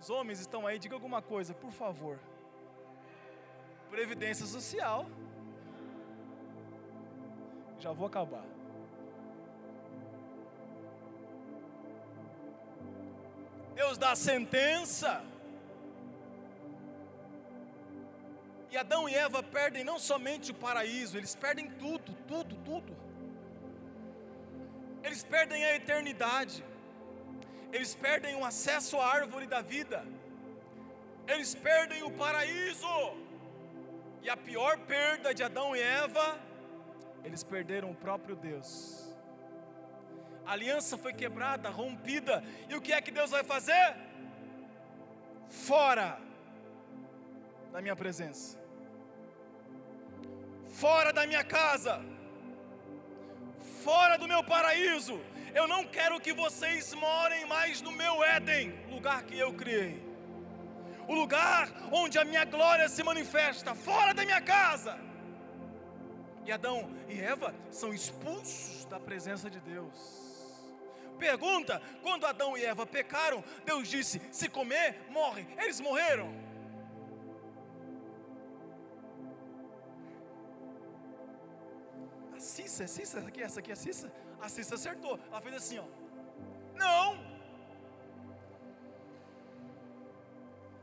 Os 0.00 0.08
homens 0.08 0.40
estão 0.40 0.66
aí, 0.66 0.78
diga 0.78 0.94
alguma 0.94 1.20
coisa, 1.20 1.52
por 1.52 1.72
favor. 1.72 2.18
Previdência 3.90 4.46
social. 4.46 5.06
Já 7.78 7.92
vou 7.92 8.06
acabar. 8.06 8.55
Deus 13.80 13.96
dá 14.02 14.10
a 14.12 14.20
sentença. 14.28 15.10
E 18.70 18.76
Adão 18.82 19.02
e 19.08 19.14
Eva 19.14 19.42
perdem 19.42 19.84
não 19.90 19.98
somente 20.10 20.50
o 20.50 20.58
paraíso, 20.66 21.16
eles 21.18 21.34
perdem 21.44 21.66
tudo, 21.82 22.12
tudo, 22.30 22.54
tudo. 22.68 22.92
Eles 25.04 25.22
perdem 25.34 25.64
a 25.64 25.74
eternidade. 25.80 26.64
Eles 27.72 27.94
perdem 28.06 28.34
o 28.40 28.44
acesso 28.50 28.98
à 28.98 29.06
árvore 29.18 29.46
da 29.46 29.60
vida. 29.60 30.00
Eles 31.32 31.54
perdem 31.54 32.02
o 32.02 32.10
paraíso. 32.10 32.96
E 34.22 34.30
a 34.30 34.36
pior 34.36 34.78
perda 34.94 35.34
de 35.34 35.42
Adão 35.48 35.68
e 35.76 35.80
Eva, 35.80 36.26
eles 37.24 37.44
perderam 37.44 37.90
o 37.90 37.94
próprio 37.94 38.34
Deus 38.34 39.15
a 40.46 40.52
aliança 40.52 40.96
foi 40.96 41.12
quebrada, 41.12 41.68
rompida, 41.68 42.42
e 42.68 42.74
o 42.76 42.80
que 42.80 42.92
é 42.92 43.00
que 43.00 43.10
Deus 43.10 43.30
vai 43.30 43.42
fazer? 43.42 43.96
Fora 45.48 46.18
da 47.72 47.82
minha 47.82 47.96
presença, 47.96 48.58
fora 50.68 51.12
da 51.12 51.26
minha 51.26 51.44
casa, 51.44 52.00
fora 53.82 54.16
do 54.16 54.28
meu 54.28 54.42
paraíso. 54.44 55.20
Eu 55.54 55.66
não 55.66 55.84
quero 55.84 56.20
que 56.20 56.32
vocês 56.32 56.92
morem 56.94 57.46
mais 57.46 57.80
no 57.80 57.90
meu 57.90 58.22
Éden, 58.22 58.72
lugar 58.90 59.22
que 59.24 59.38
eu 59.38 59.52
criei, 59.54 60.02
o 61.08 61.14
lugar 61.14 61.70
onde 61.90 62.18
a 62.18 62.24
minha 62.24 62.44
glória 62.44 62.88
se 62.88 63.02
manifesta, 63.02 63.74
fora 63.74 64.12
da 64.12 64.24
minha 64.24 64.40
casa. 64.40 64.98
E 66.44 66.52
Adão 66.52 66.88
e 67.08 67.18
Eva 67.20 67.52
são 67.70 67.92
expulsos 67.92 68.84
da 68.84 69.00
presença 69.00 69.50
de 69.50 69.58
Deus. 69.60 70.25
Pergunta: 71.18 71.80
quando 72.02 72.26
Adão 72.26 72.56
e 72.56 72.64
Eva 72.64 72.86
pecaram, 72.86 73.42
Deus 73.64 73.88
disse: 73.88 74.20
se 74.30 74.48
comer, 74.48 75.06
morre. 75.10 75.46
Eles 75.58 75.80
morreram. 75.80 76.32
A 82.34 82.40
Cissa, 82.40 82.84
a 82.84 82.88
Cissa, 82.88 83.20
aqui, 83.20 83.42
essa 83.42 83.60
aqui 83.60 83.70
é 83.70 83.72
a 83.72 83.76
Cissa. 83.76 84.12
A 84.40 84.48
Cissa 84.48 84.74
acertou. 84.74 85.18
Ela 85.30 85.40
fez 85.40 85.54
assim, 85.54 85.78
ó. 85.78 85.84
Não. 86.74 87.18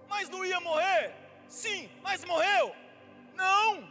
Mas 0.08 0.30
não 0.30 0.44
ia 0.44 0.60
morrer? 0.60 1.14
Sim, 1.48 1.90
mas 2.02 2.26
morreu? 2.26 2.76
Não. 3.36 3.88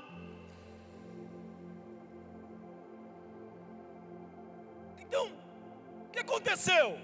Então, 4.98 5.30
que 6.12 6.20
aconteceu? 6.20 6.98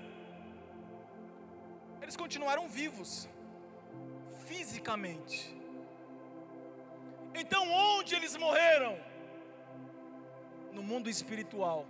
Eles 2.03 2.17
continuaram 2.17 2.69
vivos, 2.69 3.29
fisicamente. 4.47 5.57
Então, 7.35 7.63
onde 7.71 8.15
eles 8.15 8.37
morreram? 8.37 8.99
No 10.73 10.83
mundo 10.83 11.09
espiritual. 11.09 11.87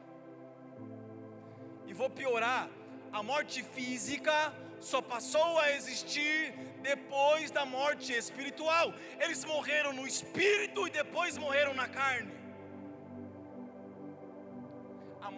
E 1.86 1.92
vou 1.92 2.08
piorar: 2.08 2.68
a 3.12 3.22
morte 3.22 3.62
física 3.62 4.36
só 4.80 5.00
passou 5.02 5.58
a 5.58 5.72
existir 5.72 6.54
depois 6.82 7.50
da 7.50 7.64
morte 7.66 8.12
espiritual. 8.12 8.94
Eles 9.18 9.44
morreram 9.44 9.92
no 9.92 10.06
espírito 10.06 10.86
e 10.86 10.90
depois 10.90 11.36
morreram 11.36 11.74
na 11.74 11.88
carne. 11.88 12.37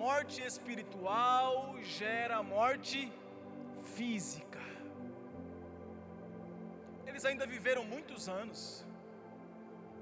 Morte 0.01 0.40
espiritual 0.51 1.76
gera 1.82 2.42
morte 2.42 3.12
física. 3.96 4.62
Eles 7.07 7.24
ainda 7.26 7.46
viveram 7.46 7.84
muitos 7.84 8.26
anos, 8.26 8.61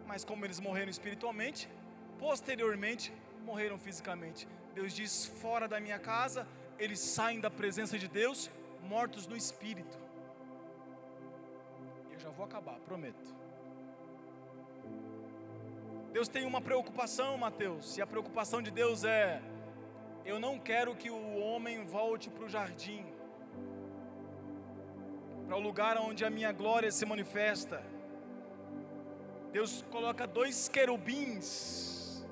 mas 0.06 0.24
como 0.24 0.44
eles 0.44 0.60
morreram 0.60 0.88
espiritualmente, 0.96 1.68
posteriormente 2.16 3.12
morreram 3.44 3.76
fisicamente. 3.76 4.46
Deus 4.72 4.92
diz: 5.00 5.26
fora 5.42 5.66
da 5.66 5.80
minha 5.80 5.98
casa, 5.98 6.46
eles 6.78 7.00
saem 7.00 7.40
da 7.40 7.50
presença 7.50 7.98
de 7.98 8.06
Deus, 8.06 8.48
mortos 8.94 9.26
no 9.26 9.36
espírito. 9.36 9.98
Eu 12.12 12.20
já 12.20 12.30
vou 12.30 12.44
acabar, 12.46 12.78
prometo. 12.90 13.34
Deus 16.12 16.28
tem 16.28 16.46
uma 16.46 16.60
preocupação, 16.60 17.36
Mateus, 17.36 17.96
e 17.96 18.00
a 18.00 18.06
preocupação 18.06 18.62
de 18.62 18.70
Deus 18.70 19.02
é: 19.02 19.42
eu 20.28 20.38
não 20.38 20.58
quero 20.58 20.94
que 20.94 21.10
o 21.10 21.38
homem 21.38 21.86
volte 21.86 22.28
para 22.28 22.44
o 22.44 22.48
jardim, 22.50 23.02
para 25.46 25.56
o 25.56 25.60
lugar 25.60 25.96
onde 25.96 26.22
a 26.22 26.28
minha 26.28 26.52
glória 26.52 26.90
se 26.92 27.06
manifesta. 27.06 27.82
Deus 29.50 29.82
coloca 29.90 30.26
dois 30.26 30.68
querubins 30.68 32.22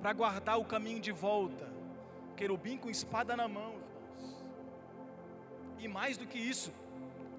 para 0.00 0.12
guardar 0.12 0.58
o 0.58 0.64
caminho 0.64 0.98
de 0.98 1.12
volta, 1.12 1.68
querubim 2.36 2.76
com 2.76 2.90
espada 2.90 3.36
na 3.36 3.46
mão, 3.46 3.74
irmãos. 3.74 4.44
E 5.78 5.86
mais 5.86 6.16
do 6.16 6.26
que 6.26 6.38
isso, 6.38 6.72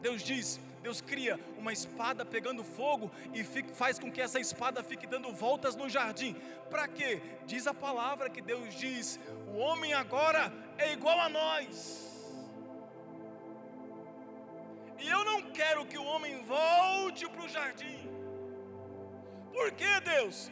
Deus 0.02 0.22
diz: 0.22 0.58
Deus 0.82 1.02
cria 1.02 1.40
uma 1.58 1.74
espada 1.74 2.26
pegando 2.26 2.64
fogo 2.64 3.12
e 3.34 3.44
fica, 3.44 3.74
faz 3.74 4.00
com 4.00 4.12
que 4.12 4.22
essa 4.22 4.40
espada 4.40 4.82
fique 4.82 5.06
dando 5.06 5.32
voltas 5.32 5.76
no 5.76 5.90
jardim. 5.90 6.36
Para 6.70 6.88
quê? 6.88 7.22
Diz 7.46 7.68
a 7.68 7.74
palavra 7.74 8.30
que 8.30 8.42
Deus 8.42 8.74
diz: 8.74 9.20
o 9.54 9.58
homem 9.58 9.94
agora 9.94 10.52
é 10.78 10.94
igual 10.94 11.20
a 11.20 11.30
nós. 11.30 12.08
E 15.00 15.08
eu 15.08 15.24
não 15.24 15.42
quero 15.52 15.86
que 15.86 15.98
o 15.98 16.04
homem 16.04 16.44
volte 16.44 17.28
para 17.30 17.44
o 17.44 17.50
jardim. 17.50 18.00
Por 19.54 19.72
que, 19.72 20.00
Deus? 20.02 20.52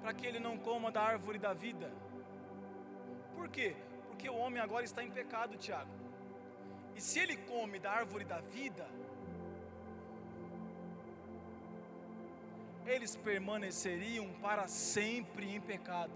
Para 0.00 0.12
que 0.14 0.26
ele 0.26 0.38
não 0.38 0.56
coma 0.56 0.90
da 0.90 1.02
árvore 1.02 1.38
da 1.38 1.52
vida. 1.52 1.90
Por 3.34 3.48
quê? 3.48 3.76
Porque 4.08 4.28
o 4.28 4.36
homem 4.36 4.60
agora 4.60 4.84
está 4.84 5.02
em 5.02 5.10
pecado, 5.10 5.56
Tiago. 5.56 5.90
E 6.94 7.00
se 7.00 7.18
ele 7.18 7.36
come 7.36 7.78
da 7.78 7.90
árvore 7.90 8.24
da 8.24 8.40
vida, 8.40 8.86
eles 12.86 13.14
permaneceriam 13.16 14.28
para 14.40 14.66
sempre 14.66 15.54
em 15.54 15.60
pecado 15.60 16.12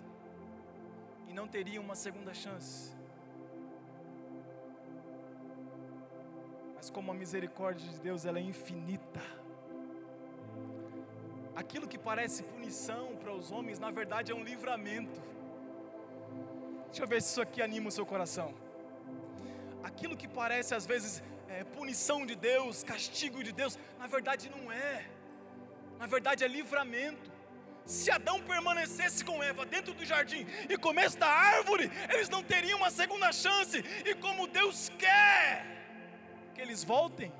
e 1.29 1.33
não 1.33 1.47
teriam 1.47 1.83
uma 1.83 1.95
segunda 1.95 2.35
chance. 2.35 2.95
Mas 6.75 6.91
como 6.91 7.11
a 7.11 7.15
misericórdia 7.15 7.89
de 7.89 8.01
Deus 8.01 8.25
ela 8.25 8.39
é 8.39 8.43
infinita, 8.43 9.23
aquilo 11.55 11.89
que 11.89 11.99
parece 11.99 12.43
punição 12.43 13.17
para 13.17 13.33
os 13.33 13.51
homens, 13.51 13.79
na 13.79 13.91
verdade 13.91 14.33
é 14.33 14.35
um 14.35 14.45
livramento. 14.45 15.23
Deixa 16.87 17.03
eu 17.03 17.09
ver 17.09 17.23
se 17.23 17.31
isso 17.31 17.43
aqui 17.43 17.63
anima 17.63 17.89
o 17.89 17.93
seu 17.93 18.07
coração. 18.07 18.55
Aquilo 19.83 20.17
que 20.17 20.29
parece 20.29 20.75
às 20.75 20.87
vezes 20.87 21.23
é, 21.49 21.65
punição 21.65 22.27
de 22.27 22.35
Deus, 22.35 22.83
castigo 22.83 23.43
de 23.43 23.53
Deus, 23.53 23.79
na 23.99 24.07
verdade 24.07 24.51
não 24.51 24.71
é 24.71 25.07
na 25.99 26.07
verdade 26.07 26.45
é 26.45 26.49
livramento. 26.49 27.31
Se 27.85 28.11
Adão 28.11 28.43
permanecesse 28.43 29.25
com 29.25 29.43
Eva 29.43 29.65
dentro 29.65 29.95
do 29.95 30.05
jardim 30.05 30.45
e 30.69 30.77
comesse 30.77 31.17
da 31.17 31.29
árvore, 31.29 31.91
eles 32.13 32.29
não 32.29 32.43
teriam 32.43 32.79
uma 32.79 32.91
segunda 32.91 33.31
chance. 33.33 33.79
E 34.05 34.15
como 34.15 34.49
Deus 34.49 34.91
quer 34.99 35.65
que 36.53 36.61
eles 36.61 36.83
voltem, 36.83 37.33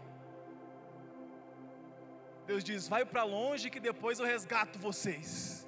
Deus 2.47 2.63
diz: 2.63 2.87
vai 2.87 3.05
para 3.05 3.25
longe 3.25 3.71
que 3.71 3.81
depois 3.81 4.21
eu 4.21 4.27
resgato 4.27 4.79
vocês 4.79 5.66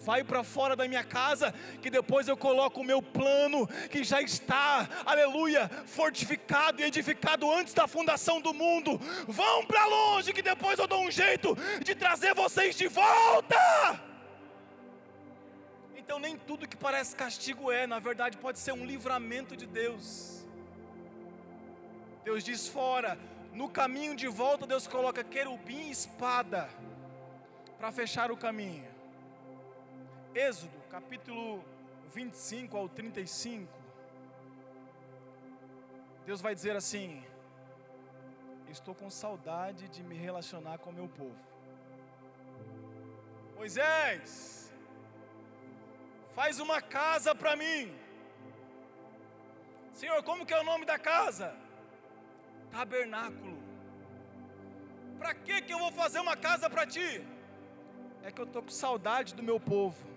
vai 0.00 0.22
para 0.22 0.42
fora 0.44 0.76
da 0.76 0.86
minha 0.86 1.04
casa, 1.04 1.52
que 1.82 1.90
depois 1.90 2.28
eu 2.28 2.36
coloco 2.36 2.80
o 2.80 2.84
meu 2.84 3.02
plano, 3.02 3.66
que 3.90 4.04
já 4.04 4.20
está, 4.20 4.88
aleluia, 5.04 5.68
fortificado 5.86 6.80
e 6.80 6.84
edificado 6.84 7.50
antes 7.52 7.74
da 7.74 7.86
fundação 7.88 8.40
do 8.40 8.54
mundo. 8.54 8.98
Vão 9.26 9.64
para 9.66 9.84
longe, 9.86 10.32
que 10.32 10.42
depois 10.42 10.78
eu 10.78 10.86
dou 10.86 11.02
um 11.02 11.10
jeito 11.10 11.56
de 11.82 11.94
trazer 11.94 12.34
vocês 12.34 12.76
de 12.76 12.88
volta. 12.88 13.56
Então, 15.96 16.18
nem 16.20 16.36
tudo 16.36 16.68
que 16.68 16.76
parece 16.76 17.16
castigo 17.16 17.72
é, 17.72 17.86
na 17.86 17.98
verdade, 17.98 18.36
pode 18.36 18.58
ser 18.58 18.72
um 18.72 18.86
livramento 18.86 19.56
de 19.56 19.66
Deus. 19.66 20.46
Deus 22.24 22.44
diz 22.44 22.68
fora, 22.68 23.18
no 23.52 23.68
caminho 23.68 24.14
de 24.14 24.28
volta, 24.28 24.66
Deus 24.66 24.86
coloca 24.86 25.24
querubim 25.24 25.88
e 25.88 25.90
espada 25.90 26.68
para 27.78 27.90
fechar 27.90 28.30
o 28.30 28.36
caminho. 28.36 28.95
Êxodo, 30.36 30.78
capítulo 30.90 31.64
25 32.12 32.76
ao 32.76 32.90
35. 32.90 33.72
Deus 36.26 36.42
vai 36.42 36.54
dizer 36.54 36.76
assim: 36.76 37.24
Estou 38.68 38.94
com 38.94 39.08
saudade 39.08 39.88
de 39.88 40.02
me 40.02 40.14
relacionar 40.14 40.76
com 40.76 40.92
meu 40.92 41.08
povo. 41.08 41.38
Moisés, 43.54 44.70
faz 46.34 46.60
uma 46.60 46.82
casa 46.82 47.34
para 47.34 47.56
mim. 47.56 47.98
Senhor, 49.94 50.22
como 50.22 50.44
que 50.44 50.52
é 50.52 50.60
o 50.60 50.64
nome 50.64 50.84
da 50.84 50.98
casa? 50.98 51.56
Tabernáculo. 52.70 53.56
Para 55.18 55.32
que 55.34 55.62
que 55.62 55.72
eu 55.72 55.78
vou 55.78 55.92
fazer 55.92 56.18
uma 56.18 56.36
casa 56.36 56.68
para 56.68 56.86
ti? 56.86 57.26
É 58.22 58.30
que 58.30 58.42
eu 58.42 58.46
tô 58.46 58.62
com 58.62 58.68
saudade 58.68 59.34
do 59.34 59.42
meu 59.42 59.58
povo 59.58 60.15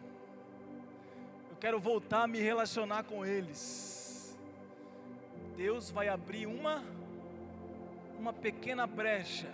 quero 1.59 1.79
voltar 1.79 2.23
a 2.23 2.27
me 2.27 2.39
relacionar 2.39 3.03
com 3.03 3.25
eles. 3.25 4.37
Deus 5.55 5.91
vai 5.91 6.07
abrir 6.07 6.45
uma 6.45 6.83
uma 8.17 8.33
pequena 8.33 8.85
brecha 8.85 9.47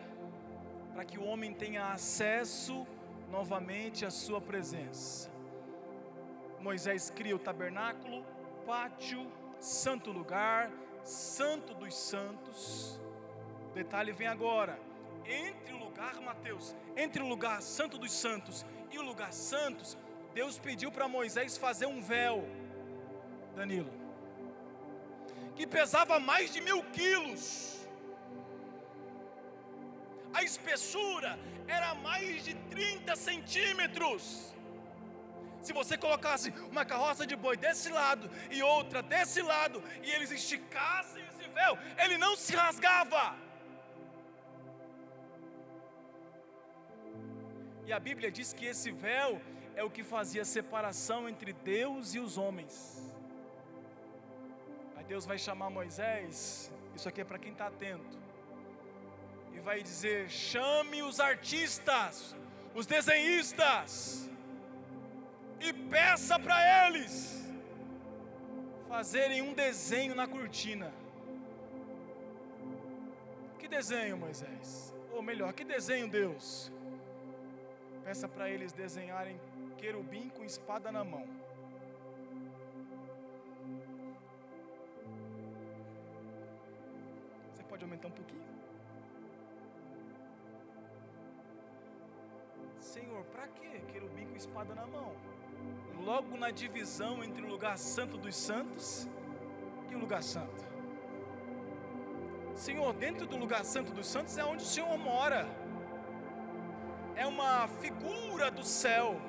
para 0.94 1.06
que 1.06 1.20
o 1.20 1.24
homem 1.24 1.54
tenha 1.54 1.92
acesso 1.92 2.88
novamente 3.30 4.06
à 4.06 4.10
sua 4.10 4.42
presença. 4.42 5.30
Moisés 6.60 7.12
cria 7.12 7.36
o 7.36 7.40
tabernáculo, 7.40 8.26
pátio, 8.66 9.32
santo 9.60 10.12
lugar, 10.12 10.72
santo 11.04 11.76
dos 11.76 11.96
santos. 11.96 13.00
O 13.70 13.74
detalhe 13.76 14.12
vem 14.12 14.28
agora. 14.28 14.80
Entre 15.26 15.74
o 15.74 15.78
lugar, 15.78 16.20
Mateus, 16.22 16.76
entre 16.96 17.22
o 17.22 17.28
lugar 17.28 17.62
santo 17.62 17.98
dos 17.98 18.12
santos 18.12 18.66
e 18.92 18.98
o 18.98 19.04
lugar 19.04 19.32
santos, 19.34 19.98
Deus 20.40 20.56
pediu 20.68 20.90
para 20.96 21.08
Moisés 21.18 21.52
fazer 21.66 21.86
um 21.86 22.02
véu, 22.02 22.38
Danilo, 23.58 23.92
que 25.56 25.66
pesava 25.66 26.16
mais 26.20 26.48
de 26.54 26.60
mil 26.68 26.80
quilos. 26.98 27.44
A 30.34 30.44
espessura 30.50 31.32
era 31.78 31.96
mais 32.10 32.44
de 32.48 32.54
30 32.70 33.16
centímetros. 33.16 34.24
Se 35.62 35.72
você 35.80 35.96
colocasse 36.06 36.50
uma 36.74 36.84
carroça 36.84 37.26
de 37.26 37.38
boi 37.46 37.56
desse 37.56 37.90
lado 38.02 38.30
e 38.52 38.62
outra 38.62 39.02
desse 39.02 39.42
lado, 39.42 39.82
e 40.04 40.12
eles 40.16 40.32
esticassem 40.32 41.24
esse 41.30 41.48
véu, 41.60 41.74
ele 42.04 42.18
não 42.18 42.36
se 42.36 42.54
rasgava. 42.54 43.26
E 47.88 47.94
a 47.94 48.00
Bíblia 48.00 48.30
diz 48.38 48.52
que 48.52 48.66
esse 48.66 48.92
véu 48.92 49.42
é 49.76 49.84
o 49.84 49.90
que 49.90 50.04
fazia 50.04 50.46
separação 50.46 51.28
entre 51.28 51.52
Deus 51.54 52.16
e 52.16 52.20
os 52.20 52.38
homens. 52.38 53.14
Aí 54.96 55.04
Deus 55.04 55.26
vai 55.26 55.38
chamar 55.38 55.70
Moisés, 55.70 56.72
isso 56.96 57.08
aqui 57.10 57.22
é 57.22 57.26
para 57.26 57.38
quem 57.38 57.52
está 57.52 57.68
atento, 57.68 58.18
e 59.54 59.60
vai 59.60 59.84
dizer: 59.84 60.30
chame 60.30 61.04
os 61.04 61.20
artistas, 61.20 62.36
os 62.74 62.86
desenhistas, 62.86 64.30
e 65.60 65.74
peça 65.74 66.40
para 66.40 66.88
eles 66.88 67.46
fazerem 68.88 69.42
um 69.42 69.54
desenho 69.54 70.16
na 70.16 70.28
cortina. 70.28 70.94
Que 73.60 73.68
desenho, 73.68 74.16
Moisés? 74.16 74.94
Ou 75.12 75.22
melhor, 75.22 75.52
que 75.54 75.64
desenho, 75.64 76.08
Deus? 76.08 76.72
Peça 78.04 78.28
para 78.28 78.50
eles 78.50 78.72
desenharem 78.72 79.40
querubim 79.78 80.30
com 80.30 80.44
espada 80.44 80.92
na 80.92 81.04
mão. 81.04 81.26
Você 87.54 87.64
pode 87.64 87.84
aumentar 87.84 88.08
um 88.08 88.12
pouquinho? 88.12 88.46
Senhor, 92.80 93.24
para 93.26 93.48
que 93.48 93.80
querubim 93.92 94.26
com 94.28 94.36
espada 94.36 94.76
na 94.76 94.86
mão? 94.88 95.16
logo 96.06 96.38
na 96.38 96.52
divisão 96.52 97.24
entre 97.24 97.42
o 97.44 97.48
lugar 97.48 97.80
santo 97.80 98.16
dos 98.16 98.36
santos 98.36 99.10
e 99.90 99.96
o 99.96 99.98
lugar 99.98 100.22
santo. 100.22 100.64
Senhor, 102.54 102.94
dentro 102.94 103.26
do 103.26 103.36
lugar 103.36 103.66
santo 103.66 103.92
dos 103.92 104.08
santos 104.08 104.38
é 104.38 104.46
onde 104.46 104.64
o 104.64 104.68
Senhor 104.68 104.96
mora. 105.00 105.48
É 107.16 107.26
uma 107.26 107.68
figura 107.68 108.52
do 108.52 108.64
céu. 108.64 109.20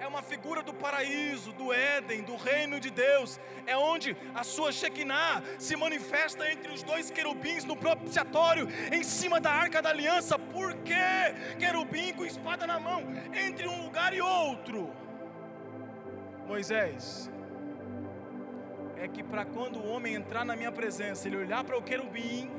É 0.00 0.06
uma 0.06 0.22
figura 0.22 0.62
do 0.62 0.72
paraíso, 0.72 1.52
do 1.52 1.72
Éden, 1.72 2.22
do 2.22 2.36
reino 2.36 2.78
de 2.78 2.90
Deus. 2.90 3.40
É 3.66 3.76
onde 3.76 4.16
a 4.34 4.44
sua 4.44 4.70
Shekinah 4.70 5.42
se 5.58 5.74
manifesta 5.76 6.50
entre 6.50 6.72
os 6.72 6.82
dois 6.82 7.10
querubins 7.10 7.64
no 7.64 7.76
propiciatório, 7.76 8.68
em 8.92 9.02
cima 9.02 9.40
da 9.40 9.50
arca 9.50 9.82
da 9.82 9.90
aliança. 9.90 10.38
Por 10.38 10.74
que 10.76 10.94
querubim 11.58 12.12
com 12.14 12.24
espada 12.24 12.66
na 12.66 12.78
mão, 12.78 13.02
entre 13.34 13.66
um 13.66 13.84
lugar 13.84 14.14
e 14.14 14.20
outro? 14.20 14.90
Moisés, 16.46 17.30
é 18.96 19.08
que 19.08 19.22
para 19.22 19.44
quando 19.44 19.80
o 19.80 19.88
homem 19.88 20.14
entrar 20.14 20.44
na 20.44 20.54
minha 20.56 20.72
presença, 20.72 21.26
ele 21.26 21.36
olhar 21.36 21.64
para 21.64 21.76
o 21.76 21.82
querubim, 21.82 22.50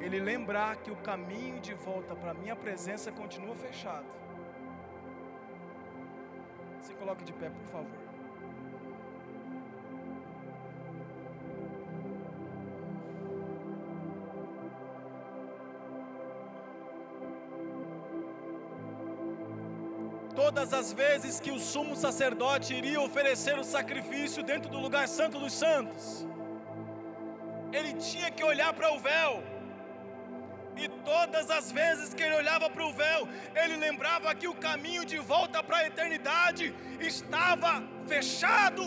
ele 0.00 0.18
lembrar 0.18 0.76
que 0.76 0.90
o 0.90 0.96
caminho 0.96 1.60
de 1.60 1.74
volta 1.74 2.14
para 2.16 2.30
a 2.30 2.34
minha 2.34 2.56
presença 2.56 3.12
continua 3.12 3.54
fechado. 3.54 4.06
Se 6.82 6.94
coloque 6.94 7.24
de 7.24 7.32
pé, 7.32 7.50
por 7.50 7.66
favor. 7.72 8.10
todas 20.50 20.72
as 20.72 20.92
vezes 20.92 21.38
que 21.38 21.52
o 21.52 21.60
sumo 21.60 21.94
sacerdote 21.94 22.74
iria 22.74 23.00
oferecer 23.00 23.56
o 23.58 23.62
sacrifício 23.62 24.42
dentro 24.42 24.68
do 24.68 24.80
lugar 24.80 25.06
santo 25.06 25.38
dos 25.38 25.52
santos, 25.52 26.26
ele 27.72 27.92
tinha 27.94 28.30
que 28.30 28.42
olhar 28.42 28.72
para 28.72 28.92
o 28.92 28.98
véu. 28.98 29.59
E 30.76 30.88
todas 30.88 31.50
as 31.50 31.70
vezes 31.70 32.14
que 32.14 32.22
ele 32.22 32.34
olhava 32.34 32.70
para 32.70 32.86
o 32.86 32.92
véu, 32.92 33.28
ele 33.54 33.76
lembrava 33.76 34.34
que 34.34 34.48
o 34.48 34.54
caminho 34.54 35.04
de 35.04 35.18
volta 35.18 35.62
para 35.62 35.78
a 35.78 35.86
eternidade 35.86 36.74
estava 37.00 37.82
fechado. 38.06 38.82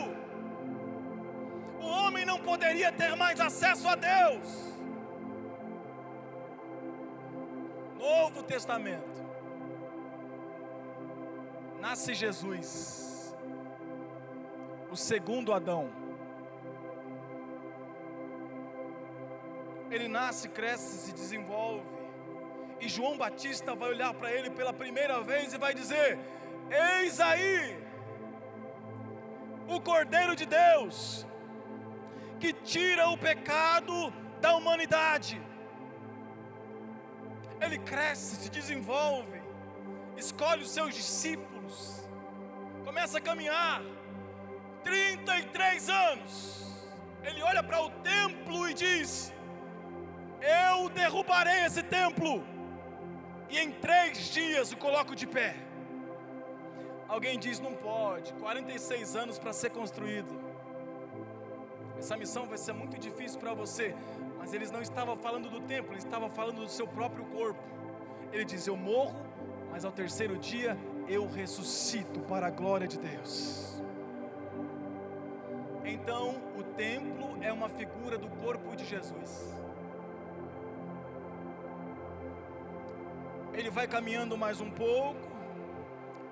O 1.79 1.85
homem 1.85 2.25
não 2.25 2.39
poderia 2.39 2.91
ter 2.91 3.15
mais 3.15 3.39
acesso 3.39 3.87
a 3.87 3.95
Deus. 3.95 4.73
Novo 7.97 8.43
Testamento 8.43 9.23
nasce 11.79 12.13
Jesus, 12.13 13.35
o 14.89 14.95
segundo 14.95 15.53
Adão. 15.53 16.02
Ele 19.95 20.07
nasce, 20.07 20.49
cresce, 20.49 20.97
se 21.05 21.13
desenvolve. 21.13 21.85
E 22.81 22.87
João 22.89 23.17
Batista 23.17 23.75
vai 23.75 23.89
olhar 23.89 24.13
para 24.13 24.31
ele 24.31 24.49
pela 24.49 24.73
primeira 24.73 25.21
vez 25.21 25.53
e 25.53 25.57
vai 25.57 25.73
dizer: 25.73 26.19
Eis 26.69 27.19
aí 27.19 27.77
o 29.67 29.79
Cordeiro 29.79 30.35
de 30.35 30.45
Deus, 30.45 31.25
que 32.39 32.51
tira 32.51 33.09
o 33.09 33.17
pecado 33.17 34.11
da 34.41 34.55
humanidade. 34.55 35.41
Ele 37.61 37.77
cresce, 37.77 38.35
se 38.35 38.49
desenvolve, 38.49 39.41
escolhe 40.17 40.63
os 40.63 40.71
seus 40.71 40.93
discípulos 40.93 42.03
começa 42.93 43.17
a 43.17 43.21
caminhar, 43.21 43.81
33 44.83 45.89
anos, 45.89 46.87
ele 47.23 47.41
olha 47.41 47.63
para 47.63 47.81
o 47.81 47.89
templo 47.89 48.69
e 48.69 48.73
diz: 48.75 49.32
Eu 50.43 50.89
derrubarei 50.89 51.63
esse 51.65 51.81
templo, 51.81 52.43
e 53.49 53.57
em 53.57 53.71
três 53.71 54.29
dias 54.29 54.73
o 54.73 54.77
coloco 54.77 55.15
de 55.15 55.25
pé. 55.25 55.55
Alguém 57.07 57.39
diz: 57.39 57.59
Não 57.59 57.73
pode, 57.73 58.33
46 58.33 59.15
anos 59.15 59.39
para 59.39 59.53
ser 59.53 59.69
construído. 59.69 60.41
Essa 61.97 62.17
missão 62.17 62.45
vai 62.45 62.57
ser 62.57 62.73
muito 62.73 62.97
difícil 62.97 63.39
para 63.39 63.53
você, 63.53 63.95
mas 64.37 64.53
eles 64.53 64.69
não 64.69 64.81
estavam 64.81 65.15
falando 65.15 65.49
do 65.49 65.61
templo, 65.61 65.93
eles 65.93 66.03
estavam 66.03 66.29
falando 66.29 66.61
do 66.61 66.69
seu 66.69 66.87
próprio 66.87 67.23
corpo. 67.25 67.63
Ele 68.33 68.43
diz: 68.43 68.67
Eu 68.67 68.75
morro, 68.75 69.15
mas 69.71 69.85
ao 69.85 69.91
terceiro 69.91 70.37
dia 70.37 70.77
eu 71.07 71.25
ressuscito 71.29 72.19
para 72.21 72.47
a 72.47 72.49
glória 72.49 72.87
de 72.87 72.99
Deus. 72.99 73.81
Então, 75.85 76.41
o 76.57 76.63
templo 76.63 77.37
é 77.41 77.51
uma 77.51 77.69
figura 77.69 78.17
do 78.17 78.27
corpo 78.43 78.75
de 78.75 78.85
Jesus. 78.85 79.62
Ele 83.53 83.69
vai 83.69 83.87
caminhando 83.87 84.35
mais 84.35 84.59
um 84.59 84.69
pouco. 84.71 85.31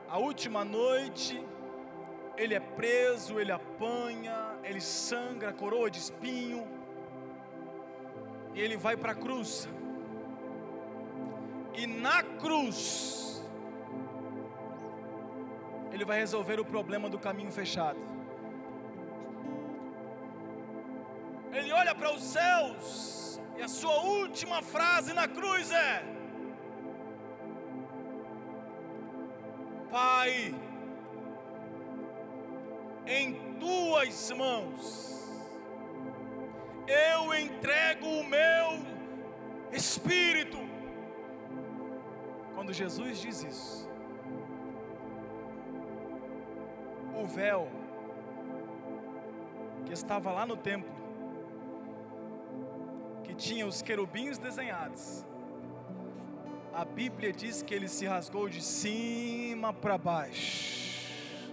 A 0.10 0.18
última 0.18 0.66
noite, 0.66 1.42
ele 2.36 2.56
é 2.56 2.60
preso, 2.60 3.40
ele 3.40 3.52
apanha, 3.52 4.58
ele 4.64 4.82
sangra, 4.82 5.54
coroa 5.54 5.90
de 5.90 6.00
espinho. 6.00 6.68
E 8.56 8.60
ele 8.60 8.76
vai 8.76 8.98
para 8.98 9.12
a 9.12 9.16
cruz. 9.16 9.70
E 11.76 11.86
na 11.86 12.24
cruz, 12.24 13.46
ele 15.92 16.04
vai 16.04 16.18
resolver 16.18 16.60
o 16.60 16.66
problema 16.66 17.08
do 17.08 17.20
caminho 17.20 17.52
fechado. 17.52 18.00
Ele 21.54 21.72
olha 21.72 21.94
para 21.94 22.14
os 22.14 22.24
céus 22.24 23.40
e 23.58 23.62
a 23.62 23.68
sua 23.68 24.02
última 24.02 24.62
frase 24.62 25.14
na 25.14 25.28
cruz 25.28 25.70
é: 25.72 26.21
Pai, 29.92 30.56
em 33.06 33.34
tuas 33.60 34.32
mãos 34.32 35.12
eu 36.88 37.34
entrego 37.34 38.06
o 38.06 38.24
meu 38.24 38.86
espírito. 39.72 40.58
Quando 42.56 42.72
Jesus 42.74 43.20
diz 43.20 43.44
isso, 43.44 43.90
o 47.14 47.26
véu 47.26 47.70
que 49.86 49.94
estava 49.94 50.32
lá 50.32 50.46
no 50.46 50.56
templo, 50.56 50.90
que 53.24 53.34
tinha 53.34 53.66
os 53.68 53.82
querubins 53.82 54.38
desenhados, 54.38 55.26
a 56.74 56.86
Bíblia 56.86 57.34
diz 57.34 57.62
que 57.62 57.74
ele 57.74 57.88
se 57.88 58.06
rasgou 58.06 58.48
de 58.48 58.64
cima 58.64 59.74
para 59.74 59.98
baixo, 59.98 61.52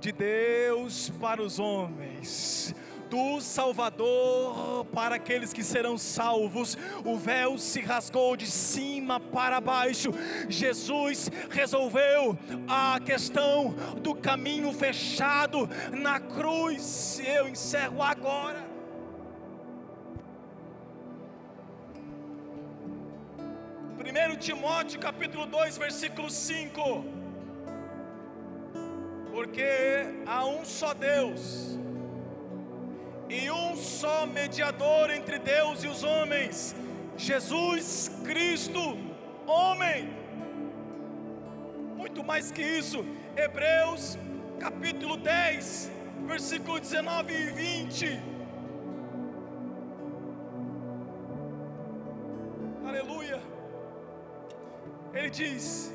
de 0.00 0.12
Deus 0.12 1.10
para 1.20 1.42
os 1.42 1.58
homens, 1.58 2.74
do 3.10 3.40
Salvador 3.40 4.84
para 4.86 5.16
aqueles 5.16 5.52
que 5.52 5.64
serão 5.64 5.96
salvos. 5.96 6.76
O 7.04 7.16
véu 7.16 7.56
se 7.58 7.80
rasgou 7.80 8.36
de 8.36 8.46
cima 8.46 9.18
para 9.18 9.60
baixo. 9.60 10.12
Jesus 10.48 11.30
resolveu 11.50 12.38
a 12.68 13.00
questão 13.04 13.74
do 14.02 14.14
caminho 14.14 14.72
fechado 14.72 15.68
na 15.90 16.20
cruz. 16.20 17.20
Eu 17.24 17.48
encerro 17.48 18.02
agora. 18.02 18.67
Timóteo 24.38 25.00
capítulo 25.00 25.46
2, 25.46 25.78
versículo 25.78 26.30
5. 26.30 27.04
Porque 29.32 29.64
há 30.26 30.46
um 30.46 30.64
só 30.64 30.94
Deus, 30.94 31.78
e 33.28 33.50
um 33.50 33.76
só 33.76 34.26
mediador 34.26 35.10
entre 35.10 35.38
Deus 35.38 35.82
e 35.82 35.88
os 35.88 36.02
homens, 36.04 36.74
Jesus 37.16 38.10
Cristo, 38.24 38.96
homem. 39.46 40.08
Muito 41.96 42.22
mais 42.22 42.52
que 42.52 42.62
isso, 42.62 43.04
Hebreus 43.36 44.16
capítulo 44.58 45.16
10, 45.16 45.90
versículo 46.26 46.80
19 46.80 47.32
e 47.32 47.50
20. 47.50 48.37
Ele 55.28 55.30
diz: 55.30 55.92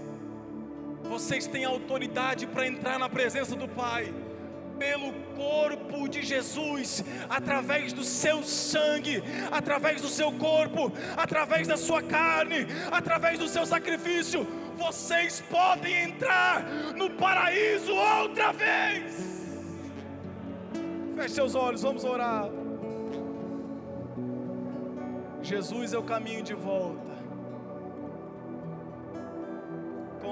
Vocês 1.01 1.47
têm 1.47 1.65
autoridade 1.65 2.45
para 2.45 2.67
entrar 2.67 2.99
na 2.99 3.09
presença 3.09 3.55
do 3.55 3.67
Pai 3.67 4.13
pelo 4.77 5.11
corpo 5.35 6.07
de 6.07 6.21
Jesus, 6.21 7.03
através 7.29 7.93
do 7.93 8.03
seu 8.03 8.43
sangue, 8.43 9.23
através 9.51 10.01
do 10.01 10.07
seu 10.07 10.31
corpo, 10.33 10.91
através 11.17 11.67
da 11.67 11.77
sua 11.77 12.01
carne, 12.03 12.67
através 12.91 13.39
do 13.39 13.47
seu 13.47 13.65
sacrifício. 13.65 14.45
vocês 14.75 15.41
podem 15.49 15.95
entrar 16.03 16.63
no 16.95 17.09
paraíso 17.11 17.93
outra 17.93 18.51
vez. 18.51 19.57
Feche 21.15 21.35
seus 21.35 21.55
olhos, 21.55 21.81
vamos 21.81 22.03
orar. 22.03 22.49
Jesus 25.41 25.93
é 25.93 25.97
o 25.97 26.03
caminho 26.03 26.43
de 26.43 26.53
volta. 26.53 27.12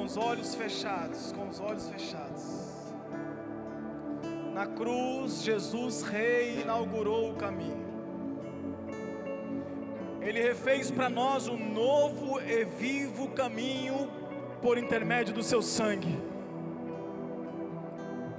Com 0.02 0.06
os 0.06 0.18
olhos 0.18 0.56
fechados, 0.56 1.32
com 1.32 1.48
os 1.48 1.60
olhos 1.60 1.88
fechados. 1.88 2.44
Na 4.52 4.66
cruz, 4.66 5.44
Jesus 5.44 6.02
Rei 6.02 6.62
inaugurou 6.62 7.30
o 7.30 7.36
caminho. 7.36 7.86
Ele 10.20 10.42
refez 10.42 10.90
para 10.90 11.08
nós 11.08 11.48
um 11.48 11.56
novo 11.56 12.42
e 12.42 12.66
vivo 12.66 13.28
caminho 13.28 14.10
por 14.60 14.76
intermédio 14.80 15.36
do 15.36 15.44
seu 15.44 15.62
sangue. 15.62 16.20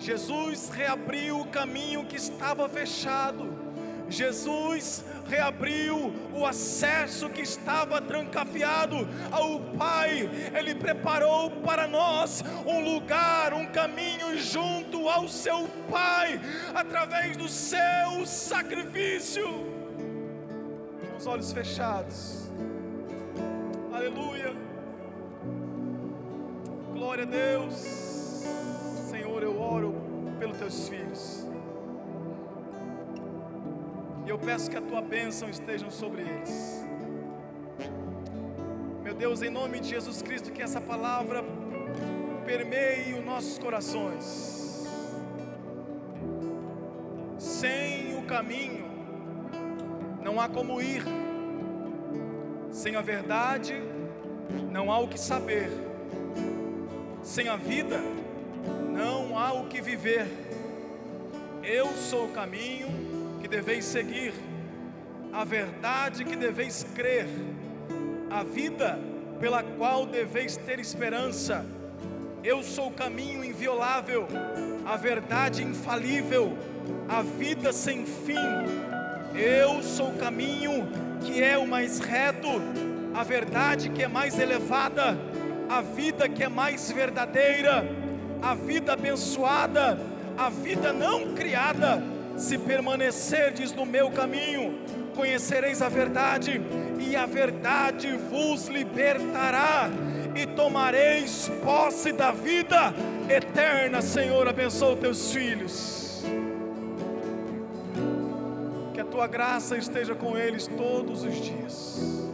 Jesus 0.00 0.68
reabriu 0.68 1.38
o 1.38 1.46
caminho 1.46 2.04
que 2.06 2.16
estava 2.16 2.68
fechado. 2.68 3.71
Jesus 4.08 5.04
reabriu 5.28 6.12
o 6.34 6.44
acesso 6.44 7.30
que 7.30 7.42
estava 7.42 8.00
trancafiado 8.00 9.08
ao 9.30 9.60
Pai. 9.76 10.28
Ele 10.54 10.74
preparou 10.74 11.50
para 11.50 11.86
nós 11.86 12.44
um 12.66 12.80
lugar, 12.80 13.54
um 13.54 13.66
caminho 13.66 14.36
junto 14.38 15.08
ao 15.08 15.28
seu 15.28 15.68
Pai, 15.90 16.40
através 16.74 17.36
do 17.36 17.48
seu 17.48 18.26
sacrifício. 18.26 19.48
Com 21.10 21.16
os 21.16 21.26
olhos 21.26 21.52
fechados. 21.52 22.50
Aleluia. 23.92 24.52
Glória 26.92 27.24
a 27.24 27.26
Deus. 27.26 27.74
Senhor, 29.10 29.42
eu 29.42 29.60
oro 29.60 29.94
pelos 30.38 30.56
teus 30.56 30.88
filhos. 30.88 31.51
Eu 34.32 34.38
peço 34.38 34.70
que 34.70 34.78
a 34.78 34.80
tua 34.80 35.02
bênção 35.02 35.46
esteja 35.50 35.90
sobre 35.90 36.22
eles. 36.22 36.82
Meu 39.02 39.12
Deus, 39.12 39.42
em 39.42 39.50
nome 39.50 39.78
de 39.78 39.90
Jesus 39.90 40.22
Cristo, 40.22 40.50
que 40.50 40.62
essa 40.62 40.80
palavra 40.80 41.44
permeie 42.46 43.12
os 43.12 43.22
nossos 43.22 43.58
corações. 43.58 44.88
Sem 47.36 48.16
o 48.16 48.22
caminho, 48.22 48.86
não 50.24 50.40
há 50.40 50.48
como 50.48 50.80
ir. 50.80 51.02
Sem 52.70 52.96
a 52.96 53.02
verdade, 53.02 53.74
não 54.70 54.90
há 54.90 54.98
o 54.98 55.08
que 55.08 55.20
saber. 55.20 55.68
Sem 57.22 57.50
a 57.50 57.56
vida, 57.56 58.00
não 58.94 59.38
há 59.38 59.52
o 59.52 59.66
que 59.66 59.82
viver. 59.82 60.26
Eu 61.62 61.88
sou 61.88 62.28
o 62.28 62.32
caminho 62.32 62.88
deveis 63.52 63.84
seguir, 63.84 64.32
a 65.30 65.44
verdade 65.44 66.24
que 66.24 66.34
deveis 66.34 66.86
crer, 66.94 67.26
a 68.30 68.42
vida 68.42 68.98
pela 69.38 69.62
qual 69.62 70.06
deveis 70.06 70.56
ter 70.56 70.78
esperança. 70.78 71.62
Eu 72.42 72.62
sou 72.62 72.88
o 72.88 72.92
caminho 72.94 73.44
inviolável, 73.44 74.26
a 74.86 74.96
verdade 74.96 75.62
infalível, 75.62 76.56
a 77.06 77.20
vida 77.20 77.74
sem 77.74 78.06
fim. 78.06 78.48
Eu 79.34 79.82
sou 79.82 80.08
o 80.08 80.18
caminho 80.18 80.88
que 81.20 81.42
é 81.42 81.58
o 81.58 81.66
mais 81.66 81.98
reto, 81.98 82.48
a 83.12 83.22
verdade 83.22 83.90
que 83.90 84.02
é 84.02 84.08
mais 84.08 84.38
elevada, 84.38 85.14
a 85.68 85.82
vida 85.82 86.26
que 86.26 86.42
é 86.42 86.48
mais 86.48 86.90
verdadeira 86.90 87.84
a 88.42 88.54
vida 88.56 88.94
abençoada, 88.94 89.96
a 90.36 90.50
vida 90.50 90.92
não 90.92 91.32
criada. 91.32 92.02
Se 92.36 92.58
permanecerdes 92.58 93.72
no 93.72 93.86
meu 93.86 94.10
caminho, 94.10 94.78
conhecereis 95.14 95.82
a 95.82 95.88
verdade, 95.88 96.60
e 96.98 97.14
a 97.14 97.26
verdade 97.26 98.12
vos 98.30 98.68
libertará, 98.68 99.88
e 100.34 100.46
tomareis 100.46 101.50
posse 101.62 102.12
da 102.12 102.32
vida 102.32 102.94
eterna. 103.28 104.00
Senhor, 104.00 104.48
abençoa 104.48 104.96
teus 104.96 105.32
filhos. 105.32 106.24
Que 108.94 109.00
a 109.00 109.04
tua 109.04 109.26
graça 109.26 109.76
esteja 109.76 110.14
com 110.14 110.36
eles 110.36 110.66
todos 110.66 111.22
os 111.24 111.34
dias. 111.34 112.28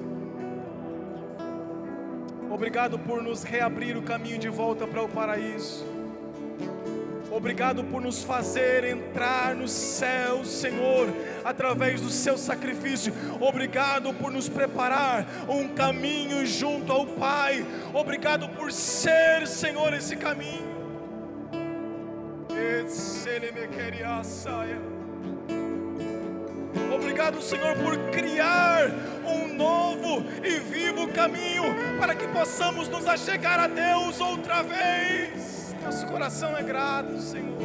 Obrigado 2.50 2.98
por 2.98 3.22
nos 3.22 3.42
reabrir 3.42 3.96
o 3.96 4.02
caminho 4.02 4.38
de 4.38 4.48
volta 4.48 4.86
para 4.86 5.02
o 5.02 5.08
paraíso. 5.08 5.97
Obrigado 7.38 7.84
por 7.84 8.02
nos 8.02 8.24
fazer 8.24 8.82
entrar 8.82 9.54
no 9.54 9.68
céu, 9.68 10.44
Senhor, 10.44 11.06
através 11.44 12.00
do 12.00 12.10
seu 12.10 12.36
sacrifício. 12.36 13.14
Obrigado 13.40 14.12
por 14.12 14.32
nos 14.32 14.48
preparar 14.48 15.24
um 15.48 15.68
caminho 15.68 16.44
junto 16.44 16.92
ao 16.92 17.06
Pai. 17.06 17.64
Obrigado 17.94 18.48
por 18.48 18.72
ser, 18.72 19.46
Senhor, 19.46 19.94
esse 19.94 20.16
caminho. 20.16 20.66
Obrigado, 26.92 27.40
Senhor, 27.40 27.76
por 27.76 27.96
criar 28.10 28.90
um 29.24 29.54
novo 29.54 30.24
e 30.42 30.58
vivo 30.58 31.06
caminho 31.12 31.62
para 32.00 32.16
que 32.16 32.26
possamos 32.26 32.88
nos 32.88 33.06
achegar 33.06 33.60
a 33.60 33.68
Deus 33.68 34.20
outra 34.20 34.60
vez. 34.64 35.47
Nosso 35.88 36.06
coração 36.06 36.54
é 36.54 36.62
grato, 36.62 37.18
Senhor. 37.18 37.56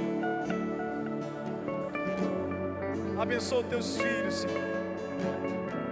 Abençoa 3.19 3.63
teus 3.65 3.97
filhos, 3.97 4.35
Senhor. 4.35 4.63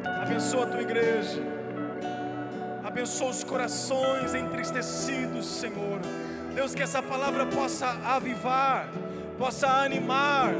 Abençoa 0.05 0.63
a 0.63 0.67
tua 0.67 0.81
igreja. 0.81 1.43
Abençoa 2.85 3.31
os 3.31 3.43
corações 3.43 4.33
entristecidos, 4.33 5.45
Senhor. 5.45 5.99
Deus, 6.55 6.73
que 6.73 6.81
essa 6.81 7.03
palavra 7.03 7.47
possa 7.47 7.89
avivar, 8.05 8.87
possa 9.37 9.67
animar, 9.67 10.53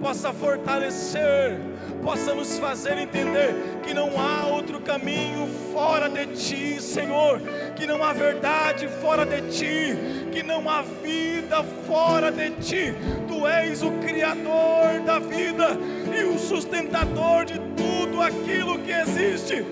possa 0.00 0.32
fortalecer, 0.32 1.58
possa 2.02 2.34
nos 2.34 2.58
fazer 2.58 2.98
entender 2.98 3.54
que 3.82 3.92
não 3.92 4.10
há 4.18 4.46
outro 4.46 4.80
caminho 4.80 5.48
fora 5.72 6.08
de 6.08 6.26
ti, 6.26 6.80
Senhor, 6.80 7.40
que 7.74 7.86
não 7.86 8.02
há 8.02 8.12
verdade 8.12 8.88
fora 9.00 9.26
de 9.26 9.42
ti, 9.50 9.96
que 10.32 10.42
não 10.42 10.68
há 10.68 10.82
vida 10.82 11.62
fora 11.86 12.30
de 12.30 12.50
ti. 12.50 12.94
Tu 13.26 13.46
és 13.46 13.82
o 13.82 13.92
Criador 13.92 15.00
da 15.04 15.18
vida 15.18 15.76
e 16.16 16.24
o 16.24 16.38
sustentador 16.38 17.44
de 17.44 17.58
tudo 17.76 18.22
aquilo 18.22 18.78
que 18.78 18.92
existe. 18.92 19.64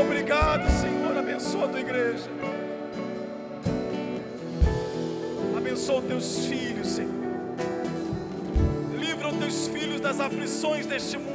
obrigado, 0.00 0.68
Senhor. 0.80 1.16
Abençoa 1.16 1.64
a 1.64 1.68
tua 1.68 1.80
igreja. 1.80 2.30
Abençoa 5.56 6.02
teus 6.02 6.46
filhos, 6.46 6.88
Senhor. 6.88 7.13
Os 9.46 9.68
filhos 9.68 10.00
das 10.00 10.20
aflições 10.20 10.86
deste 10.86 11.18
mundo. 11.18 11.34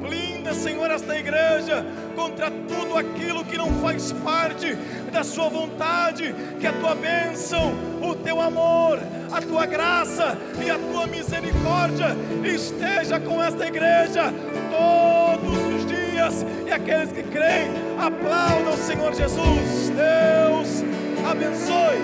Blinda, 0.00 0.54
Senhor, 0.54 0.90
esta 0.90 1.18
igreja 1.18 1.84
contra 2.14 2.50
tudo 2.50 2.96
aquilo 2.96 3.44
que 3.44 3.56
não 3.56 3.72
faz 3.80 4.12
parte 4.12 4.74
da 5.12 5.24
Sua 5.24 5.48
vontade, 5.48 6.34
que 6.60 6.66
a 6.66 6.72
Tua 6.72 6.94
bênção, 6.94 7.72
o 8.02 8.14
Teu 8.14 8.40
amor, 8.40 8.98
a 9.32 9.40
Tua 9.40 9.66
graça 9.66 10.38
e 10.64 10.70
a 10.70 10.78
Tua 10.78 11.06
misericórdia 11.06 12.16
esteja 12.44 13.18
com 13.18 13.42
esta 13.42 13.66
igreja 13.66 14.32
todos 14.70 15.74
os 15.74 15.86
dias. 15.86 16.46
E 16.66 16.72
aqueles 16.72 17.12
que 17.12 17.22
creem, 17.24 17.70
aplaudam 17.98 18.74
o 18.74 18.76
Senhor 18.76 19.12
Jesus. 19.12 19.90
Deus 19.90 20.84
abençoe. 21.28 21.98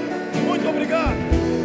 Muito 0.47 0.69
obrigado. 0.69 1.56